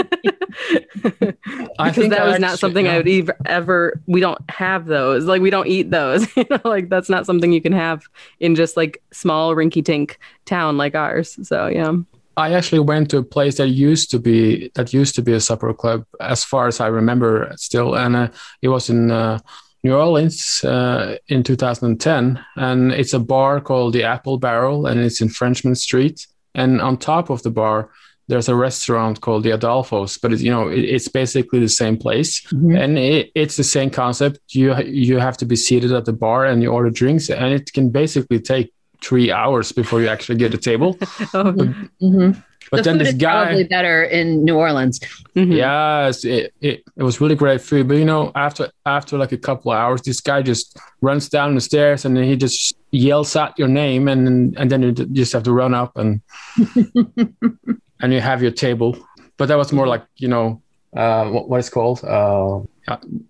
Because 1.82 2.10
that 2.10 2.26
was 2.26 2.38
not 2.38 2.58
something 2.58 2.84
yeah. 2.84 2.94
i 2.94 2.96
would 2.98 3.08
ever, 3.08 3.36
ever 3.46 4.02
we 4.06 4.20
don't 4.20 4.38
have 4.50 4.86
those. 4.86 5.24
Like 5.24 5.40
we 5.40 5.48
don't 5.48 5.66
eat 5.66 5.90
those. 5.90 6.26
You 6.36 6.44
know 6.50 6.60
like 6.64 6.88
that's 6.88 7.08
not 7.08 7.26
something 7.26 7.52
you 7.52 7.62
can 7.62 7.72
have 7.72 8.02
in 8.40 8.54
just 8.54 8.76
like 8.76 9.02
small 9.12 9.54
rinky 9.54 9.82
tink 9.82 10.16
town 10.44 10.76
like 10.76 10.94
ours. 10.94 11.38
So 11.42 11.66
yeah. 11.68 11.92
I 12.36 12.54
actually 12.54 12.80
went 12.80 13.10
to 13.10 13.18
a 13.18 13.22
place 13.22 13.56
that 13.56 13.68
used 13.68 14.10
to 14.12 14.18
be 14.18 14.70
that 14.74 14.92
used 14.92 15.14
to 15.16 15.22
be 15.22 15.32
a 15.32 15.40
supper 15.40 15.74
club, 15.74 16.06
as 16.20 16.44
far 16.44 16.66
as 16.66 16.80
I 16.80 16.86
remember, 16.86 17.52
still, 17.56 17.94
and 17.94 18.16
uh, 18.16 18.28
it 18.62 18.68
was 18.68 18.88
in 18.88 19.10
uh, 19.10 19.38
New 19.82 19.94
Orleans 19.94 20.62
uh, 20.64 21.16
in 21.28 21.42
2010, 21.42 22.44
and 22.56 22.92
it's 22.92 23.14
a 23.14 23.18
bar 23.18 23.60
called 23.60 23.94
the 23.94 24.04
Apple 24.04 24.38
Barrel, 24.38 24.86
and 24.86 25.00
it's 25.00 25.20
in 25.20 25.28
Frenchmen 25.28 25.74
Street. 25.74 26.26
And 26.54 26.80
on 26.80 26.98
top 26.98 27.30
of 27.30 27.42
the 27.42 27.50
bar, 27.50 27.90
there's 28.28 28.48
a 28.48 28.54
restaurant 28.54 29.20
called 29.20 29.42
the 29.42 29.50
Adolfo's, 29.50 30.18
but 30.18 30.32
it, 30.32 30.40
you 30.40 30.50
know 30.50 30.68
it, 30.68 30.84
it's 30.84 31.08
basically 31.08 31.60
the 31.60 31.68
same 31.68 31.96
place, 31.96 32.40
mm-hmm. 32.42 32.76
and 32.76 32.98
it, 32.98 33.32
it's 33.34 33.56
the 33.56 33.64
same 33.64 33.90
concept. 33.90 34.38
You 34.50 34.76
you 34.82 35.18
have 35.18 35.36
to 35.38 35.46
be 35.46 35.56
seated 35.56 35.92
at 35.92 36.04
the 36.04 36.12
bar 36.12 36.44
and 36.44 36.62
you 36.62 36.70
order 36.70 36.90
drinks, 36.90 37.28
and 37.30 37.52
it 37.52 37.72
can 37.72 37.90
basically 37.90 38.40
take 38.40 38.72
three 39.02 39.32
hours 39.32 39.72
before 39.72 40.00
you 40.00 40.08
actually 40.08 40.38
get 40.38 40.54
a 40.54 40.58
table. 40.58 40.96
oh. 41.34 41.52
mm-hmm. 42.02 42.32
But 42.70 42.78
the 42.78 42.82
then 42.82 42.98
this 42.98 43.14
guy 43.14 43.46
probably 43.46 43.64
better 43.64 44.04
in 44.04 44.44
New 44.44 44.56
Orleans. 44.56 45.00
Mm-hmm. 45.34 45.52
Yes, 45.52 46.24
it, 46.24 46.52
it, 46.60 46.84
it 46.96 47.02
was 47.02 47.20
really 47.20 47.34
great 47.34 47.60
food. 47.60 47.88
But 47.88 47.94
you 47.94 48.04
know, 48.04 48.30
after 48.34 48.70
after 48.86 49.18
like 49.18 49.32
a 49.32 49.38
couple 49.38 49.72
of 49.72 49.78
hours, 49.78 50.02
this 50.02 50.20
guy 50.20 50.42
just 50.42 50.78
runs 51.00 51.28
down 51.28 51.54
the 51.54 51.60
stairs 51.60 52.04
and 52.04 52.16
then 52.16 52.24
he 52.24 52.36
just 52.36 52.74
yells 52.90 53.34
out 53.36 53.58
your 53.58 53.68
name, 53.68 54.08
and 54.08 54.56
and 54.56 54.70
then 54.70 54.82
you 54.82 54.92
just 54.92 55.32
have 55.32 55.42
to 55.44 55.52
run 55.52 55.74
up 55.74 55.96
and 55.96 56.20
and 58.00 58.12
you 58.12 58.20
have 58.20 58.42
your 58.42 58.52
table. 58.52 58.96
But 59.36 59.46
that 59.46 59.56
was 59.56 59.72
more 59.72 59.86
like 59.86 60.04
you 60.16 60.28
know 60.28 60.62
uh, 60.96 61.28
what 61.28 61.48
what 61.48 61.60
is 61.60 61.70
called 61.70 62.04
uh, 62.04 62.60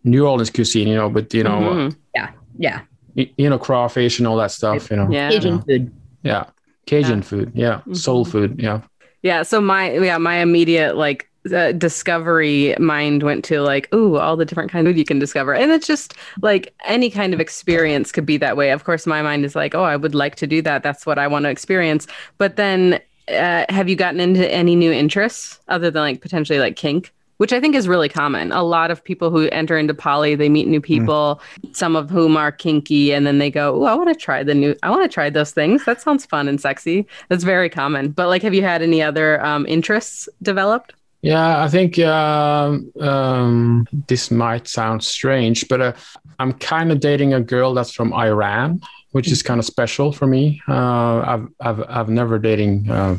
New 0.05 0.27
Orleans 0.27 0.51
cuisine, 0.51 0.89
you 0.89 0.97
know. 0.97 1.09
But 1.09 1.33
you 1.35 1.45
know, 1.45 1.61
mm-hmm. 1.61 1.99
yeah, 2.15 2.31
yeah, 2.59 2.81
you, 3.15 3.29
you, 3.37 3.51
know, 3.51 3.59
crawfish 3.59 4.19
and 4.19 4.27
all 4.27 4.37
that 4.37 4.51
stuff, 4.51 4.91
you 4.91 4.97
know, 4.97 5.09
yeah. 5.11 5.31
Cajun 5.31 5.43
you 5.43 5.57
know. 5.57 5.63
food, 5.63 5.93
yeah. 6.23 6.45
Cajun 6.87 7.19
yeah. 7.19 7.25
food, 7.25 7.53
yeah, 7.55 7.75
mm-hmm. 7.75 7.95
soul 7.95 8.25
food, 8.25 8.61
yeah. 8.61 8.81
Yeah. 9.23 9.43
So 9.43 9.61
my 9.61 9.93
yeah 9.93 10.19
my 10.19 10.37
immediate 10.37 10.97
like 10.97 11.29
uh, 11.55 11.73
discovery 11.73 12.75
mind 12.79 13.23
went 13.23 13.45
to 13.47 13.63
like 13.63 13.93
ooh 13.95 14.17
all 14.17 14.37
the 14.37 14.45
different 14.45 14.71
kinds 14.71 14.87
of 14.87 14.91
food 14.91 14.99
you 14.99 15.05
can 15.05 15.19
discover. 15.19 15.55
And 15.55 15.71
it's 15.71 15.87
just 15.87 16.15
like 16.43 16.75
any 16.85 17.11
kind 17.11 17.33
of 17.33 17.41
experience 17.41 18.13
could 18.13 18.27
be 18.27 18.37
that 18.39 18.57
way. 18.57 18.71
Of 18.71 18.85
course 18.85 19.07
my 19.07 19.23
mind 19.23 19.45
is 19.45 19.55
like 19.55 19.75
oh 19.75 19.85
i 19.85 19.97
would 19.97 20.15
like 20.15 20.37
to 20.37 20.47
do 20.47 20.63
that. 20.63 20.83
That's 20.83 21.07
what 21.07 21.19
i 21.19 21.27
want 21.27 21.45
to 21.45 21.51
experience. 21.51 22.07
But 22.39 22.57
then 22.57 23.01
uh, 23.29 23.65
have 23.69 23.89
you 23.89 23.97
gotten 23.97 24.21
into 24.21 24.51
any 24.53 24.75
new 24.75 24.93
interests 24.93 25.61
other 25.69 25.91
than 25.91 26.03
like 26.03 26.21
potentially 26.21 26.59
like 26.59 26.77
kink 26.77 27.13
which 27.41 27.55
I 27.55 27.59
think 27.59 27.75
is 27.75 27.89
really 27.89 28.11
common. 28.11 28.53
A 28.53 28.63
lot 28.63 28.91
of 28.91 29.03
people 29.03 29.31
who 29.31 29.49
enter 29.49 29.79
into 29.79 29.95
poly, 29.95 30.35
they 30.35 30.51
meet 30.51 30.69
new 30.69 30.79
mm. 30.79 30.85
people, 30.85 31.41
mm. 31.63 31.75
some 31.75 31.97
of 31.97 32.11
whom 32.11 32.37
are 32.37 32.53
kinky, 32.53 33.15
and 33.15 33.27
then 33.27 33.39
they 33.39 33.51
go, 33.51 33.83
"Oh, 33.83 33.87
I 33.87 33.95
want 33.95 34.11
to 34.11 34.15
try 34.15 34.43
the 34.43 34.53
new. 34.55 34.77
I 34.83 34.91
want 34.91 35.05
to 35.05 35.09
try 35.09 35.31
those 35.31 35.51
things. 35.51 35.87
That 35.87 36.03
sounds 36.03 36.27
fun 36.27 36.49
and 36.49 36.61
sexy." 36.61 37.07
That's 37.31 37.43
very 37.43 37.71
common. 37.71 38.11
But 38.11 38.29
like, 38.29 38.43
have 38.43 38.53
you 38.53 38.61
had 38.61 38.83
any 38.83 39.01
other 39.03 39.43
um, 39.43 39.65
interests 39.67 40.29
developed? 40.43 40.93
Yeah, 41.23 41.65
I 41.65 41.69
think 41.69 41.99
uh, 41.99 42.77
um, 43.01 43.87
this 44.07 44.31
might 44.31 44.69
sound 44.69 45.03
strange, 45.03 45.67
but 45.67 45.81
uh, 45.81 45.93
I'm 46.39 46.53
kind 46.53 46.93
of 46.93 47.01
dating 47.01 47.33
a 47.33 47.41
girl 47.41 47.73
that's 47.73 47.93
from 47.93 48.13
Iran, 48.13 48.83
which 49.13 49.33
is 49.33 49.43
kind 49.43 49.59
of 49.59 49.65
special 49.65 50.13
for 50.13 50.27
me. 50.27 50.61
Uh, 50.69 51.21
I've, 51.21 51.49
I've 51.59 51.85
I've 51.89 52.09
never 52.11 52.39
dating. 52.39 52.91
Uh, 52.91 53.17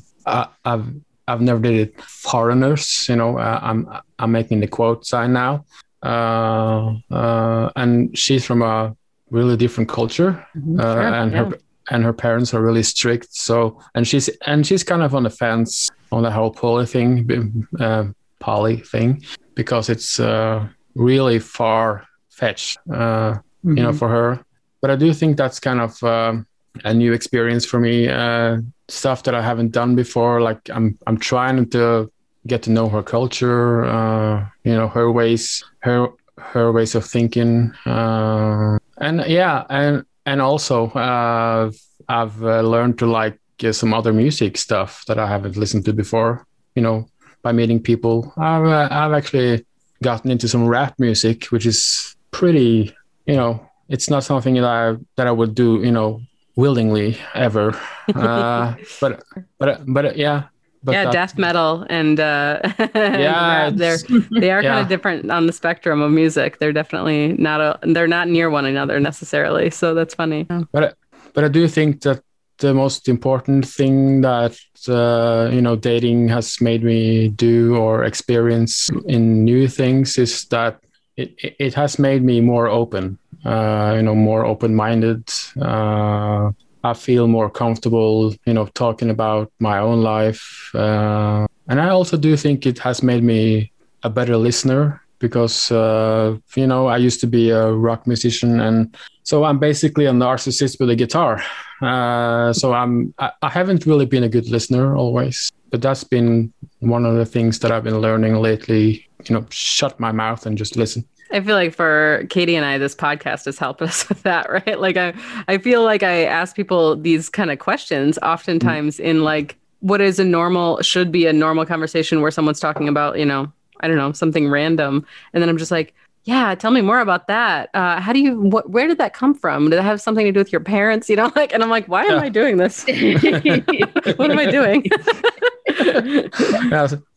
I've 0.63 0.85
I've 1.27 1.41
never 1.41 1.59
dated 1.59 2.01
foreigners. 2.01 3.07
You 3.09 3.15
know, 3.15 3.37
uh, 3.37 3.59
I'm 3.61 3.87
I'm 4.19 4.31
making 4.31 4.59
the 4.59 4.67
quote 4.67 5.05
sign 5.05 5.33
now, 5.33 5.65
uh, 6.03 6.93
uh, 7.11 7.71
and 7.75 8.17
she's 8.17 8.45
from 8.45 8.61
a 8.61 8.95
really 9.29 9.57
different 9.57 9.89
culture, 9.89 10.45
mm-hmm, 10.55 10.79
uh, 10.79 10.83
sure, 10.83 11.01
and 11.01 11.31
yeah. 11.31 11.37
her 11.45 11.59
and 11.89 12.03
her 12.03 12.13
parents 12.13 12.53
are 12.53 12.61
really 12.61 12.83
strict. 12.83 13.33
So, 13.35 13.79
and 13.95 14.07
she's 14.07 14.29
and 14.45 14.65
she's 14.65 14.83
kind 14.83 15.03
of 15.03 15.15
on 15.15 15.23
the 15.23 15.29
fence 15.29 15.89
on 16.11 16.23
the 16.23 16.31
whole 16.31 16.51
poly 16.51 16.85
thing, 16.85 17.67
uh, 17.79 18.05
poly 18.39 18.77
thing, 18.77 19.23
because 19.55 19.89
it's 19.89 20.19
uh, 20.19 20.67
really 20.95 21.39
far 21.39 22.05
fetched, 22.29 22.77
mm-hmm. 22.87 23.69
you 23.69 23.83
know, 23.83 23.89
mm-hmm. 23.89 23.97
for 23.97 24.09
her. 24.09 24.45
But 24.81 24.91
I 24.91 24.95
do 24.95 25.13
think 25.13 25.37
that's 25.37 25.59
kind 25.59 25.79
of 25.79 26.03
um, 26.03 26.47
a 26.83 26.93
new 26.93 27.13
experience 27.13 27.65
for 27.65 27.79
me. 27.79 28.07
Uh, 28.07 28.57
stuff 28.91 29.23
that 29.23 29.33
I 29.33 29.41
haven't 29.41 29.71
done 29.71 29.95
before. 29.95 30.41
Like 30.41 30.69
I'm 30.69 30.97
I'm 31.07 31.17
trying 31.17 31.69
to 31.69 32.11
get 32.47 32.63
to 32.63 32.71
know 32.71 32.89
her 32.89 33.03
culture, 33.03 33.85
uh, 33.85 34.45
you 34.63 34.73
know, 34.73 34.87
her 34.87 35.11
ways, 35.11 35.63
her 35.79 36.09
her 36.37 36.71
ways 36.71 36.95
of 36.95 37.05
thinking, 37.05 37.71
uh, 37.85 38.77
and 38.97 39.23
yeah, 39.27 39.65
and 39.69 40.05
and 40.25 40.41
also 40.41 40.87
uh, 40.91 41.71
I've 42.07 42.43
uh, 42.43 42.61
learned 42.61 42.99
to 42.99 43.05
like 43.05 43.39
some 43.71 43.93
other 43.93 44.11
music 44.11 44.57
stuff 44.57 45.05
that 45.05 45.19
I 45.19 45.27
haven't 45.27 45.55
listened 45.55 45.85
to 45.85 45.93
before. 45.93 46.45
You 46.75 46.81
know, 46.81 47.07
by 47.41 47.51
meeting 47.51 47.81
people, 47.81 48.33
I've 48.37 48.65
uh, 48.65 48.87
I've 48.91 49.13
actually 49.13 49.65
gotten 50.03 50.31
into 50.31 50.47
some 50.47 50.67
rap 50.67 50.95
music, 50.99 51.45
which 51.45 51.65
is 51.65 52.15
pretty, 52.31 52.95
you 53.27 53.35
know, 53.35 53.69
it's 53.87 54.09
not 54.09 54.23
something 54.23 54.55
that 54.55 54.65
I 54.65 54.97
that 55.15 55.27
I 55.27 55.31
would 55.31 55.53
do, 55.53 55.81
you 55.83 55.91
know, 55.91 56.21
willingly 56.55 57.17
ever. 57.33 57.73
Uh, 58.15 58.75
but 58.99 59.23
but 59.59 59.81
but 59.87 60.17
yeah. 60.17 60.43
But 60.83 60.93
yeah, 60.93 61.11
death 61.11 61.37
metal 61.37 61.85
and 61.89 62.19
uh, 62.19 62.59
Yeah, 62.95 63.69
they're 63.69 63.97
they 64.31 64.49
are 64.51 64.63
kind 64.63 64.81
of 64.81 64.87
different 64.89 65.29
on 65.31 65.45
the 65.45 65.53
spectrum 65.53 66.01
of 66.01 66.11
music. 66.11 66.57
They're 66.57 66.73
definitely 66.73 67.33
not 67.37 67.61
a 67.61 67.79
they're 67.93 68.07
not 68.07 68.27
near 68.27 68.49
one 68.49 68.65
another 68.65 68.99
necessarily. 68.99 69.69
So 69.69 69.93
that's 69.93 70.15
funny. 70.15 70.47
but 70.73 70.95
but 71.33 71.43
I 71.43 71.47
do 71.47 71.67
think 71.67 72.01
that 72.01 72.21
the 72.57 72.73
most 72.73 73.07
important 73.07 73.65
thing 73.67 74.21
that 74.21 74.57
uh, 74.89 75.49
you 75.53 75.61
know 75.61 75.75
dating 75.75 76.29
has 76.29 76.59
made 76.59 76.83
me 76.83 77.29
do 77.29 77.75
or 77.77 78.03
experience 78.03 78.89
in 79.07 79.45
new 79.45 79.67
things 79.67 80.17
is 80.17 80.45
that 80.49 80.79
it- 81.17 81.35
it 81.59 81.73
has 81.75 81.99
made 81.99 82.23
me 82.23 82.41
more 82.41 82.67
open. 82.67 83.17
Uh, 83.45 83.93
you 83.95 84.03
know, 84.03 84.15
more 84.15 84.45
open-minded. 84.45 85.29
Uh, 85.59 86.51
I 86.83 86.93
feel 86.93 87.27
more 87.27 87.49
comfortable, 87.49 88.33
you 88.45 88.53
know, 88.53 88.65
talking 88.67 89.09
about 89.09 89.51
my 89.59 89.77
own 89.79 90.01
life, 90.01 90.71
uh, 90.73 91.45
and 91.67 91.79
I 91.79 91.89
also 91.89 92.17
do 92.17 92.35
think 92.35 92.65
it 92.65 92.79
has 92.79 93.03
made 93.03 93.23
me 93.23 93.71
a 94.03 94.09
better 94.09 94.35
listener 94.35 95.01
because 95.21 95.71
uh, 95.71 96.35
you 96.55 96.67
know 96.67 96.87
I 96.87 96.97
used 96.97 97.21
to 97.21 97.27
be 97.27 97.51
a 97.51 97.71
rock 97.71 98.07
musician 98.07 98.59
and 98.59 98.97
so 99.23 99.43
I'm 99.43 99.59
basically 99.59 100.05
a 100.07 100.11
narcissist 100.11 100.79
with 100.79 100.89
a 100.89 100.95
guitar. 100.95 101.41
Uh, 101.81 102.51
so 102.51 102.73
I'm 102.73 103.13
I, 103.19 103.31
I 103.41 103.49
haven't 103.49 103.85
really 103.85 104.05
been 104.05 104.23
a 104.23 104.29
good 104.29 104.49
listener 104.49 104.95
always, 104.95 105.51
but 105.69 105.81
that's 105.81 106.03
been 106.03 106.51
one 106.79 107.05
of 107.05 107.15
the 107.15 107.25
things 107.25 107.59
that 107.59 107.71
I've 107.71 107.83
been 107.83 107.99
learning 107.99 108.35
lately. 108.35 109.07
You 109.25 109.35
know, 109.35 109.45
shut 109.49 109.99
my 109.99 110.11
mouth 110.11 110.45
and 110.45 110.57
just 110.57 110.75
listen. 110.75 111.05
I 111.33 111.41
feel 111.41 111.55
like 111.55 111.73
for 111.73 112.25
Katie 112.29 112.55
and 112.55 112.65
I, 112.65 112.77
this 112.77 112.95
podcast 112.95 113.45
has 113.45 113.57
helped 113.57 113.81
us 113.89 114.07
with 114.09 114.23
that, 114.23 114.49
right? 114.51 114.79
Like 114.79 114.97
I, 114.97 115.13
I 115.47 115.57
feel 115.57 115.83
like 115.83 116.03
I 116.03 116.25
ask 116.25 116.55
people 116.55 116.95
these 116.95 117.29
kind 117.29 117.51
of 117.51 117.59
questions 117.59 118.17
oftentimes 118.21 118.99
in 118.99 119.23
like 119.23 119.57
what 119.79 120.01
is 120.01 120.19
a 120.19 120.23
normal 120.25 120.81
should 120.81 121.11
be 121.11 121.25
a 121.25 121.33
normal 121.33 121.65
conversation 121.65 122.21
where 122.21 122.31
someone's 122.31 122.59
talking 122.59 122.87
about, 122.87 123.17
you 123.17 123.25
know, 123.25 123.51
I 123.79 123.87
don't 123.87 123.97
know, 123.97 124.11
something 124.11 124.47
random. 124.49 125.05
And 125.33 125.41
then 125.41 125.49
I'm 125.49 125.57
just 125.57 125.71
like, 125.71 125.93
yeah, 126.23 126.53
tell 126.53 126.69
me 126.69 126.81
more 126.81 126.99
about 126.99 127.25
that. 127.27 127.71
Uh, 127.73 127.99
how 127.99 128.13
do 128.13 128.19
you, 128.19 128.39
what, 128.39 128.69
where 128.69 128.87
did 128.87 128.99
that 128.99 129.13
come 129.15 129.33
from? 129.33 129.71
Did 129.71 129.79
it 129.79 129.83
have 129.83 129.99
something 129.99 130.23
to 130.23 130.31
do 130.31 130.39
with 130.39 130.51
your 130.51 130.61
parents? 130.61 131.09
You 131.09 131.15
know, 131.15 131.31
like, 131.35 131.51
and 131.51 131.63
I'm 131.63 131.69
like, 131.71 131.87
why 131.87 132.03
am 132.03 132.11
Yeah. 132.17 132.21
I 132.21 132.29
doing 132.29 132.57
this? 132.57 132.83
what 134.17 134.29
am 134.29 134.37
I 134.37 134.45
doing? 134.51 134.85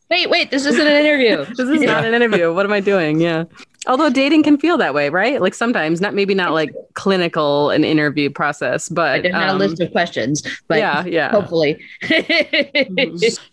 Wait, 0.09 0.29
wait, 0.29 0.51
this 0.51 0.65
isn't 0.65 0.87
an 0.87 1.05
interview. 1.05 1.45
this 1.55 1.67
is 1.69 1.81
not 1.81 2.05
an 2.05 2.13
interview. 2.13 2.53
What 2.53 2.65
am 2.65 2.71
I 2.73 2.79
doing? 2.79 3.19
Yeah. 3.19 3.43
Although 3.87 4.09
dating 4.09 4.43
can 4.43 4.57
feel 4.57 4.77
that 4.77 4.93
way, 4.93 5.09
right? 5.09 5.41
Like 5.41 5.53
sometimes, 5.53 6.01
not 6.01 6.13
maybe 6.13 6.33
not 6.33 6.53
like 6.53 6.73
clinical 6.93 7.69
an 7.69 7.83
interview 7.83 8.29
process, 8.29 8.91
I 8.91 8.93
but 8.93 9.21
didn't 9.23 9.35
have 9.35 9.49
a 9.49 9.51
um, 9.53 9.59
list 9.59 9.79
of 9.81 9.91
questions, 9.91 10.43
but 10.67 10.79
yeah, 10.79 11.05
yeah. 11.05 11.29
hopefully. 11.29 11.79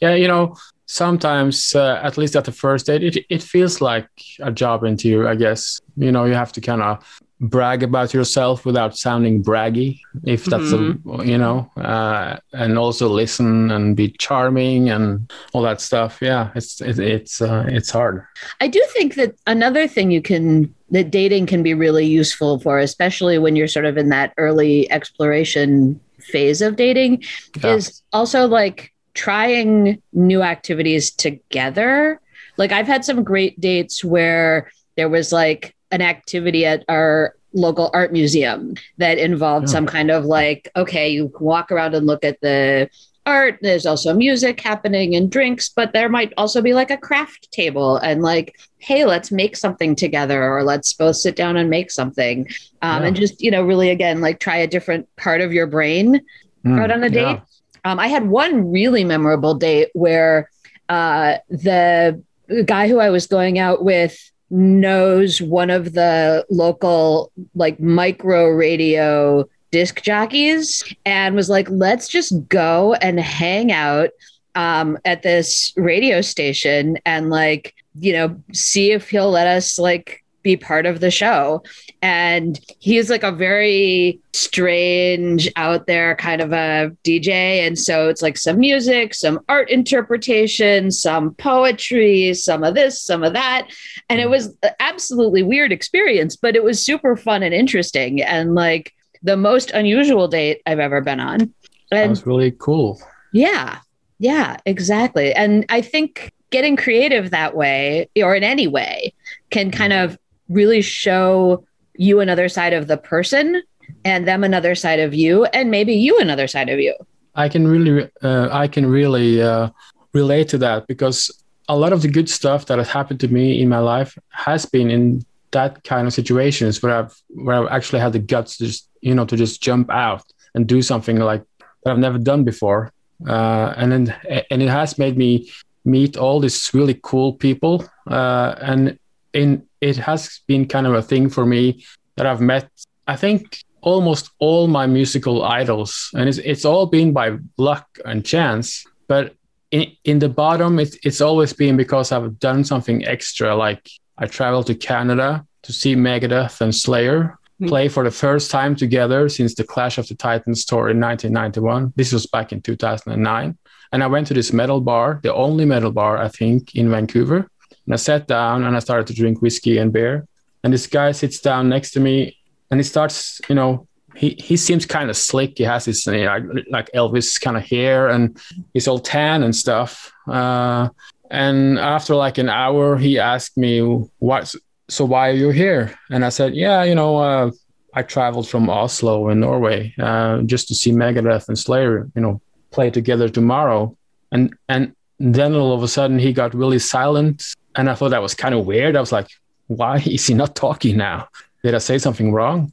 yeah, 0.01 0.15
you 0.15 0.29
know, 0.29 0.57
sometimes 0.87 1.75
uh, 1.75 2.01
at 2.03 2.17
least 2.19 2.37
at 2.37 2.45
the 2.45 2.53
first 2.53 2.87
date, 2.87 3.03
it 3.03 3.27
it 3.29 3.43
feels 3.43 3.81
like 3.81 4.09
a 4.41 4.53
job 4.53 4.85
interview. 4.85 5.27
I 5.27 5.35
guess 5.35 5.81
you 5.97 6.13
know 6.13 6.25
you 6.25 6.35
have 6.35 6.53
to 6.53 6.61
kind 6.61 6.83
of 6.83 7.23
brag 7.43 7.83
about 7.83 8.15
yourself 8.15 8.65
without 8.65 8.97
sounding 8.97 9.43
braggy, 9.43 10.01
if 10.25 10.45
that's 10.45 10.73
a 10.73 10.97
you 11.25 11.37
know, 11.37 11.69
uh, 11.77 12.39
and 12.53 12.79
also 12.79 13.09
listen 13.09 13.71
and 13.73 13.97
be 13.97 14.09
charming 14.11 14.89
and 14.91 15.31
all 15.53 15.63
that 15.63 15.81
stuff. 15.81 16.19
Yeah, 16.23 16.51
it's 16.55 16.81
it, 16.81 16.99
it's 16.99 17.43
uh, 17.43 17.65
it's 17.69 17.91
hard. 17.91 18.25
I 18.61 18.69
do 18.69 18.83
think 18.95 19.17
that 19.17 19.35
another 19.47 19.89
thing 19.89 20.11
you 20.11 20.23
can 20.23 20.73
that 20.91 21.11
dating 21.11 21.47
can 21.47 21.63
be 21.63 21.75
really 21.75 22.07
useful 22.07 22.61
for, 22.61 22.79
especially 22.79 23.39
when 23.39 23.57
you're 23.57 23.69
sort 23.69 23.87
of 23.87 23.97
in 23.99 24.09
that 24.11 24.33
early 24.39 24.91
exploration 24.93 26.01
phase 26.21 26.63
of 26.63 26.77
dating, 26.77 27.25
Yeah. 27.63 27.75
is 27.75 28.03
also 28.13 28.47
like 28.47 28.93
trying 29.15 30.01
new 30.13 30.43
activities 30.43 31.11
together. 31.11 32.21
Like 32.57 32.71
I've 32.73 32.87
had 32.87 33.05
some 33.05 33.25
great 33.25 33.59
dates 33.61 34.05
where 34.05 34.71
there 34.97 35.09
was 35.09 35.33
like 35.33 35.75
an 35.93 36.03
activity 36.03 36.67
at 36.67 36.85
our 36.89 37.35
local 37.55 37.91
art 37.93 38.13
museum 38.13 38.75
that 38.99 39.19
involved 39.19 39.69
Yeah. 39.69 39.73
some 39.73 39.87
kind 39.87 40.11
of 40.11 40.25
like, 40.25 40.71
okay, 40.75 41.11
you 41.11 41.31
walk 41.39 41.71
around 41.71 41.95
and 41.95 42.07
look 42.07 42.25
at 42.25 42.41
the 42.41 42.89
art. 43.27 43.59
There's 43.63 43.87
also 43.87 44.15
music 44.15 44.59
happening 44.61 45.15
and 45.15 45.31
drinks, 45.31 45.69
but 45.69 45.93
there 45.93 46.09
might 46.09 46.33
also 46.37 46.61
be 46.63 46.73
like 46.75 46.91
a 46.91 46.97
craft 46.97 47.53
table 47.53 47.99
and 47.99 48.23
like, 48.23 48.59
hey, 48.79 49.05
let's 49.05 49.31
make 49.31 49.55
something 49.57 49.95
together 49.95 50.43
or 50.43 50.65
let's 50.65 50.93
both 50.95 51.17
sit 51.17 51.37
down 51.37 51.57
and 51.57 51.71
make 51.71 51.91
something. 51.91 52.49
Um, 52.81 53.03
Yeah. 53.03 53.09
And 53.09 53.17
just, 53.17 53.41
you 53.41 53.51
know, 53.51 53.63
really 53.63 53.91
again, 53.91 54.21
like 54.23 54.41
try 54.41 54.57
a 54.57 54.67
different 54.67 55.07
part 55.17 55.41
of 55.41 55.53
your 55.53 55.67
brain 55.67 56.21
Mm, 56.65 56.81
out 56.81 56.91
on 56.93 57.03
a 57.05 57.09
yeah. 57.09 57.33
date. 57.35 57.41
Um, 57.85 57.99
I 57.99 58.07
had 58.07 58.29
one 58.29 58.71
really 58.71 59.05
memorable 59.05 59.55
date 59.55 59.89
where 59.95 60.49
uh, 60.89 61.39
the 61.51 62.23
guy 62.65 62.89
who 62.89 62.99
I 63.01 63.11
was 63.11 63.27
going 63.27 63.59
out 63.59 63.85
with 63.85 64.17
knows 64.53 65.41
one 65.41 65.71
of 65.71 65.95
the 65.95 66.45
local 66.51 67.33
like 67.55 67.81
micro 67.81 68.49
radio 68.49 69.49
disc 69.71 70.03
jockeys 70.03 70.85
and 71.07 71.35
was 71.35 71.49
like, 71.49 71.67
let's 71.71 72.07
just 72.07 72.47
go 72.49 72.93
and 72.95 73.19
hang 73.19 73.73
out 73.73 74.11
um, 74.55 74.99
at 75.07 75.23
this 75.23 75.73
radio 75.77 76.21
station 76.21 76.99
and 77.07 77.31
like, 77.31 77.75
you 77.99 78.13
know, 78.13 78.37
see 78.53 78.93
if 78.93 79.09
he'll 79.09 79.31
let 79.31 79.47
us 79.47 79.79
like 79.79 80.22
be 80.43 80.57
part 80.57 80.87
of 80.87 81.01
the 81.01 81.11
show. 81.11 81.63
And 82.01 82.59
he's 82.79 83.11
like 83.11 83.23
a 83.23 83.33
very 83.33 84.21
strange, 84.33 85.51
out 85.57 85.87
there 85.87 86.17
kind 86.17 86.41
of 86.41 86.53
a 86.53 86.91
DJ. 87.05 87.67
And 87.67 87.79
so 87.79 88.09
it's 88.09 88.23
like 88.23 88.37
some 88.37 88.59
music, 88.59 89.15
some 89.15 89.41
art 89.49 89.71
interpretation, 89.71 90.91
some 90.91 91.35
poetry, 91.35 92.35
some 92.35 92.65
of 92.65 92.75
this, 92.75 93.01
some 93.01 93.23
of 93.23 93.33
that. 93.33 93.69
And 94.09 94.21
it 94.21 94.27
mm. 94.27 94.31
was 94.31 94.57
an 94.63 94.71
absolutely 94.81 95.43
weird 95.43 95.73
experience, 95.73 96.37
but 96.37 96.57
it 96.57 96.65
was 96.65 96.85
super 96.85 97.17
fun 97.17 97.43
and 97.43 97.55
interesting. 97.55 98.23
And 98.23 98.55
like 98.55 98.93
the 99.23 99.37
most 99.37 99.71
unusual 99.71 100.29
date 100.29 100.63
I've 100.67 100.81
ever 100.81 101.01
been 101.01 101.21
on. 101.21 101.53
That 101.91 102.09
was 102.09 102.27
really 102.27 102.53
cool. 102.53 103.01
yeah, 103.33 103.79
yeah, 104.19 104.57
exactly. 104.65 105.35
And 105.35 105.67
I 105.69 105.81
think 105.81 106.33
getting 106.51 106.77
creative 106.77 107.31
that 107.31 107.57
way, 107.57 108.09
or 108.17 108.37
in 108.37 108.45
any 108.45 108.69
way, 108.69 109.13
can 109.51 109.71
kind 109.71 109.93
mm. 109.93 110.05
of 110.05 110.19
really 110.49 110.83
show 110.83 111.65
you 111.95 112.21
another 112.21 112.49
side 112.49 112.73
of 112.73 112.87
the 112.89 112.97
person 112.97 113.63
and 114.05 114.27
them 114.27 114.45
another 114.45 114.75
side 114.75 115.01
of 115.01 115.15
you, 115.15 115.45
and 115.47 115.71
maybe 115.71 115.95
you 115.95 116.19
another 116.19 116.47
side 116.49 116.69
of 116.69 116.81
you. 116.81 116.95
I 117.35 117.49
can 117.49 117.67
really, 117.67 118.11
uh, 118.23 118.49
I 118.51 118.69
can 118.69 118.87
really 118.87 119.43
uh, 119.43 119.71
relate 120.13 120.49
to 120.49 120.59
that 120.59 120.87
because 120.87 121.31
a 121.69 121.77
lot 121.77 121.93
of 121.93 122.03
the 122.03 122.09
good 122.09 122.29
stuff 122.29 122.67
that 122.67 122.79
has 122.79 122.89
happened 122.89 123.21
to 123.21 123.29
me 123.29 123.61
in 123.61 123.69
my 123.69 123.79
life 123.79 124.19
has 124.31 124.67
been 124.67 124.91
in 124.91 125.25
that 125.53 125.85
kind 125.85 126.07
of 126.07 126.13
situations 126.13 126.83
where 126.83 126.95
I've 126.95 127.15
where 127.29 127.63
I've 127.63 127.73
actually 127.73 128.01
had 128.01 128.13
the 128.13 128.19
guts 128.19 128.57
to 128.57 128.67
just 128.67 128.89
you 129.01 129.15
know 129.15 129.25
to 129.27 129.37
just 129.37 129.63
jump 129.63 129.91
out 129.91 130.25
and 130.55 130.67
do 130.67 130.83
something 130.83 131.19
like 131.19 131.45
that 131.85 131.93
I've 131.93 131.99
never 131.99 132.19
done 132.19 132.45
before, 132.45 132.93
uh, 133.27 133.75
and 133.77 133.93
then 133.93 134.15
and 134.51 134.63
it 134.63 134.69
has 134.69 134.99
made 134.99 135.17
me 135.17 135.51
meet 135.85 136.17
all 136.17 136.41
these 136.41 136.73
really 136.75 136.99
cool 137.03 137.35
people, 137.35 137.85
uh, 138.11 138.55
and 138.61 138.99
in 139.33 139.67
it 139.91 139.97
has 139.99 140.41
been 140.47 140.65
kind 140.75 140.87
of 140.87 140.95
a 140.95 141.03
thing 141.03 141.29
for 141.29 141.45
me 141.45 141.85
that 142.17 142.27
I've 142.27 142.41
met. 142.41 142.71
I 143.07 143.17
think 143.17 143.43
almost 143.83 144.31
all 144.39 144.69
my 144.69 144.87
musical 144.87 145.37
idols, 145.61 145.93
and 146.15 146.29
it's 146.29 146.39
it's 146.53 146.65
all 146.65 146.87
been 146.87 147.13
by 147.13 147.27
luck 147.59 147.87
and 148.05 148.25
chance. 148.25 148.85
But 149.09 149.35
in 149.71 149.85
in 150.05 150.19
the 150.21 150.29
bottom, 150.29 150.79
it's 150.79 150.97
it's 151.09 151.21
always 151.21 151.53
been 151.53 151.77
because 151.77 152.13
I've 152.15 152.39
done 152.39 152.65
something 152.65 152.99
extra. 153.15 153.49
Like 153.67 153.83
I 154.23 154.27
traveled 154.27 154.67
to 154.69 154.75
Canada 154.75 155.45
to 155.67 155.73
see 155.73 155.95
Megadeth 155.97 156.61
and 156.61 156.75
Slayer 156.75 157.39
Mm. 157.63 157.69
play 157.69 157.89
for 157.89 158.03
the 158.03 158.11
first 158.11 158.51
time 158.51 158.75
together 158.75 159.29
since 159.29 159.55
the 159.55 159.65
Clash 159.73 159.99
of 159.99 160.07
the 160.09 160.15
Titans 160.17 160.65
tour 160.65 160.89
in 160.91 160.99
1991. 160.99 161.93
This 161.97 162.13
was 162.13 162.27
back 162.27 162.51
in 162.53 162.61
2009, 162.61 163.57
and 163.93 164.03
I 164.03 164.07
went 164.09 164.27
to 164.29 164.35
this 164.35 164.53
metal 164.53 164.81
bar, 164.81 165.21
the 165.23 165.35
only 165.35 165.65
metal 165.65 165.93
bar 165.93 166.19
I 166.19 166.29
think 166.29 166.75
in 166.75 166.91
Vancouver. 166.91 167.47
And 167.93 167.99
I 167.99 168.01
sat 168.01 168.27
down 168.27 168.65
and 168.65 168.75
I 168.75 168.79
started 168.79 169.07
to 169.09 169.13
drink 169.13 169.43
whiskey 169.43 169.77
and 169.77 169.93
beer. 169.93 170.27
And 170.65 170.73
this 170.73 170.87
guy 170.87 171.13
sits 171.13 171.41
down 171.41 171.69
next 171.69 171.91
to 171.91 172.01
me 172.01 172.39
and 172.71 172.81
he 172.81 172.85
starts, 172.85 173.39
you 173.51 173.55
know, 173.55 173.87
he, 174.17 174.31
he 174.39 174.57
seems 174.57 174.87
kind 174.87 175.11
of 175.11 175.17
slick. 175.19 175.59
He 175.59 175.65
has 175.65 175.85
his 175.85 176.07
you 176.07 176.25
know, 176.25 176.39
like 176.71 176.91
Elvis 176.93 177.39
kind 177.39 177.55
of 177.55 177.65
hair 177.65 178.09
and 178.09 178.41
he's 178.73 178.89
all 178.89 178.99
tan 178.99 179.43
and 179.43 179.55
stuff. 179.55 180.11
Uh, 180.27 180.89
and 181.31 181.79
after 181.79 182.15
like 182.15 182.39
an 182.39 182.49
hour, 182.49 182.97
he 182.97 183.19
asked 183.19 183.59
me, 183.59 183.81
"What? 184.21 184.55
So 184.89 185.05
why 185.05 185.29
are 185.29 185.35
you 185.45 185.51
here?" 185.51 185.95
And 186.11 186.25
I 186.25 186.31
said, 186.31 186.55
"Yeah, 186.55 186.85
you 186.85 186.95
know, 186.95 187.19
uh, 187.19 187.51
I 187.93 188.03
traveled 188.05 188.49
from 188.49 188.71
Oslo 188.71 189.29
in 189.29 189.41
Norway 189.41 189.95
uh, 189.99 190.41
just 190.43 190.69
to 190.69 190.75
see 190.75 190.93
Megadeth 190.93 191.49
and 191.49 191.59
Slayer, 191.59 192.09
you 192.15 192.23
know, 192.23 192.41
play 192.71 192.89
together 192.89 193.29
tomorrow." 193.29 193.95
And 194.31 194.55
and 194.69 194.95
then 195.19 195.55
all 195.55 195.75
of 195.75 195.83
a 195.83 195.89
sudden, 195.89 196.19
he 196.19 196.33
got 196.33 196.55
really 196.55 196.79
silent, 196.79 197.55
and 197.77 197.91
I 197.91 197.95
thought 197.95 198.11
that 198.11 198.23
was 198.23 198.35
kind 198.35 198.55
of 198.55 198.67
weird. 198.67 198.97
I 198.97 199.01
was 199.01 199.13
like, 199.13 199.29
"Why 199.67 199.97
is 200.07 200.27
he 200.27 200.35
not 200.35 200.55
talking 200.55 200.97
now? 200.97 201.29
Did 201.63 201.75
I 201.75 201.79
say 201.79 201.99
something 201.99 202.33
wrong?" 202.33 202.73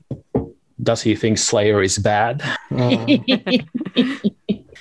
does 0.82 1.02
he 1.02 1.16
think 1.16 1.38
Slayer 1.38 1.82
is 1.82 1.98
bad? 1.98 2.42
Uh, 2.72 3.06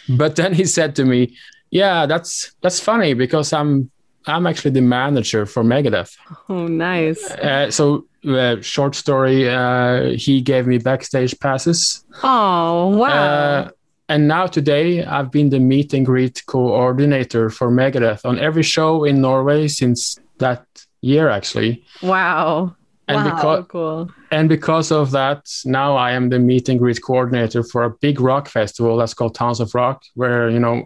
but 0.09 0.37
then 0.37 0.55
he 0.55 0.65
said 0.65 0.95
to 0.97 1.05
me, 1.05 1.37
"Yeah, 1.71 2.07
that's 2.07 2.53
that's 2.63 2.81
funny 2.81 3.15
because 3.15 3.53
I'm 3.53 3.91
I'm 4.27 4.47
actually 4.47 4.73
the 4.73 4.81
manager 4.81 5.47
for 5.47 5.63
Megadeth." 5.63 6.17
Oh, 6.49 6.67
nice. 6.67 7.31
Uh, 7.31 7.71
so, 7.71 8.07
uh, 8.29 8.61
short 8.61 8.95
story, 8.95 9.49
uh, 9.49 10.11
he 10.11 10.41
gave 10.41 10.67
me 10.67 10.79
backstage 10.79 11.39
passes. 11.41 12.05
Oh, 12.23 12.97
wow. 12.97 13.71
And 14.09 14.27
now 14.27 14.47
today, 14.47 15.05
I've 15.05 15.31
been 15.31 15.51
the 15.51 15.61
meet 15.61 15.93
and 15.93 16.07
greet 16.07 16.43
coordinator 16.47 17.51
for 17.51 17.71
Megadeth 17.71 18.25
on 18.25 18.39
every 18.39 18.63
show 18.63 19.05
in 19.05 19.21
Norway 19.21 19.69
since 19.69 20.19
that 20.39 20.65
year, 21.03 21.29
actually. 21.29 21.85
wow. 22.03 22.75
And 23.11 23.25
Wow. 23.25 23.35
because 23.35 23.65
cool. 23.69 24.11
and 24.31 24.51
because 24.51 24.93
of 24.93 25.13
that, 25.13 25.41
now 25.65 25.97
I 25.97 26.13
am 26.13 26.29
the 26.29 26.39
meet 26.39 26.69
and 26.69 26.79
greet 26.79 27.01
coordinator 27.03 27.63
for 27.63 27.85
a 27.85 27.91
big 27.91 28.21
rock 28.21 28.49
festival 28.49 28.99
that's 28.99 29.15
called 29.15 29.35
Tons 29.35 29.61
of 29.61 29.75
Rock, 29.75 30.03
where 30.15 30.51
you 30.51 30.59
know 30.59 30.85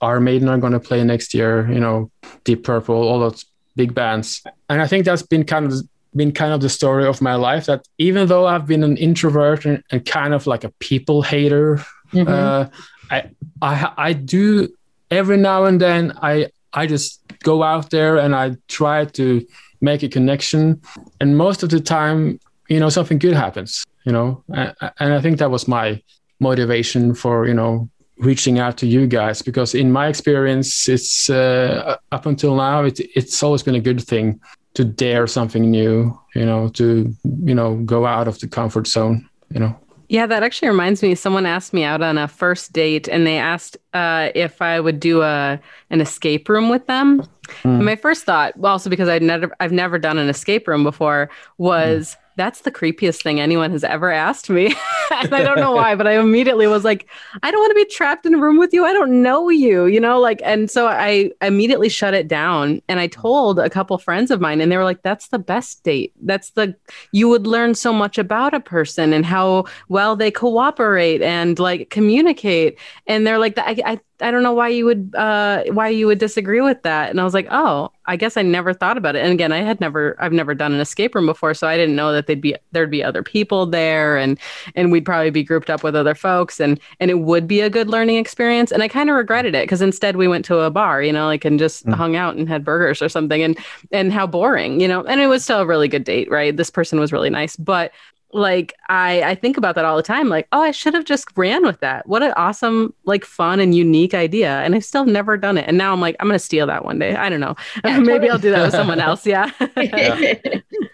Iron 0.00 0.22
Maiden 0.22 0.48
are 0.48 0.58
going 0.58 0.74
to 0.74 0.78
play 0.78 1.02
next 1.02 1.34
year. 1.34 1.68
You 1.68 1.80
know, 1.80 2.08
Deep 2.44 2.62
Purple, 2.62 2.94
all 2.94 3.18
those 3.18 3.44
big 3.74 3.94
bands, 3.94 4.44
and 4.68 4.80
I 4.80 4.86
think 4.86 5.04
that's 5.06 5.22
been 5.22 5.42
kind 5.44 5.66
of 5.66 5.72
been 6.14 6.30
kind 6.30 6.52
of 6.52 6.60
the 6.60 6.68
story 6.68 7.04
of 7.04 7.20
my 7.20 7.34
life. 7.34 7.66
That 7.66 7.80
even 7.98 8.28
though 8.28 8.46
I've 8.46 8.66
been 8.68 8.84
an 8.84 8.96
introvert 8.96 9.64
and, 9.66 9.82
and 9.90 10.06
kind 10.06 10.34
of 10.34 10.46
like 10.46 10.62
a 10.62 10.70
people 10.78 11.22
hater, 11.22 11.84
Mhm. 12.12 12.28
uh, 12.28 12.68
I 13.10 13.22
I 13.62 13.92
I 13.96 14.12
do 14.12 14.68
every 15.10 15.36
now 15.36 15.64
and 15.64 15.80
then 15.80 16.12
I 16.22 16.48
I 16.72 16.86
just 16.86 17.20
go 17.42 17.62
out 17.62 17.90
there 17.90 18.16
and 18.18 18.34
I 18.34 18.56
try 18.68 19.04
to 19.04 19.40
make 19.80 20.02
a 20.02 20.08
connection, 20.08 20.80
and 21.20 21.36
most 21.36 21.62
of 21.62 21.70
the 21.70 21.80
time, 21.80 22.38
you 22.68 22.80
know, 22.80 22.88
something 22.90 23.18
good 23.18 23.34
happens. 23.34 23.84
You 24.04 24.12
know, 24.12 24.42
and, 24.54 24.74
and 25.00 25.12
I 25.14 25.20
think 25.20 25.38
that 25.38 25.50
was 25.50 25.66
my 25.66 26.00
motivation 26.38 27.14
for 27.14 27.46
you 27.46 27.54
know 27.54 27.88
reaching 28.18 28.58
out 28.58 28.76
to 28.78 28.86
you 28.86 29.06
guys 29.06 29.42
because 29.42 29.74
in 29.74 29.92
my 29.92 30.08
experience, 30.08 30.88
it's 30.88 31.28
uh, 31.28 31.96
up 32.12 32.26
until 32.26 32.54
now 32.56 32.84
it, 32.84 33.00
it's 33.14 33.42
always 33.42 33.62
been 33.62 33.74
a 33.74 33.80
good 33.80 34.00
thing 34.00 34.40
to 34.74 34.84
dare 34.84 35.26
something 35.26 35.70
new. 35.70 36.18
You 36.34 36.46
know, 36.46 36.68
to 36.68 37.14
you 37.44 37.54
know 37.54 37.76
go 37.84 38.06
out 38.06 38.28
of 38.28 38.38
the 38.38 38.48
comfort 38.48 38.86
zone. 38.86 39.28
You 39.54 39.60
know. 39.60 39.76
Yeah, 40.08 40.26
that 40.26 40.42
actually 40.42 40.68
reminds 40.68 41.02
me. 41.02 41.14
Someone 41.14 41.46
asked 41.46 41.72
me 41.72 41.82
out 41.82 42.02
on 42.02 42.18
a 42.18 42.28
first 42.28 42.72
date, 42.72 43.08
and 43.08 43.26
they 43.26 43.38
asked 43.38 43.76
uh, 43.92 44.30
if 44.34 44.62
I 44.62 44.78
would 44.78 45.00
do 45.00 45.22
a 45.22 45.60
an 45.90 46.00
escape 46.00 46.48
room 46.48 46.68
with 46.68 46.86
them. 46.86 47.22
Mm. 47.62 47.76
And 47.76 47.84
my 47.84 47.96
first 47.96 48.24
thought, 48.24 48.54
also 48.62 48.90
because 48.90 49.08
I'd 49.08 49.22
never 49.22 49.54
I've 49.60 49.72
never 49.72 49.98
done 49.98 50.18
an 50.18 50.28
escape 50.28 50.68
room 50.68 50.84
before, 50.84 51.30
was 51.58 52.16
that's 52.36 52.60
the 52.60 52.70
creepiest 52.70 53.22
thing 53.22 53.40
anyone 53.40 53.70
has 53.70 53.82
ever 53.82 54.10
asked 54.10 54.50
me. 54.50 54.66
and 55.10 55.34
I 55.34 55.42
don't 55.42 55.56
know 55.56 55.72
why, 55.72 55.94
but 55.94 56.06
I 56.06 56.18
immediately 56.18 56.66
was 56.66 56.84
like, 56.84 57.08
I 57.42 57.50
don't 57.50 57.60
want 57.60 57.70
to 57.70 57.84
be 57.84 57.90
trapped 57.90 58.26
in 58.26 58.34
a 58.34 58.38
room 58.38 58.58
with 58.58 58.72
you. 58.72 58.84
I 58.84 58.92
don't 58.92 59.22
know 59.22 59.48
you, 59.48 59.86
you 59.86 59.98
know, 59.98 60.20
like, 60.20 60.40
and 60.44 60.70
so 60.70 60.86
I 60.86 61.30
immediately 61.40 61.88
shut 61.88 62.14
it 62.14 62.28
down. 62.28 62.82
And 62.88 63.00
I 63.00 63.06
told 63.06 63.58
a 63.58 63.70
couple 63.70 63.96
friends 63.98 64.30
of 64.30 64.40
mine, 64.40 64.60
and 64.60 64.70
they 64.70 64.76
were 64.76 64.84
like, 64.84 65.02
that's 65.02 65.28
the 65.28 65.38
best 65.38 65.82
date. 65.82 66.12
That's 66.22 66.50
the, 66.50 66.76
you 67.12 67.28
would 67.28 67.46
learn 67.46 67.74
so 67.74 67.92
much 67.92 68.18
about 68.18 68.54
a 68.54 68.60
person 68.60 69.12
and 69.12 69.24
how 69.24 69.64
well 69.88 70.14
they 70.14 70.30
cooperate 70.30 71.22
and 71.22 71.58
like 71.58 71.90
communicate. 71.90 72.78
And 73.06 73.26
they're 73.26 73.38
like, 73.38 73.56
I, 73.58 73.76
I, 73.84 74.00
I 74.20 74.30
don't 74.30 74.42
know 74.42 74.52
why 74.52 74.68
you 74.68 74.84
would 74.86 75.14
uh 75.16 75.64
why 75.72 75.88
you 75.88 76.06
would 76.06 76.18
disagree 76.18 76.60
with 76.60 76.82
that. 76.84 77.10
And 77.10 77.20
I 77.20 77.24
was 77.24 77.34
like, 77.34 77.48
"Oh, 77.50 77.90
I 78.06 78.16
guess 78.16 78.36
I 78.36 78.42
never 78.42 78.72
thought 78.72 78.96
about 78.96 79.14
it." 79.16 79.22
And 79.22 79.32
again, 79.32 79.52
I 79.52 79.58
had 79.58 79.80
never 79.80 80.16
I've 80.18 80.32
never 80.32 80.54
done 80.54 80.72
an 80.72 80.80
escape 80.80 81.14
room 81.14 81.26
before, 81.26 81.52
so 81.54 81.66
I 81.68 81.76
didn't 81.76 81.96
know 81.96 82.12
that 82.12 82.26
they'd 82.26 82.40
be 82.40 82.54
there'd 82.72 82.90
be 82.90 83.04
other 83.04 83.22
people 83.22 83.66
there 83.66 84.16
and 84.16 84.38
and 84.74 84.90
we'd 84.90 85.04
probably 85.04 85.30
be 85.30 85.42
grouped 85.42 85.68
up 85.70 85.82
with 85.82 85.94
other 85.94 86.14
folks 86.14 86.60
and 86.60 86.80
and 86.98 87.10
it 87.10 87.20
would 87.20 87.46
be 87.46 87.60
a 87.60 87.68
good 87.70 87.88
learning 87.90 88.16
experience. 88.16 88.72
And 88.72 88.82
I 88.82 88.88
kind 88.88 89.10
of 89.10 89.16
regretted 89.16 89.54
it 89.54 89.64
because 89.64 89.82
instead 89.82 90.16
we 90.16 90.28
went 90.28 90.44
to 90.46 90.60
a 90.60 90.70
bar, 90.70 91.02
you 91.02 91.12
know, 91.12 91.26
like 91.26 91.44
and 91.44 91.58
just 91.58 91.86
Mm. 91.86 91.94
hung 91.94 92.16
out 92.16 92.36
and 92.36 92.48
had 92.48 92.64
burgers 92.64 93.02
or 93.02 93.08
something 93.08 93.42
and 93.42 93.58
and 93.92 94.12
how 94.12 94.26
boring, 94.26 94.80
you 94.80 94.88
know. 94.88 95.02
And 95.04 95.20
it 95.20 95.26
was 95.26 95.44
still 95.44 95.60
a 95.60 95.66
really 95.66 95.88
good 95.88 96.04
date, 96.04 96.30
right? 96.30 96.56
This 96.56 96.70
person 96.70 96.98
was 97.00 97.12
really 97.12 97.30
nice, 97.30 97.56
but 97.56 97.92
like 98.36 98.74
I 98.88 99.22
I 99.22 99.34
think 99.34 99.56
about 99.56 99.74
that 99.76 99.84
all 99.84 99.96
the 99.96 100.02
time 100.02 100.28
like 100.28 100.46
oh 100.52 100.60
I 100.60 100.70
should 100.70 100.92
have 100.94 101.04
just 101.04 101.26
ran 101.36 101.64
with 101.64 101.80
that. 101.80 102.06
What 102.06 102.22
an 102.22 102.32
awesome 102.36 102.92
like 103.04 103.24
fun 103.24 103.60
and 103.60 103.74
unique 103.74 104.12
idea. 104.14 104.58
And 104.60 104.74
I've 104.74 104.84
still 104.84 105.06
never 105.06 105.36
done 105.36 105.56
it. 105.56 105.64
And 105.66 105.78
now 105.78 105.92
I'm 105.92 106.00
like 106.00 106.16
I'm 106.20 106.28
gonna 106.28 106.38
steal 106.38 106.66
that 106.66 106.84
one 106.84 106.98
day. 106.98 107.14
I 107.16 107.28
don't 107.28 107.40
know. 107.40 107.56
Yeah, 107.84 107.98
maybe 108.00 108.28
I'll 108.28 108.38
do 108.38 108.50
that 108.50 108.62
with 108.62 108.72
someone 108.72 109.00
else. 109.00 109.26
Yeah. 109.26 109.50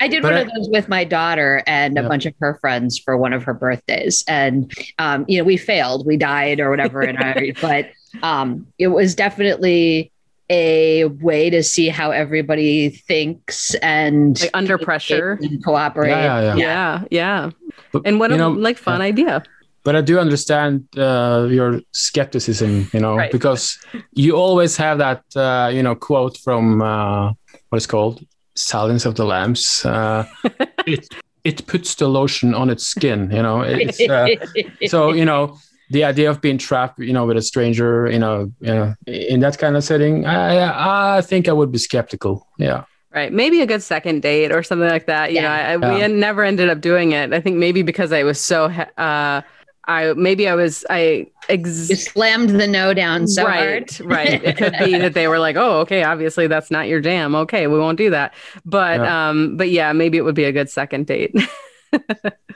I 0.01 0.09
did 0.09 0.23
But 0.23 0.33
one 0.33 0.35
I- 0.35 0.41
of 0.41 0.49
those 0.55 0.69
with 0.71 0.89
my 0.89 1.05
daughter 1.05 1.63
and 1.67 1.99
a 1.99 2.09
bunch 2.09 2.27
of 2.27 2.35
her 2.41 2.55
friends 2.61 2.99
for 2.99 3.17
one 3.17 3.33
of 3.33 3.43
her 3.45 3.55
birthdays, 3.55 4.23
and 4.29 4.73
um, 4.99 5.25
you 5.29 5.39
know 5.39 5.45
we 5.45 5.57
failed, 5.57 6.07
we 6.07 6.17
died 6.17 6.61
or 6.61 6.71
whatever, 6.71 7.01
and 7.03 7.19
I, 7.21 7.55
but 7.61 7.91
um, 8.23 8.67
it 8.79 8.89
was 8.89 9.15
definitely 9.15 10.12
a 10.53 11.05
way 11.29 11.49
to 11.51 11.63
see 11.63 11.89
how 11.89 12.11
everybody 12.11 12.91
thinks 13.09 13.75
and 13.83 14.41
like 14.41 14.51
under 14.61 14.77
pressure 14.79 15.39
and 15.41 15.65
cooperate. 15.65 16.11
Yeah, 16.11 16.41
yeah, 16.41 16.55
yeah. 16.55 16.57
yeah 16.57 17.05
yeah 17.11 17.51
But, 17.93 18.03
and 18.07 18.21
what 18.21 18.31
you 18.31 18.37
a 18.37 18.39
know, 18.39 18.51
like 18.51 18.77
fun 18.79 19.01
idea 19.01 19.43
but 19.85 19.97
I 19.97 20.01
do 20.01 20.19
understand 20.19 20.87
uh, 20.97 21.49
your 21.51 21.81
skepticism, 21.93 22.89
you 22.93 23.01
know, 23.01 23.17
Right. 23.17 23.33
because 23.33 23.79
you 24.13 24.37
always 24.37 24.77
have 24.77 24.99
that, 24.99 25.23
uh, 25.35 25.71
you 25.75 25.83
know, 25.83 25.95
quote 25.97 26.37
from 26.45 26.81
uh, 26.81 27.33
what 27.71 27.79
is 27.83 27.87
called 27.87 28.25
"Silence 28.55 29.09
of 29.09 29.15
the 29.15 29.25
Lambs." 29.25 29.85
Uh, 29.85 30.25
it 30.87 31.03
it 31.43 31.67
puts 31.67 31.97
the 31.97 32.07
lotion 32.07 32.55
on 32.55 32.71
its 32.71 32.87
skin, 32.87 33.31
you 33.33 33.43
know. 33.43 33.63
It's, 33.63 33.99
uh, 34.01 34.29
so 34.87 35.13
you 35.13 35.25
know 35.25 35.59
the 35.93 36.05
idea 36.05 36.29
of 36.31 36.41
being 36.41 36.59
trapped, 36.59 36.99
you 36.99 37.13
know, 37.13 37.27
with 37.27 37.37
a 37.37 37.43
stranger, 37.43 38.09
you 38.11 38.19
know, 38.19 38.53
you 38.61 38.75
know, 38.75 38.95
in 39.07 39.41
that 39.41 39.59
kind 39.59 39.77
of 39.77 39.85
setting, 39.85 40.27
I 40.27 41.17
I 41.19 41.21
think 41.21 41.49
I 41.49 41.53
would 41.53 41.71
be 41.71 41.79
skeptical. 41.79 42.47
Yeah. 42.59 42.85
Right. 43.15 43.31
Maybe 43.33 43.61
a 43.61 43.67
good 43.67 43.83
second 43.83 44.23
date 44.23 44.53
or 44.53 44.63
something 44.63 44.89
like 44.89 45.07
that. 45.07 45.31
You 45.33 45.37
Yeah. 45.37 45.77
know, 45.77 45.87
I, 45.87 45.91
I, 45.91 45.95
we 45.95 46.01
had 46.01 46.11
never 46.13 46.43
ended 46.45 46.71
up 46.71 46.81
doing 46.81 47.13
it. 47.13 47.33
I 47.35 47.41
think 47.41 47.57
maybe 47.59 47.83
because 47.83 48.11
I 48.11 48.23
was 48.23 48.41
so, 48.41 48.65
uh, 48.67 49.43
I, 49.87 50.13
maybe 50.15 50.49
I 50.49 50.55
was, 50.55 50.87
I, 50.89 51.27
ex- 51.51 51.91
you 51.91 51.97
slammed 51.97 52.51
the 52.51 52.67
no 52.67 52.95
down 52.95 53.27
so 53.29 53.45
right, 53.45 53.91
hard. 53.99 54.11
right. 54.11 54.43
It 54.43 54.57
could 54.57 54.75
be 54.83 54.97
that 55.05 55.13
they 55.13 55.29
were 55.29 55.39
like, 55.41 55.57
oh, 55.57 55.81
okay, 55.81 56.05
obviously 56.05 56.47
that's 56.47 56.71
not 56.71 56.89
your 56.89 57.01
jam. 57.01 57.35
Okay, 57.35 57.67
we 57.67 57.79
won't 57.79 57.99
do 57.99 58.09
that. 58.11 58.33
But, 58.65 59.01
Yeah. 59.01 59.29
um, 59.29 59.59
but 59.59 59.69
yeah, 59.69 59.93
maybe 59.93 60.17
it 60.17 60.23
would 60.23 60.35
be 60.37 60.45
a 60.45 60.53
good 60.53 60.71
second 60.71 61.07
date. 61.07 61.35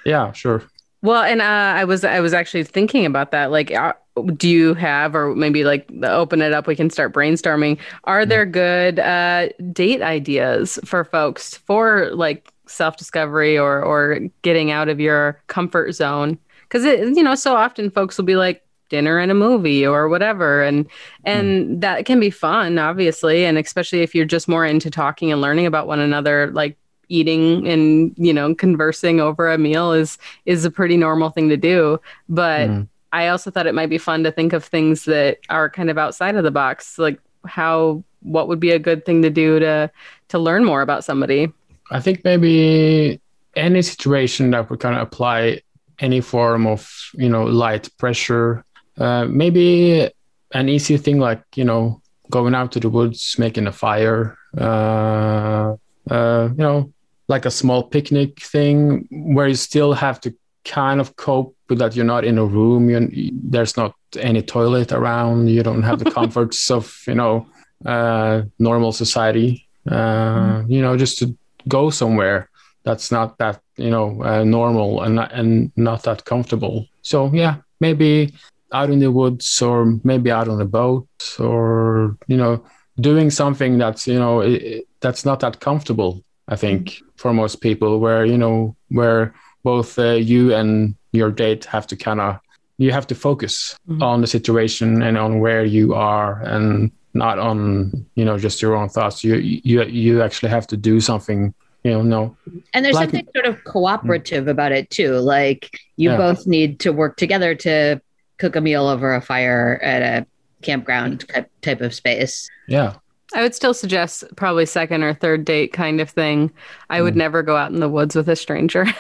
Yeah. 0.07 0.33
Sure. 0.33 0.63
Well, 1.07 1.23
and 1.23 1.41
uh, 1.41 1.45
I 1.45 1.85
was, 1.85 2.05
I 2.05 2.21
was 2.21 2.35
actually 2.35 2.65
thinking 2.65 3.07
about 3.07 3.31
that. 3.31 3.51
Like, 3.51 3.73
uh, 3.73 3.93
do 4.37 4.49
you 4.49 4.75
have, 4.75 5.15
or 5.15 5.35
maybe 5.35 5.65
like 5.65 5.89
open 6.03 6.43
it 6.43 6.53
up, 6.53 6.67
we 6.67 6.75
can 6.75 6.91
start 6.91 7.13
brainstorming. 7.13 7.79
Are 8.05 8.27
there 8.27 8.45
good 8.47 8.99
uh, 8.99 9.49
date 9.73 10.03
ideas 10.03 10.79
for 10.85 11.05
folks 11.05 11.57
for 11.59 12.11
like 12.13 12.53
self 12.67 12.97
discovery 12.97 13.57
or 13.59 13.83
or 13.83 14.19
getting 14.43 14.71
out 14.71 14.89
of 14.89 14.99
your 14.99 15.41
comfort 15.47 15.93
zone? 15.93 16.39
Because 16.63 16.85
it, 16.85 17.17
you 17.17 17.23
know, 17.23 17.35
so 17.35 17.55
often 17.55 17.91
folks 17.91 18.19
will 18.19 18.25
be 18.25 18.37
like 18.37 18.65
dinner 18.89 19.19
and 19.19 19.31
a 19.31 19.35
movie 19.35 19.87
or 19.87 20.09
whatever, 20.09 20.63
and 20.63 20.89
and 21.25 21.81
that 21.83 22.07
can 22.07 22.19
be 22.19 22.31
fun, 22.31 22.79
obviously, 22.79 23.45
and 23.45 23.59
especially 23.59 24.01
if 24.01 24.15
you're 24.15 24.25
just 24.25 24.49
more 24.49 24.65
into 24.65 24.91
talking 24.91 25.31
and 25.31 25.41
learning 25.41 25.67
about 25.67 25.87
one 25.87 26.01
another, 26.01 26.51
like 26.53 26.77
eating 27.09 27.67
and 27.69 28.15
you 28.17 28.33
know 28.33 28.55
conversing 28.55 29.21
over 29.21 29.53
a 29.53 29.59
meal 29.59 29.93
is 29.93 30.19
is 30.45 30.65
a 30.65 30.71
pretty 30.71 30.97
normal 30.97 31.31
thing 31.31 31.49
to 31.49 31.57
do 31.57 32.01
but 32.29 32.69
Mm. 32.69 32.89
I 33.13 33.29
also 33.29 33.51
thought 33.51 33.67
it 33.67 33.75
might 33.75 33.89
be 33.89 33.99
fun 33.99 34.25
to 34.25 34.33
think 34.33 34.53
of 34.53 34.65
things 34.65 35.07
that 35.07 35.39
are 35.49 35.71
kind 35.71 35.89
of 35.89 35.97
outside 35.97 36.37
of 36.37 36.45
the 36.45 36.51
box, 36.51 36.99
like 36.99 37.19
how 37.47 38.05
what 38.21 38.49
would 38.49 38.61
be 38.61 38.73
a 38.73 38.79
good 38.79 39.07
thing 39.07 39.23
to 39.23 39.31
do 39.31 39.59
to 39.59 39.91
to 40.29 40.39
learn 40.39 40.65
more 40.65 40.83
about 40.83 41.05
somebody. 41.05 41.51
I 41.91 42.01
think 42.01 42.25
maybe 42.25 43.21
any 43.55 43.81
situation 43.81 44.51
that 44.51 44.69
we 44.69 44.77
kind 44.77 44.97
of 44.97 45.03
apply 45.03 45.63
any 45.99 46.21
form 46.21 46.67
of 46.67 46.91
you 47.15 47.29
know 47.29 47.45
light 47.45 47.89
pressure, 47.97 48.65
uh, 48.99 49.25
maybe 49.25 50.11
an 50.53 50.69
easy 50.69 50.97
thing 50.99 51.19
like 51.19 51.43
you 51.55 51.65
know 51.65 52.03
going 52.31 52.55
out 52.55 52.73
to 52.73 52.81
the 52.81 52.91
woods, 52.91 53.37
making 53.39 53.67
a 53.67 53.73
fire, 53.73 54.37
uh, 54.59 55.77
uh, 56.11 56.49
you 56.51 56.63
know, 56.63 56.93
like 57.29 57.45
a 57.47 57.51
small 57.51 57.83
picnic 57.83 58.41
thing 58.41 59.07
where 59.11 59.49
you 59.49 59.55
still 59.57 59.93
have 59.95 60.21
to 60.21 60.31
kind 60.65 61.01
of 61.01 61.15
cope 61.17 61.55
with 61.69 61.79
that 61.79 61.95
you're 61.97 62.05
not 62.05 62.25
in 62.25 62.39
a 62.39 62.45
room, 62.45 62.91
you 62.91 63.31
there's 63.51 63.77
not 63.77 63.95
any 64.19 64.43
toilet 64.43 64.93
around, 64.93 65.49
you 65.49 65.63
don't 65.63 65.83
have 65.83 65.99
the 65.99 66.11
comforts 66.19 66.71
of 66.71 66.85
you 67.07 67.15
know 67.15 67.47
uh, 67.85 68.43
normal 68.59 68.93
society. 68.93 69.67
Uh, 69.91 70.63
You 70.69 70.81
know, 70.83 70.97
just 70.97 71.19
to 71.19 71.27
go 71.69 71.91
somewhere 71.91 72.49
that's 72.85 73.11
not 73.11 73.39
that 73.39 73.61
you 73.77 73.91
know 73.91 74.23
uh, 74.23 74.45
normal 74.45 75.03
and 75.03 75.15
not, 75.17 75.33
and 75.33 75.71
not 75.77 76.03
that 76.03 76.25
comfortable. 76.25 76.87
So 77.03 77.31
yeah, 77.35 77.57
maybe 77.81 78.33
out 78.73 78.91
in 78.91 78.99
the 78.99 79.11
woods 79.11 79.63
or 79.63 79.99
maybe 80.05 80.31
out 80.31 80.49
on 80.49 80.61
a 80.61 80.65
boat 80.65 81.09
or 81.39 82.17
you 82.27 82.37
know 82.37 82.65
doing 83.01 83.31
something 83.31 83.79
that's 83.79 84.07
you 84.07 84.19
know 84.19 84.43
i 84.43 84.47
i- 84.47 84.83
that's 85.01 85.25
not 85.25 85.41
that 85.41 85.61
comfortable. 85.61 86.23
I 86.49 86.57
think 86.57 87.03
for 87.17 87.33
most 87.33 87.61
people, 87.61 87.99
where 88.01 88.25
you 88.25 88.39
know 88.39 88.77
where 88.89 89.35
both 89.65 89.99
uh, 89.99 90.13
you 90.13 90.55
and 90.55 90.95
your 91.13 91.31
date 91.31 91.65
have 91.67 91.87
to 91.89 91.97
kind 91.97 92.21
of 92.21 92.39
you 92.79 92.93
have 92.93 93.07
to 93.09 93.15
focus 93.15 93.75
Mhm. 93.89 94.03
on 94.03 94.21
the 94.21 94.27
situation 94.27 95.03
and 95.03 95.17
on 95.19 95.41
where 95.41 95.65
you 95.65 95.95
are 95.95 96.43
and 96.43 96.91
not 97.15 97.39
on 97.39 98.05
you 98.15 98.25
know 98.25 98.37
just 98.39 98.61
your 98.63 98.77
own 98.77 98.89
thoughts 98.91 99.25
you 99.25 99.37
you 99.37 99.83
you 99.85 100.23
actually 100.23 100.51
have 100.51 100.67
to 100.67 100.77
do 100.77 101.01
something 101.01 101.55
you 101.85 101.91
know 101.91 102.03
no 102.03 102.37
And 102.75 102.85
there's 102.85 102.99
something 102.99 103.27
sort 103.35 103.47
of 103.47 103.65
cooperative 103.65 104.47
about 104.49 104.73
it 104.73 104.91
too. 104.91 105.13
Like 105.19 105.71
you 105.97 106.11
Yeah. 106.11 106.17
both 106.19 106.47
need 106.47 106.79
to 106.81 106.93
work 106.93 107.17
together 107.17 107.55
to 107.67 108.01
cook 108.39 108.55
a 108.57 108.61
meal 108.61 108.87
over 108.87 109.15
a 109.15 109.21
fire 109.23 109.81
at 109.83 110.03
a 110.03 110.27
campground 110.63 111.27
type, 111.29 111.49
type 111.63 111.81
of 111.81 111.95
space. 111.95 112.49
yeah 112.69 112.93
I 113.35 113.43
would 113.43 113.55
still 113.55 113.75
suggest 113.75 114.23
probably 114.37 114.67
second 114.67 115.03
or 115.03 115.13
third 115.13 115.45
date 115.45 115.73
kind 115.73 116.01
of 116.01 116.09
thing. 116.11 116.51
I 116.91 117.03
would 117.03 117.15
Mm. 117.15 117.19
never 117.19 117.43
go 117.43 117.57
out 117.57 117.73
in 117.73 117.81
the 117.81 117.89
woods 117.89 118.15
with 118.15 118.29
a 118.29 118.37
stranger. 118.37 118.87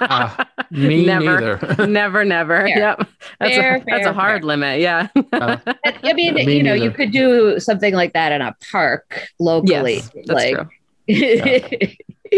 Ah, 0.00 0.48
me 0.70 1.04
Never. 1.06 1.58
neither 1.60 1.86
never, 1.88 2.24
never. 2.24 2.58
Fair. 2.58 2.68
Yep. 2.68 3.08
That's 3.40 3.56
Fair, 3.56 3.76
a 3.76 3.84
that's 3.86 4.06
a 4.06 4.12
hard 4.12 4.42
fair. 4.42 4.46
limit. 4.46 4.80
Yeah. 4.80 5.08
And, 5.14 5.60
I 6.04 6.12
mean, 6.12 6.34
Me 6.34 6.56
you 6.56 6.62
know, 6.62 6.74
you 6.74 6.90
could 6.92 7.10
do 7.10 7.58
something 7.58 7.94
like 7.94 8.12
that 8.12 8.32
in 8.32 8.40
a 8.42 8.54
park 8.70 9.28
locally. 9.40 9.94
yes, 9.96 10.10
that's 10.26 10.28
like, 10.30 10.54
true. 11.08 11.88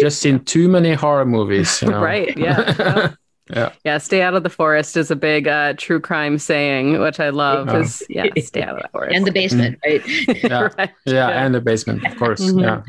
just 0.00 0.20
seen 0.20 0.40
too 0.44 0.68
many 0.68 0.94
horror 0.94 1.26
movies 1.26 1.82
you 1.82 1.88
know? 1.90 2.00
Right. 2.00 2.36
Yeah. 2.36 3.12
Yeah. 3.54 3.72
Yeah. 3.84 3.98
Stay 3.98 4.22
out 4.22 4.34
of 4.34 4.42
the 4.42 4.50
forest 4.50 4.96
is 4.96 5.10
a 5.10 5.16
big 5.16 5.48
uh, 5.48 5.74
true 5.76 6.00
crime 6.00 6.38
saying, 6.38 6.98
which 7.00 7.20
I 7.20 7.30
love. 7.30 7.68
Yeah. 7.68 7.78
Is 7.80 8.02
yeah, 8.08 8.26
stay 8.38 8.62
out 8.62 8.76
of 8.76 8.82
the 8.82 8.88
forest. 8.88 9.14
and 9.16 9.26
the 9.26 9.32
basement, 9.32 9.78
right? 9.84 10.02
yeah 10.44 10.68
Right. 10.78 10.90
yeah 11.06 11.28
and 11.44 11.54
the 11.54 11.60
basement 11.60 12.06
of 12.06 12.16
course 12.16 12.40
Mhm. 12.40 12.62
yeah 12.62 12.82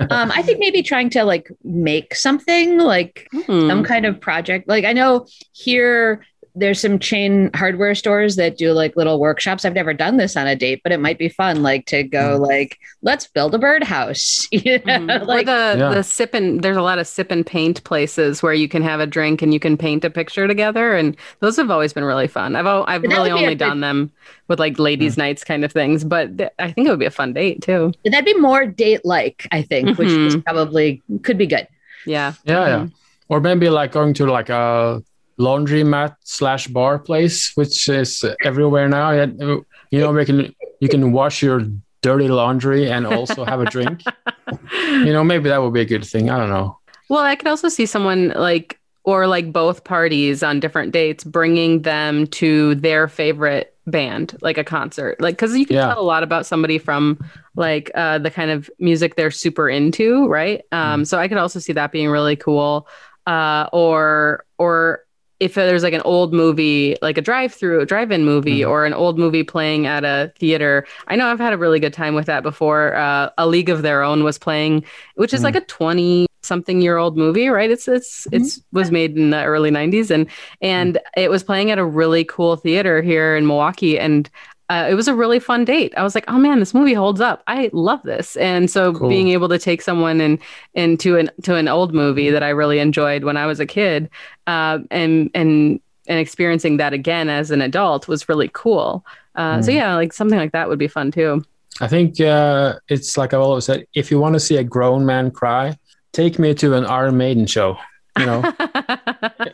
um, 0.10 0.30
I 0.32 0.42
think 0.42 0.58
maybe 0.58 0.82
trying 0.82 1.10
to 1.10 1.24
like 1.24 1.50
make 1.64 2.14
something 2.14 2.78
like 2.78 3.28
Hmm. 3.32 3.68
some 3.68 3.84
kind 3.84 4.06
of 4.06 4.20
project. 4.20 4.68
Like 4.68 4.84
I 4.84 4.92
know 4.92 5.26
here 5.52 6.24
there's 6.58 6.80
some 6.80 6.98
chain 6.98 7.50
hardware 7.54 7.94
stores 7.94 8.36
that 8.36 8.58
do 8.58 8.72
like 8.72 8.96
little 8.96 9.18
workshops. 9.20 9.64
I've 9.64 9.74
never 9.74 9.94
done 9.94 10.16
this 10.16 10.36
on 10.36 10.46
a 10.46 10.56
date, 10.56 10.80
but 10.82 10.92
it 10.92 11.00
might 11.00 11.18
be 11.18 11.28
fun 11.28 11.62
like 11.62 11.86
to 11.86 12.02
go 12.02 12.36
like 12.40 12.78
let's 13.02 13.26
build 13.28 13.54
a 13.54 13.58
birdhouse. 13.58 14.46
You 14.52 14.78
know? 14.84 14.98
Mhm. 14.98 15.26
like 15.26 15.42
or 15.42 15.44
the 15.46 15.76
Yeah. 15.78 15.94
the 15.94 16.02
sip 16.02 16.34
and 16.34 16.62
there's 16.62 16.76
a 16.76 16.82
lot 16.82 16.98
of 16.98 17.06
sip 17.06 17.30
and 17.30 17.46
paint 17.46 17.82
places 17.84 18.42
where 18.42 18.52
you 18.54 18.68
can 18.68 18.82
have 18.82 19.00
a 19.00 19.06
drink 19.06 19.40
and 19.42 19.54
you 19.54 19.60
can 19.60 19.76
paint 19.76 20.04
a 20.04 20.10
picture 20.10 20.46
together, 20.48 20.94
and 20.94 21.16
those 21.40 21.56
have 21.56 21.70
always 21.70 21.92
been 21.92 22.04
really 22.04 22.28
fun. 22.28 22.56
I've 22.56 22.66
al- 22.66 22.84
I've 22.88 23.02
really 23.02 23.30
would 23.32 23.38
be 23.38 23.44
only 23.44 23.54
good- 23.54 23.58
done 23.58 23.80
them 23.80 24.10
with 24.48 24.58
like 24.58 24.78
ladies' 24.78 25.16
nights 25.16 25.44
kind 25.44 25.64
of 25.64 25.72
things, 25.72 26.04
but 26.04 26.36
th- 26.38 26.50
I 26.58 26.72
think 26.72 26.86
it 26.86 26.90
would 26.90 26.98
be 26.98 27.06
a 27.06 27.10
fun 27.10 27.32
date 27.32 27.62
too. 27.62 27.92
that'd 28.04 28.24
be 28.24 28.34
more 28.34 28.66
date 28.66 29.04
like, 29.04 29.46
I 29.52 29.62
think, 29.62 29.98
which 29.98 30.08
is 30.08 30.36
Mhm. 30.36 30.44
probably 30.44 31.02
could 31.22 31.38
be 31.38 31.46
good. 31.46 31.66
Yeah, 32.06 32.32
yeah 32.44 32.66
yeah 32.68 32.86
or 33.28 33.40
maybe 33.40 33.68
like 33.68 33.92
going 33.92 34.14
to 34.14 34.24
like 34.26 34.48
a 34.48 35.02
laundromat 35.38 36.16
slash 36.24 36.66
bar 36.68 36.98
place 36.98 37.52
which 37.56 37.88
is 37.88 38.24
everywhere 38.44 38.88
now 38.88 39.10
you 39.10 40.00
know 40.00 40.12
we 40.12 40.24
can 40.24 40.54
you 40.80 40.88
can 40.88 41.12
wash 41.12 41.42
your 41.42 41.62
dirty 42.02 42.28
laundry 42.28 42.90
and 42.90 43.06
also 43.06 43.44
have 43.44 43.60
a 43.60 43.66
drink 43.66 44.02
you 44.72 45.12
know 45.12 45.22
maybe 45.24 45.48
that 45.48 45.62
would 45.62 45.72
be 45.72 45.80
a 45.80 45.84
good 45.84 46.04
thing 46.04 46.30
i 46.30 46.36
don't 46.36 46.50
know 46.50 46.78
Well, 47.08 47.24
I 47.24 47.36
could 47.36 47.48
also 47.48 47.68
see 47.70 47.86
someone 47.86 48.30
like, 48.36 48.78
or 49.04 49.26
like 49.26 49.50
both 49.50 49.82
parties 49.84 50.42
on 50.42 50.60
different 50.60 50.92
dates 50.92 51.24
bringing 51.24 51.80
them 51.82 52.26
to 52.26 52.74
their 52.74 53.08
favorite 53.08 53.74
band, 53.86 54.36
like 54.42 54.58
a 54.58 54.64
concert. 54.64 55.18
Like, 55.18 55.34
because 55.36 55.56
you 55.56 55.64
can 55.64 55.76
Yeah. 55.76 55.86
tell 55.88 56.00
a 56.00 56.04
lot 56.04 56.22
about 56.22 56.44
somebody 56.44 56.76
from 56.76 57.16
like 57.56 57.90
uh, 57.94 58.18
the 58.18 58.30
kind 58.30 58.50
of 58.50 58.68
music 58.78 59.16
they're 59.16 59.30
super 59.30 59.70
into, 59.70 60.28
right? 60.28 60.60
Um, 60.70 61.06
So 61.06 61.16
I 61.18 61.28
could 61.28 61.38
also 61.38 61.58
see 61.60 61.72
that 61.72 61.92
being 61.92 62.10
really 62.10 62.36
cool. 62.36 62.86
Uh, 63.26 63.68
or, 63.72 64.44
or, 64.58 65.04
if 65.40 65.54
there's 65.54 65.82
like 65.84 65.92
an 65.92 66.02
old 66.02 66.32
movie, 66.32 66.96
like 67.00 67.16
a 67.16 67.20
drive-through, 67.20 67.80
a 67.80 67.86
drive-in 67.86 68.24
movie, 68.24 68.60
Mhm. 68.60 68.68
or 68.68 68.84
an 68.84 68.92
old 68.92 69.18
movie 69.18 69.44
playing 69.44 69.86
at 69.86 70.04
a 70.04 70.32
theater, 70.38 70.84
I 71.06 71.14
know 71.16 71.26
I've 71.28 71.38
had 71.38 71.52
a 71.52 71.58
really 71.58 71.78
good 71.78 71.92
time 71.92 72.14
with 72.14 72.26
that 72.26 72.42
before. 72.42 72.96
Uh, 72.96 73.30
a 73.38 73.46
League 73.46 73.68
of 73.68 73.82
Their 73.82 74.02
Own 74.02 74.24
was 74.24 74.36
playing, 74.38 74.84
which 75.14 75.32
is 75.32 75.40
Mhm. 75.40 75.44
like 75.44 75.56
a 75.56 75.60
20 75.60 76.26
something 76.42 76.80
year 76.80 76.96
old 76.96 77.16
movie 77.18 77.48
right 77.48 77.68
it's 77.70 77.88
it's 77.88 78.26
it's 78.30 78.62
was 78.72 78.92
made 78.92 79.18
in 79.18 79.30
the 79.30 79.42
early 79.44 79.72
90s 79.72 80.08
and 80.10 80.24
and 80.62 80.96
it 81.16 81.30
was 81.30 81.42
playing 81.42 81.72
at 81.72 81.78
a 81.78 81.84
really 81.84 82.22
cool 82.24 82.54
theater 82.54 83.02
here 83.02 83.36
in 83.36 83.44
milwaukee 83.44 83.98
and 83.98 84.30
uh, 84.70 84.86
it 84.90 84.94
was 84.94 85.08
a 85.08 85.14
really 85.14 85.38
fun 85.40 85.64
date. 85.64 85.94
I 85.96 86.02
was 86.02 86.14
like 86.14 86.24
oh 86.28 86.38
man 86.38 86.58
this 86.60 86.74
movie 86.74 86.94
holds 86.94 87.20
up. 87.20 87.42
I 87.46 87.70
love 87.72 88.02
this. 88.02 88.36
And 88.36 88.70
so 88.70 88.92
Cool. 88.92 89.08
being 89.08 89.28
able 89.28 89.48
to 89.48 89.58
take 89.58 89.80
someone 89.82 90.20
in 90.20 90.38
into 90.74 91.16
an 91.16 91.30
to 91.42 91.54
an 91.54 91.68
old 91.68 91.94
movie 91.94 92.30
that 92.30 92.42
i 92.42 92.50
really 92.50 92.78
enjoyed 92.78 93.24
when 93.24 93.36
i 93.36 93.46
was 93.46 93.60
a 93.60 93.66
kid 93.66 94.10
uh, 94.46 94.78
and 94.90 95.30
and 95.34 95.80
and 96.06 96.18
experiencing 96.18 96.78
that 96.78 96.92
again 96.92 97.28
as 97.28 97.50
an 97.50 97.60
adult 97.60 98.08
was 98.08 98.28
really 98.28 98.50
cool. 98.54 99.04
Uh, 99.34 99.60
so 99.62 99.70
Mm. 99.70 99.74
yeah 99.74 99.94
like 99.94 100.12
something 100.12 100.38
like 100.38 100.52
that 100.52 100.68
would 100.68 100.78
be 100.78 100.88
fun 100.88 101.10
too. 101.10 101.44
I 101.80 101.86
think 101.86 102.20
uh, 102.20 102.74
it's 102.88 103.16
like 103.16 103.32
i've 103.34 103.40
always 103.40 103.64
said 103.66 103.86
if 103.94 104.10
you 104.10 104.18
want 104.18 104.34
to 104.34 104.40
see 104.40 104.56
a 104.56 104.64
grown 104.64 105.06
man 105.06 105.30
cry 105.30 105.76
take 106.12 106.38
me 106.38 106.54
to 106.54 106.74
an 106.74 106.84
iron 106.86 107.16
maiden 107.16 107.46
show 107.46 107.76
you 108.18 108.26
know? 108.26 108.42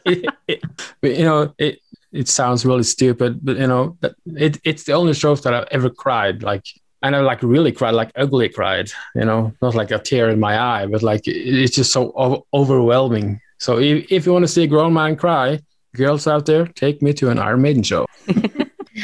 It, 0.07 0.25
it, 0.49 0.63
you 1.03 1.25
know 1.25 1.53
it 1.59 1.81
it 2.15 2.29
sounds 2.29 2.65
really 2.65 2.83
stupid 2.85 3.41
but 3.45 3.57
you 3.59 3.67
know 3.67 3.97
that- 4.01 4.15
it, 4.47 4.59
it's 4.65 4.85
the 4.85 4.93
only 4.93 5.13
shows 5.15 5.41
that 5.43 5.53
i've 5.55 5.69
ever 5.71 5.91
cried 5.91 6.43
like 6.43 6.65
and 7.03 7.15
i 7.17 7.21
like 7.21 7.43
really 7.43 7.73
cried 7.73 7.95
like 8.01 8.11
ugly 8.17 8.49
cried 8.49 8.91
you 9.15 9.25
know 9.25 9.53
not 9.61 9.75
like 9.75 9.91
a 9.91 9.99
tear 9.99 10.31
in 10.31 10.41
my 10.41 10.59
eye 10.59 10.87
but 10.87 11.03
like 11.03 11.23
it's 11.27 11.75
just 11.77 11.93
so 11.93 12.13
o- 12.17 12.47
overwhelming. 12.53 13.41
So 13.59 13.79
if, 13.79 14.11
if 14.11 14.27
you 14.27 14.33
want 14.33 14.45
to 14.45 14.49
see 14.57 14.65
a 14.65 14.67
grown 14.67 14.93
man 14.95 15.17
cry 15.17 15.61
girls 15.95 16.27
out 16.27 16.47
there 16.47 16.67
take 16.67 17.03
me 17.03 17.13
to 17.15 17.31
an 17.31 17.39
iron 17.39 17.61
maiden 17.63 17.83
show. 17.83 18.07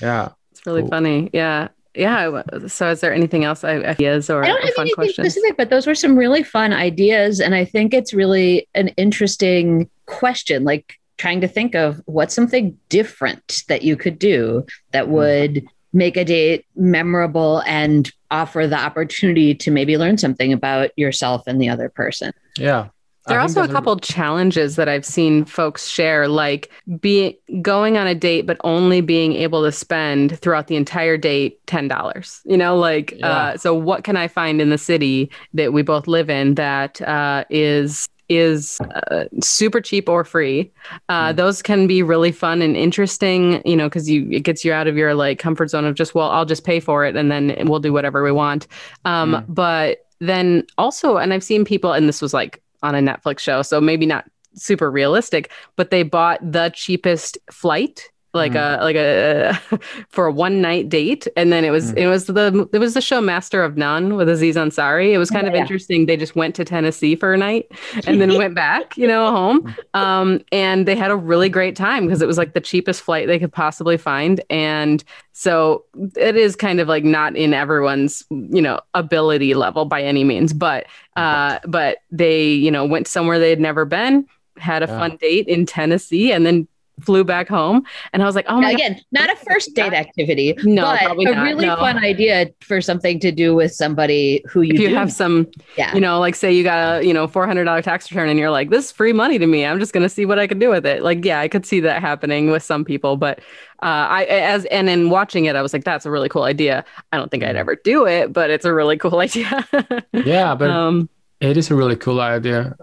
yeah. 0.00 0.28
It's 0.52 0.64
really 0.66 0.82
Cool. 0.82 0.90
funny. 0.90 1.30
Yeah. 1.32 1.68
Yeah. 1.94 2.42
So, 2.66 2.90
is 2.90 3.00
there 3.00 3.14
anything 3.14 3.44
else? 3.44 3.62
I- 3.64 3.76
Ideas 3.76 4.28
or, 4.30 4.44
I 4.44 4.48
don't 4.48 4.62
have 4.62 4.74
fun 4.74 4.82
anything 4.82 4.94
questions? 4.94 5.32
specific, 5.32 5.56
but 5.56 5.70
those 5.70 5.86
were 5.86 5.94
some 5.94 6.16
really 6.16 6.42
fun 6.42 6.72
ideas. 6.72 7.40
And 7.40 7.54
I 7.54 7.64
think 7.64 7.94
it's 7.94 8.12
really 8.12 8.68
an 8.74 8.88
interesting 8.88 9.88
question, 10.06 10.64
like 10.64 10.98
trying 11.16 11.40
to 11.40 11.48
think 11.48 11.74
of 11.74 12.00
what's 12.06 12.34
something 12.34 12.76
different 12.88 13.62
that 13.68 13.82
you 13.82 13.96
could 13.96 14.18
do 14.18 14.66
that 14.92 15.04
mm-hmm. 15.04 15.12
would 15.12 15.64
make 15.92 16.16
a 16.16 16.24
date 16.24 16.66
memorable 16.74 17.62
and 17.66 18.10
offer 18.30 18.66
the 18.66 18.78
opportunity 18.78 19.54
to 19.54 19.70
maybe 19.70 19.96
learn 19.96 20.18
something 20.18 20.52
about 20.52 20.90
yourself 20.96 21.44
and 21.46 21.60
the 21.60 21.68
other 21.68 21.88
person. 21.88 22.32
Yeah. 22.58 22.88
There 23.26 23.38
are 23.38 23.40
I 23.40 23.42
also 23.42 23.62
a 23.62 23.68
couple 23.68 23.96
challenges 23.98 24.76
that 24.76 24.88
I've 24.88 25.04
seen 25.06 25.44
folks 25.46 25.88
share, 25.88 26.28
like 26.28 26.70
being 27.00 27.34
going 27.62 27.96
on 27.96 28.06
a 28.06 28.14
date, 28.14 28.42
but 28.46 28.58
only 28.64 29.00
being 29.00 29.32
able 29.34 29.62
to 29.64 29.72
spend 29.72 30.38
throughout 30.40 30.66
the 30.66 30.76
entire 30.76 31.16
date 31.16 31.66
ten 31.66 31.88
dollars. 31.88 32.40
You 32.44 32.56
know, 32.58 32.76
like 32.76 33.14
Yeah. 33.18 33.28
uh, 33.28 33.56
so. 33.56 33.74
What 33.74 34.04
can 34.04 34.16
I 34.16 34.28
find 34.28 34.60
in 34.60 34.70
the 34.70 34.78
city 34.78 35.30
that 35.54 35.72
we 35.72 35.82
both 35.82 36.06
live 36.06 36.28
in 36.30 36.54
that 36.56 37.00
uh, 37.02 37.44
is 37.50 38.08
is 38.30 38.80
uh, 39.10 39.24
super 39.42 39.80
cheap 39.80 40.08
or 40.08 40.24
free? 40.24 40.72
Uh, 41.08 41.32
Mm. 41.32 41.36
Those 41.36 41.62
can 41.62 41.86
be 41.86 42.02
really 42.02 42.32
fun 42.32 42.62
and 42.62 42.76
interesting. 42.76 43.62
You 43.64 43.76
know, 43.76 43.88
because 43.88 44.08
you 44.08 44.28
it 44.30 44.40
gets 44.40 44.64
you 44.64 44.72
out 44.72 44.86
of 44.86 44.96
your 44.96 45.14
like 45.14 45.38
comfort 45.38 45.68
zone 45.70 45.84
of 45.86 45.94
just 45.94 46.14
well, 46.14 46.30
I'll 46.30 46.44
just 46.46 46.64
pay 46.64 46.80
for 46.80 47.04
it 47.06 47.16
and 47.16 47.30
then 47.30 47.54
we'll 47.68 47.80
do 47.80 47.92
whatever 47.92 48.22
we 48.22 48.32
want. 48.32 48.66
Um, 49.04 49.32
Mm. 49.34 49.44
But 49.48 49.98
then 50.20 50.64
also, 50.78 51.16
and 51.16 51.32
I've 51.34 51.44
seen 51.44 51.64
people, 51.64 51.92
and 51.92 52.08
this 52.08 52.22
was 52.22 52.32
like 52.32 52.62
on 52.84 52.94
a 52.94 53.00
Netflix 53.00 53.40
show, 53.40 53.62
so 53.62 53.80
maybe 53.80 54.06
not 54.06 54.24
super 54.54 54.90
realistic, 54.90 55.50
but 55.76 55.90
they 55.90 56.02
bought 56.02 56.38
the 56.40 56.70
cheapest 56.74 57.38
flight 57.50 58.08
like 58.34 58.52
Mm. 58.52 58.80
a 58.80 58.82
like 58.84 58.96
a 58.96 59.78
for 60.08 60.26
a 60.26 60.32
one 60.32 60.60
night 60.60 60.88
date, 60.88 61.26
and 61.36 61.52
then 61.52 61.64
it 61.64 61.70
was 61.70 61.92
Mm. 61.92 61.98
it 61.98 62.08
was 62.08 62.26
the 62.26 62.68
it 62.72 62.78
was 62.78 62.94
the 62.94 63.00
show 63.00 63.20
Master 63.20 63.62
of 63.62 63.76
None 63.76 64.16
with 64.16 64.28
Aziz 64.28 64.56
Ansari. 64.56 65.12
It 65.12 65.18
was 65.18 65.30
kind 65.30 65.46
Oh, 65.46 65.48
of 65.48 65.54
yeah. 65.54 65.60
interesting. 65.60 66.06
They 66.06 66.16
just 66.16 66.34
went 66.36 66.54
to 66.56 66.64
Tennessee 66.64 67.14
for 67.16 67.32
a 67.32 67.36
night 67.38 67.70
and 68.06 68.20
then 68.20 68.36
went 68.36 68.54
back, 68.54 68.96
you 68.96 69.06
know, 69.06 69.30
home. 69.30 69.74
Um, 69.94 70.40
and 70.52 70.86
they 70.86 70.96
had 70.96 71.10
a 71.10 71.16
really 71.16 71.48
great 71.48 71.76
time 71.76 72.06
because 72.06 72.20
it 72.22 72.26
was 72.26 72.38
like 72.38 72.54
the 72.54 72.60
cheapest 72.60 73.02
flight 73.02 73.26
they 73.28 73.38
could 73.38 73.52
possibly 73.52 73.96
find, 73.96 74.40
and 74.50 75.02
so 75.32 75.84
it 76.16 76.36
is 76.36 76.54
kind 76.56 76.80
of 76.80 76.88
like 76.88 77.04
not 77.04 77.36
in 77.36 77.54
everyone's 77.54 78.24
you 78.30 78.62
know 78.62 78.80
ability 78.94 79.54
level 79.54 79.84
by 79.84 80.02
any 80.02 80.24
means, 80.24 80.52
but 80.52 80.86
uh, 81.16 81.58
but 81.66 81.98
they 82.10 82.48
you 82.52 82.70
know 82.70 82.84
went 82.84 83.06
somewhere 83.06 83.38
they 83.38 83.50
had 83.50 83.60
never 83.60 83.84
been, 83.84 84.26
had 84.58 84.82
a 84.82 84.86
Yeah. 84.86 84.98
fun 84.98 85.16
date 85.16 85.46
in 85.48 85.66
Tennessee, 85.66 86.32
and 86.32 86.44
then 86.46 86.66
flew 87.00 87.24
back 87.24 87.48
home. 87.48 87.84
And 88.12 88.22
I 88.22 88.26
was 88.26 88.34
like, 88.34 88.46
oh 88.48 88.60
my 88.60 88.72
god. 88.72 88.74
Again, 88.74 89.00
not 89.12 89.30
a 89.30 89.36
first 89.36 89.74
date 89.74 89.92
activity, 89.92 90.54
No, 90.64 90.82
but 90.82 91.00
probably 91.00 91.26
a 91.26 91.42
really 91.42 91.66
no. 91.66 91.76
fun 91.76 91.98
idea 91.98 92.50
for 92.60 92.80
something 92.80 93.18
to 93.20 93.32
do 93.32 93.54
with 93.54 93.72
somebody 93.72 94.42
who 94.48 94.62
you, 94.62 94.74
if 94.74 94.80
you 94.80 94.88
do 94.88 94.94
have 94.94 95.08
know. 95.08 95.12
some 95.14 95.46
yeah. 95.76 95.94
you 95.94 96.00
know 96.00 96.18
like 96.20 96.34
say 96.34 96.52
you 96.52 96.62
got 96.62 97.00
a 97.00 97.04
you 97.06 97.12
know 97.12 97.26
$400 97.26 97.82
tax 97.82 98.10
return 98.10 98.28
and 98.28 98.38
you're 98.38 98.50
like 98.50 98.70
this 98.70 98.86
is 98.86 98.92
free 98.92 99.12
money 99.12 99.38
to 99.38 99.46
me 99.46 99.64
i'm 99.66 99.78
just 99.78 99.92
going 99.92 100.02
to 100.02 100.08
see 100.08 100.24
what 100.24 100.38
i 100.38 100.46
can 100.46 100.58
do 100.58 100.68
with 100.70 100.86
it 100.86 101.02
like 101.02 101.24
yeah 101.24 101.40
i 101.40 101.48
could 101.48 101.66
see 101.66 101.80
that 101.80 102.00
happening 102.00 102.50
with 102.50 102.62
some 102.62 102.84
people 102.84 103.16
but 103.16 103.38
uh, 103.82 104.06
i 104.08 104.24
as 104.24 104.64
and 104.66 104.88
in 104.88 105.10
watching 105.10 105.44
it 105.46 105.56
i 105.56 105.62
was 105.62 105.72
like 105.72 105.84
that's 105.84 106.06
a 106.06 106.10
really 106.10 106.28
cool 106.28 106.44
idea 106.44 106.84
i 107.12 107.16
don't 107.16 107.30
think 107.30 107.42
i'd 107.42 107.56
ever 107.56 107.76
do 107.76 108.06
it 108.06 108.32
but 108.32 108.50
it's 108.50 108.64
a 108.64 108.72
really 108.72 108.96
cool 108.96 109.18
idea 109.20 109.66
Yeah, 110.12 110.54
but 110.54 110.70
um 110.70 111.08
it 111.40 111.56
is 111.56 111.70
a 111.70 111.74
really 111.74 111.96
cool 111.96 112.20
idea. 112.20 112.76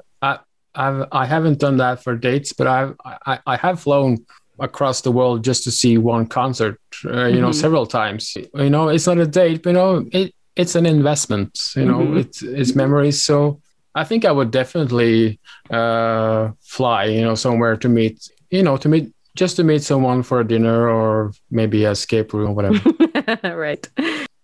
I 0.75 0.87
I've 0.87 1.05
I 1.11 1.25
haven't 1.25 1.59
done 1.59 1.77
that 1.77 2.03
for 2.03 2.15
dates, 2.15 2.53
but 2.53 2.67
I've 2.67 2.95
I, 3.25 3.39
I 3.45 3.55
have 3.57 3.79
flown 3.81 4.25
across 4.59 5.01
the 5.01 5.11
world 5.11 5.43
just 5.43 5.63
to 5.63 5.71
see 5.71 5.97
one 5.97 6.27
concert. 6.27 6.79
Uh, 7.05 7.25
you 7.25 7.41
know, 7.41 7.49
Mhm. 7.49 7.55
several 7.55 7.85
times. 7.85 8.35
You 8.53 8.69
know, 8.69 8.89
it's 8.89 9.07
not 9.07 9.17
a 9.17 9.25
date, 9.25 9.63
but 9.63 9.69
you 9.71 9.73
know, 9.75 10.05
it 10.11 10.33
it's 10.55 10.75
an 10.75 10.85
investment. 10.85 11.57
You 11.75 11.85
know, 11.85 11.99
Mhm. 11.99 12.19
it's 12.19 12.41
it's 12.43 12.75
memories. 12.75 13.21
So 13.23 13.59
I 13.95 14.03
think 14.03 14.23
I 14.25 14.31
would 14.31 14.51
definitely 14.51 15.39
uh, 15.69 16.51
fly. 16.61 17.05
You 17.05 17.21
know, 17.21 17.35
somewhere 17.35 17.75
to 17.77 17.89
meet. 17.89 18.19
You 18.49 18.63
know, 18.63 18.77
to 18.77 18.89
meet 18.89 19.11
just 19.35 19.55
to 19.55 19.63
meet 19.63 19.81
someone 19.81 20.23
for 20.23 20.39
a 20.41 20.47
dinner 20.47 20.89
or 20.89 21.31
maybe 21.49 21.85
a 21.85 21.91
escape 21.91 22.33
room 22.33 22.49
or 22.49 22.53
whatever. 22.53 22.81
right 23.55 23.87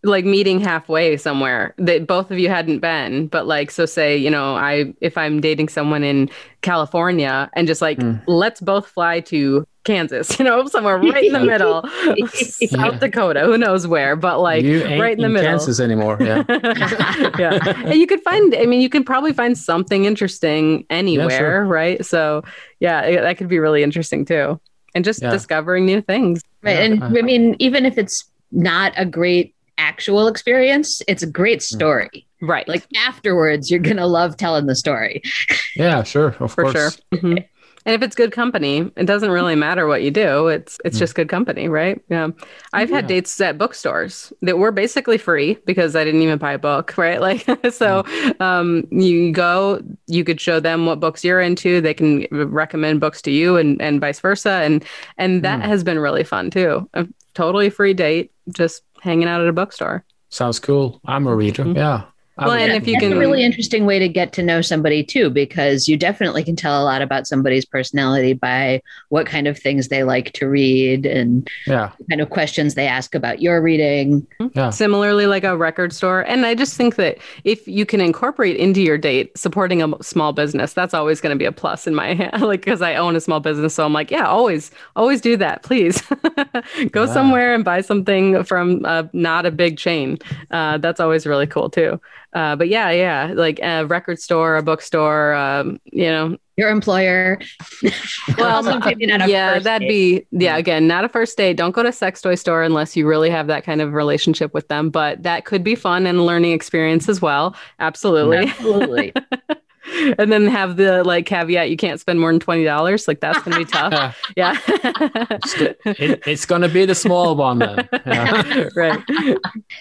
like 0.07 0.25
meeting 0.25 0.59
halfway 0.59 1.17
somewhere 1.17 1.73
that 1.77 2.07
both 2.07 2.31
of 2.31 2.39
you 2.39 2.49
hadn't 2.49 2.79
been 2.79 3.27
but 3.27 3.45
like 3.47 3.69
so 3.71 3.85
say 3.85 4.15
you 4.17 4.29
know 4.29 4.55
i 4.55 4.93
if 5.01 5.17
i'm 5.17 5.39
dating 5.41 5.67
someone 5.69 6.03
in 6.03 6.29
california 6.61 7.49
and 7.53 7.67
just 7.67 7.81
like 7.81 7.97
Mm. 7.97 8.21
let's 8.27 8.61
both 8.61 8.87
fly 8.87 9.19
to 9.21 9.65
kansas 9.83 10.37
you 10.39 10.45
know 10.45 10.67
somewhere 10.67 10.97
right 10.97 11.23
in 11.25 11.33
the 11.33 11.39
middle 11.39 11.81
south 12.27 12.61
Yeah. 12.61 12.97
dakota 12.99 13.41
who 13.41 13.57
knows 13.57 13.87
where 13.87 14.15
but 14.15 14.39
like 14.39 14.63
right 14.65 15.13
in 15.13 15.19
the 15.19 15.25
in 15.25 15.33
middle 15.33 15.49
Kansas 15.49 15.79
anymore. 15.79 16.17
Yeah. 16.19 16.43
yeah 17.39 17.59
and 17.85 17.95
you 17.95 18.05
could 18.07 18.21
find 18.21 18.55
i 18.55 18.65
mean 18.65 18.81
you 18.81 18.89
can 18.89 19.03
probably 19.03 19.33
find 19.33 19.57
something 19.57 20.05
interesting 20.05 20.85
anywhere 20.89 21.65
right 21.65 22.05
so 22.05 22.43
yeah 22.79 23.01
it, 23.01 23.21
that 23.21 23.37
could 23.37 23.47
be 23.47 23.59
really 23.59 23.81
interesting 23.83 24.25
too 24.25 24.59
and 24.95 25.03
just 25.05 25.21
Yeah. 25.21 25.29
discovering 25.31 25.85
new 25.85 26.01
things 26.01 26.41
Right. 26.63 26.73
Yeah. 26.73 26.81
And 26.85 27.03
I 27.03 27.21
mean, 27.21 27.55
even 27.59 27.85
if 27.85 27.97
it's 27.99 28.25
not 28.51 28.91
a 28.97 29.05
great 29.05 29.53
actual 29.77 30.27
experience, 30.27 31.01
it's 31.07 31.23
a 31.23 31.27
great 31.27 31.61
Hmm. 31.61 31.75
story. 31.75 32.23
right 32.41 32.67
Like 32.67 32.85
afterwards, 33.07 33.71
you're 33.71 33.79
going 33.79 33.97
to 33.97 34.05
love 34.05 34.37
telling 34.37 34.67
the 34.67 34.75
story. 34.75 35.21
Yeah, 35.75 36.03
sure, 36.03 36.35
of 36.39 36.51
for 36.53 36.63
course. 36.63 36.73
sure. 36.73 36.91
Mhm. 37.19 37.43
And 37.85 37.95
if 37.95 38.01
it's 38.01 38.15
good 38.15 38.31
company, 38.33 38.91
it 38.97 39.05
doesn't 39.05 39.29
really 39.31 39.55
matter 39.55 39.87
what 39.87 40.01
you 40.03 40.11
do. 40.11 40.47
It's 40.49 40.77
it's 40.83 40.97
Mm. 40.97 40.99
just 40.99 41.15
good 41.15 41.29
company, 41.29 41.67
right? 41.69 42.01
Yeah. 42.09 42.29
I've 42.73 42.89
had 42.89 43.07
dates 43.07 43.39
at 43.39 43.57
bookstores 43.57 44.33
that 44.41 44.57
were 44.57 44.71
basically 44.73 45.17
free 45.17 45.57
because 45.65 45.95
I 45.95 46.03
didn't 46.03 46.21
even 46.21 46.37
buy 46.37 46.51
a 46.53 46.57
book, 46.59 46.97
right? 47.05 47.21
Like 47.21 47.45
so 47.71 48.03
um 48.39 48.85
you 48.91 49.31
go, 49.31 49.81
you 50.07 50.23
could 50.25 50.41
show 50.41 50.59
them 50.59 50.85
what 50.85 50.99
books 50.99 51.23
you're 51.23 51.39
into, 51.41 51.79
they 51.81 51.93
can 51.93 52.27
recommend 52.31 52.99
books 52.99 53.21
to 53.23 53.31
you 53.31 53.55
and 53.57 53.81
and 53.81 54.01
vice 54.01 54.19
versa 54.19 54.61
and 54.65 54.83
and 55.17 55.43
that 55.43 55.59
Mm. 55.61 55.65
has 55.65 55.83
been 55.83 55.97
really 55.99 56.23
fun 56.25 56.49
too. 56.51 56.89
A 56.93 57.07
totally 57.35 57.69
free 57.69 57.93
date 57.93 58.31
just 58.51 58.81
hanging 59.01 59.27
out 59.27 59.41
at 59.41 59.47
a 59.47 59.53
bookstore. 59.53 60.03
Sounds 60.29 60.59
cool. 60.59 60.99
I'm 61.05 61.27
a 61.27 61.35
reader. 61.35 61.63
Mhm. 61.63 61.75
Yeah. 61.75 62.03
I 62.39 62.45
Well, 62.45 62.53
would- 62.55 62.61
and 62.69 62.73
if 62.73 62.87
you 62.87 62.93
That's 62.93 63.03
can 63.05 63.13
a 63.13 63.19
really 63.19 63.43
interesting 63.43 63.85
way 63.85 63.97
to 63.99 64.07
get 64.07 64.31
to 64.33 64.43
know 64.43 64.61
somebody 64.61 65.03
too, 65.03 65.29
because 65.29 65.87
you 65.87 65.97
definitely 65.97 66.43
can 66.43 66.55
tell 66.55 66.81
a 66.81 66.85
lot 66.85 67.01
about 67.01 67.25
somebody's 67.27 67.65
personality 67.65 68.33
by 68.33 68.81
what 69.09 69.25
kind 69.25 69.47
of 69.47 69.57
things 69.57 69.87
they 69.87 70.03
like 70.03 70.33
to 70.33 70.47
read 70.47 71.05
and 71.05 71.47
yeah, 71.65 71.91
the 71.97 72.05
kind 72.05 72.21
of 72.21 72.29
questions 72.29 72.75
they 72.75 72.87
ask 72.87 73.15
about 73.15 73.41
your 73.41 73.61
reading. 73.61 74.25
yeah, 74.53 74.69
similarly 74.69 75.25
like 75.25 75.43
a 75.43 75.57
record 75.57 75.93
store. 75.93 76.21
And 76.21 76.45
i 76.45 76.53
just 76.55 76.75
think 76.75 76.95
that 76.95 77.17
if 77.43 77.67
you 77.67 77.85
can 77.85 78.01
incorporate 78.01 78.55
into 78.57 78.81
your 78.81 78.97
date 78.97 79.35
supporting 79.37 79.81
a 79.81 80.03
small 80.03 80.31
business 80.33 80.73
that's 80.73 80.93
always 80.93 81.19
going 81.21 81.33
to 81.35 81.37
be 81.39 81.45
a 81.45 81.51
plus 81.51 81.87
in 81.87 81.95
my 81.95 82.13
hand 82.19 82.41
like 82.41 82.61
because 82.61 82.81
i 82.81 82.95
own 82.95 83.15
a 83.15 83.19
small 83.19 83.39
business 83.39 83.73
so 83.73 83.83
i'm 83.85 83.93
like 83.93 84.11
yeah 84.11 84.25
always 84.27 84.71
always 84.95 85.21
do 85.21 85.35
that 85.37 85.63
please. 85.63 86.01
Go 86.91 87.03
Yeah. 87.05 87.13
somewhere 87.13 87.53
and 87.55 87.63
buy 87.63 87.81
something 87.81 88.43
from 88.43 88.83
uh, 88.85 89.03
not 89.13 89.45
a 89.45 89.51
big 89.51 89.77
chain. 89.77 90.17
Uh, 90.51 90.77
that's 90.77 90.99
always 90.99 91.25
really 91.25 91.47
cool 91.47 91.69
too 91.69 91.99
uh, 92.37 92.55
but 92.55 92.67
yeah 92.69 92.89
yeah 92.91 93.31
like 93.35 93.59
a 93.63 93.85
record 93.87 94.19
store 94.19 94.57
a 94.57 94.61
bookstore 94.63 95.33
um, 95.33 95.79
you 95.91 96.05
know 96.15 96.37
Your 96.57 96.69
employer. 96.69 97.37
well, 98.37 98.55
Also, 98.65 98.79
maybe 98.79 99.05
not 99.05 99.21
a 99.21 99.29
yeah, 99.29 99.59
that'd 99.59 99.87
date. 99.87 100.25
be 100.31 100.43
yeah. 100.45 100.57
Again, 100.57 100.87
not 100.87 101.05
a 101.05 101.09
first 101.09 101.37
date. 101.37 101.55
Don't 101.55 101.71
go 101.77 101.83
to 101.83 101.89
a 101.89 101.93
sex 101.93 102.19
toy 102.21 102.33
store 102.35 102.63
unless 102.63 102.97
you 102.97 103.05
really 103.07 103.29
have 103.29 103.45
that 103.53 103.63
kind 103.63 103.79
of 103.79 103.93
relationship 103.93 104.49
with 104.55 104.67
them. 104.67 104.89
But 104.89 105.21
that 105.21 105.45
could 105.45 105.63
be 105.63 105.75
fun 105.75 106.07
and 106.09 106.17
a 106.17 106.23
learning 106.23 106.53
experience 106.53 107.07
as 107.13 107.21
well. 107.21 107.53
Absolutely. 107.79 108.47
Absolutely. 108.49 109.13
and 110.17 110.31
then 110.33 110.47
have 110.47 110.77
the 110.77 111.03
like 111.03 111.27
caveat: 111.27 111.69
you 111.69 111.77
can't 111.77 111.99
spend 111.99 112.19
more 112.19 112.31
than 112.33 112.39
twenty 112.39 112.63
dollars. 112.65 113.07
Like 113.07 113.19
that's 113.21 113.37
gonna 113.43 113.57
be 113.61 113.65
tough. 113.77 113.93
Yeah. 114.35 114.57
Yeah. 114.65 115.73
It, 115.85 116.25
it's 116.25 116.45
gonna 116.45 116.69
be 116.69 116.85
the 116.85 116.95
small 116.95 117.35
one 117.35 117.59
then. 117.59 117.87
Yeah. 118.05 118.69
right. 118.75 118.99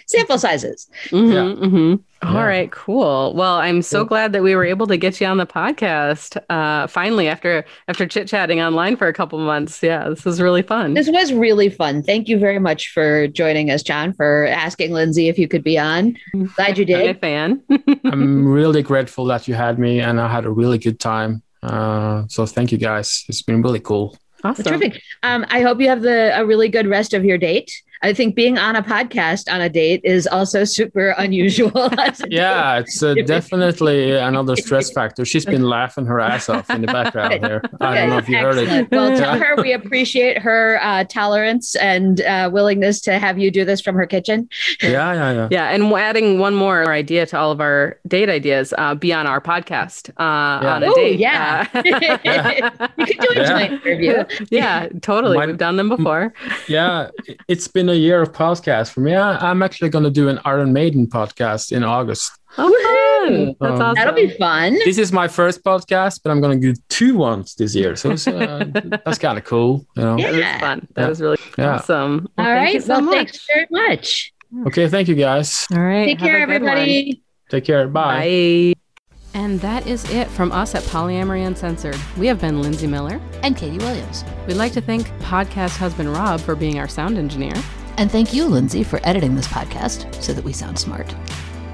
Sample 0.07 0.39
sizes. 0.39 0.91
Mhm, 1.09 1.33
Yeah. 1.33 1.69
mhm. 1.69 2.03
All 2.27 2.35
Yeah. 2.35 2.45
right, 2.45 2.73
cool. 2.73 3.35
Well, 3.35 3.55
I'm 3.57 3.83
so 3.83 4.01
Cool. 4.01 4.09
glad 4.09 4.33
that 4.33 4.43
we 4.43 4.55
were 4.57 4.65
able 4.65 4.87
to 4.89 4.97
get 4.97 5.21
you 5.21 5.27
on 5.29 5.37
the 5.37 5.47
podcast. 5.47 6.37
Uh, 6.51 6.87
finally, 6.89 7.29
after 7.29 7.65
after 7.89 8.05
chit 8.07 8.27
chatting 8.27 8.61
online 8.61 8.97
for 8.97 9.07
a 9.07 9.13
couple 9.13 9.39
months. 9.39 9.83
Yeah, 9.83 10.09
this 10.09 10.25
was 10.25 10.41
really 10.41 10.63
fun. 10.63 10.95
This 10.95 11.09
was 11.09 11.33
really 11.33 11.69
fun. 11.69 12.03
Thank 12.03 12.29
you 12.29 12.39
very 12.39 12.59
much 12.59 12.91
for 12.93 13.29
joining 13.29 13.71
us, 13.71 13.83
John, 13.83 14.13
for 14.13 14.47
asking 14.47 14.93
Lindsay 14.93 15.29
if 15.29 15.39
you 15.39 15.47
could 15.47 15.63
be 15.63 15.79
on. 15.79 16.17
Glad 16.57 16.79
you 16.79 16.85
did. 16.85 16.97
I'm 16.97 17.03
a 17.03 17.13
did. 17.13 17.21
fan. 17.21 17.63
I'm 18.05 18.47
really 18.61 18.83
grateful 18.83 19.25
that 19.27 19.47
you 19.47 19.55
had 19.55 19.79
me, 19.79 20.01
and 20.01 20.21
I 20.21 20.29
had 20.31 20.45
a 20.47 20.51
really 20.51 20.79
good 20.79 20.99
time. 20.99 21.43
Uh, 21.63 22.25
so 22.29 22.45
thank 22.47 22.73
you 22.73 22.79
guys. 22.79 23.25
It's 23.29 23.43
been 23.43 23.63
really 23.63 23.81
cool. 23.81 24.17
awesome. 24.45 24.65
Terrific. 24.65 25.01
Um, 25.23 25.45
I 25.49 25.61
hope 25.63 25.81
you 25.81 25.89
have 25.89 26.03
the 26.03 26.31
a 26.39 26.45
really 26.45 26.69
good 26.69 26.87
rest 26.87 27.15
of 27.15 27.25
your 27.25 27.39
date. 27.39 27.71
I 28.03 28.13
think 28.13 28.35
being 28.35 28.59
on 28.59 28.77
a 28.77 28.83
podcast 28.83 29.53
on 29.53 29.61
a 29.61 29.69
date 29.69 30.01
is 30.05 30.27
also 30.27 30.65
super 30.65 31.11
unusual. 31.19 31.91
Yeah, 32.29 32.79
it's 32.79 33.03
uh, 33.03 33.15
definitely 33.27 34.13
another 34.13 34.57
stress 34.57 34.91
factor. 34.91 35.25
She's 35.25 35.45
been 35.45 35.63
laughing 35.69 36.07
her 36.07 36.21
ass 36.21 36.49
off 36.49 36.69
in 36.71 36.81
the 36.83 36.87
background 36.87 37.45
here. 37.45 37.63
I 37.81 37.95
don't 37.95 38.11
know 38.11 38.19
if 38.19 38.29
you 38.29 38.39
heard 38.39 38.57
it. 38.57 38.69
Excellent. 38.69 38.91
Well, 38.91 39.17
tell 39.17 39.39
her 39.39 39.57
we 39.63 39.73
appreciate 39.73 40.39
her 40.39 40.79
uh, 40.83 41.05
tolerance 41.05 41.75
and 41.77 42.21
uh, 42.23 42.51
willingness 42.53 43.01
to 43.03 43.19
have 43.19 43.39
you 43.39 43.51
do 43.51 43.65
this 43.65 43.81
from 43.81 43.95
her 43.97 44.07
kitchen. 44.07 44.49
Yeah, 44.83 45.13
yeah, 45.13 45.33
yeah. 45.33 45.49
Yeah, 45.57 45.69
and 45.71 45.93
adding 45.95 46.39
one 46.39 46.55
more 46.55 46.91
idea 46.93 47.27
to 47.27 47.39
all 47.39 47.51
of 47.53 47.61
our 47.61 47.99
date 48.07 48.29
ideas, 48.29 48.75
uh, 48.77 48.95
be 48.95 49.13
on 49.13 49.27
our 49.27 49.41
podcast 49.41 50.11
uh, 50.11 50.61
Yeah. 50.63 50.75
on 50.75 50.83
a 50.83 50.89
Ooh, 50.91 50.95
date. 50.95 51.19
yeah. 51.19 51.67
Uh, 51.75 51.83
You 52.99 53.07
could 53.07 53.19
do 53.19 53.29
a 53.31 53.35
Yeah. 53.37 53.49
joint 53.49 53.73
interview. 53.73 54.25
yeah, 54.51 54.89
totally. 55.03 55.37
My- 55.37 55.47
We've 55.47 55.57
done 55.59 55.77
them 55.77 55.89
before. 55.89 56.35
Yeah, 56.69 57.09
it's 57.49 57.69
been 57.69 57.86
a 57.89 57.95
year 57.95 58.23
of 58.23 58.33
podcast 58.33 58.93
for 58.93 59.01
me. 59.01 59.15
I, 59.15 59.37
I'm 59.51 59.63
actually 59.63 59.89
going 59.91 60.05
to 60.05 60.11
do 60.11 60.29
an 60.29 60.39
Iron 60.45 60.73
Maiden 60.73 61.07
podcast 61.07 61.73
in 61.73 61.83
August. 61.85 62.33
Oh, 62.59 62.71
fun. 62.83 63.47
That's 63.61 63.61
Um, 63.61 63.83
awesome. 63.83 63.95
That'll 63.95 64.15
be 64.15 64.31
fun. 64.31 64.75
This 64.85 64.99
is 64.99 65.13
my 65.13 65.29
first 65.29 65.63
podcast, 65.65 66.21
but 66.23 66.31
I'm 66.31 66.41
going 66.41 66.61
to 66.61 66.73
do 66.73 66.81
two 66.89 67.17
ones 67.17 67.55
this 67.57 67.75
year. 67.75 67.97
So 67.97 68.11
it's, 68.13 68.27
uh, 68.27 68.65
that's 69.05 69.19
kind 69.19 69.37
of 69.37 69.45
cool. 69.45 69.87
You 69.97 70.03
know? 70.03 70.17
Yeah. 70.17 70.31
That 70.33 70.39
is 70.55 70.61
fun. 70.61 70.89
That 70.95 71.03
Yeah. 71.03 71.11
is 71.11 71.21
really 71.21 71.39
Yeah. 71.59 71.75
awesome. 71.75 72.29
Well, 72.39 72.47
All 72.49 72.55
thank 72.55 72.75
you 72.75 72.81
so 72.81 72.89
well, 72.95 73.03
much. 73.03 73.15
thanks 73.15 73.47
very 73.47 73.67
much. 73.71 74.33
Okay, 74.69 74.89
thank 74.89 75.09
you 75.09 75.15
guys. 75.17 75.67
All 75.73 75.81
right. 75.83 76.07
Take 76.07 76.19
care, 76.21 76.37
a 76.37 76.47
good 76.47 76.63
one. 76.63 76.71
everybody. 76.71 77.23
Take 77.51 77.65
care. 77.65 77.89
Bye. 77.89 78.73
Bye. 78.75 78.86
And 79.37 79.61
that 79.61 79.87
is 79.87 80.09
it 80.11 80.29
from 80.29 80.51
us 80.51 80.75
at 80.75 80.83
Polyamory 80.85 81.47
Uncensored. 81.47 81.99
We 82.17 82.27
have 82.27 82.41
been 82.41 82.63
Lindsay 82.63 82.87
Miller. 82.87 83.21
And 83.43 83.55
Katie 83.55 83.77
Williams. 83.77 84.25
We'd 84.47 84.55
like 84.55 84.73
to 84.73 84.81
thank 84.81 85.09
podcast 85.19 85.77
husband 85.77 86.11
Rob 86.11 86.41
for 86.41 86.55
being 86.55 86.79
our 86.79 86.89
sound 86.89 87.19
engineer. 87.19 87.53
And 87.99 88.11
thank 88.11 88.33
you, 88.33 88.47
Lindsay, 88.47 88.83
for 88.83 88.99
editing 89.05 89.37
this 89.37 89.47
podcast 89.47 90.23
so 90.23 90.33
that 90.33 90.43
we 90.43 90.55
sound 90.55 90.79
smart. 90.79 91.15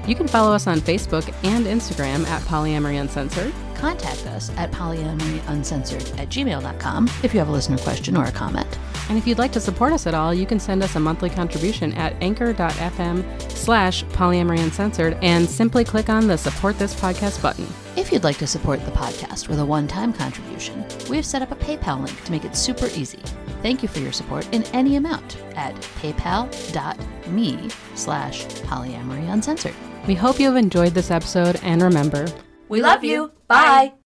You 0.07 0.15
can 0.15 0.27
follow 0.27 0.53
us 0.53 0.67
on 0.67 0.79
Facebook 0.79 1.33
and 1.45 1.65
Instagram 1.65 2.25
at 2.27 2.41
Polyamory 2.43 2.99
Uncensored. 2.99 3.53
Contact 3.73 4.25
us 4.27 4.49
at 4.57 4.71
polyamoryuncensored 4.71 6.19
at 6.19 6.29
gmail.com 6.29 7.09
if 7.23 7.33
you 7.33 7.39
have 7.39 7.49
a 7.49 7.51
listener 7.51 7.77
question 7.77 8.17
or 8.17 8.25
a 8.25 8.31
comment. 8.31 8.79
And 9.09 9.17
if 9.17 9.27
you'd 9.27 9.37
like 9.37 9.51
to 9.53 9.59
support 9.59 9.91
us 9.93 10.07
at 10.07 10.13
all, 10.13 10.33
you 10.33 10.45
can 10.45 10.59
send 10.59 10.83
us 10.83 10.95
a 10.95 10.99
monthly 10.99 11.29
contribution 11.29 11.93
at 11.93 12.15
anchor.fm 12.21 13.51
slash 13.51 14.03
polyamory 14.05 14.59
uncensored 14.59 15.17
and 15.21 15.49
simply 15.49 15.83
click 15.83 16.09
on 16.09 16.27
the 16.27 16.37
support 16.37 16.77
this 16.79 16.95
podcast 16.95 17.41
button. 17.41 17.67
If 17.95 18.11
you'd 18.11 18.23
like 18.23 18.37
to 18.37 18.47
support 18.47 18.83
the 18.85 18.91
podcast 18.91 19.47
with 19.47 19.59
a 19.59 19.65
one-time 19.65 20.13
contribution, 20.13 20.85
we've 21.09 21.25
set 21.25 21.41
up 21.41 21.51
a 21.51 21.55
PayPal 21.55 22.03
link 22.03 22.23
to 22.23 22.31
make 22.31 22.45
it 22.45 22.55
super 22.55 22.87
easy. 22.87 23.19
Thank 23.61 23.81
you 23.83 23.89
for 23.89 23.99
your 23.99 24.11
support 24.11 24.47
in 24.53 24.63
any 24.73 24.95
amount 24.97 25.37
at 25.55 25.75
paypal.me 26.01 27.69
slash 27.95 28.45
polyamory 28.45 29.31
uncensored. 29.31 29.75
We 30.05 30.15
hope 30.15 30.39
you 30.39 30.47
have 30.47 30.57
enjoyed 30.57 30.93
this 30.93 31.11
episode 31.11 31.59
and 31.63 31.81
remember, 31.81 32.27
We 32.67 32.81
love 32.81 33.03
you. 33.03 33.31
Bye. 33.47 33.93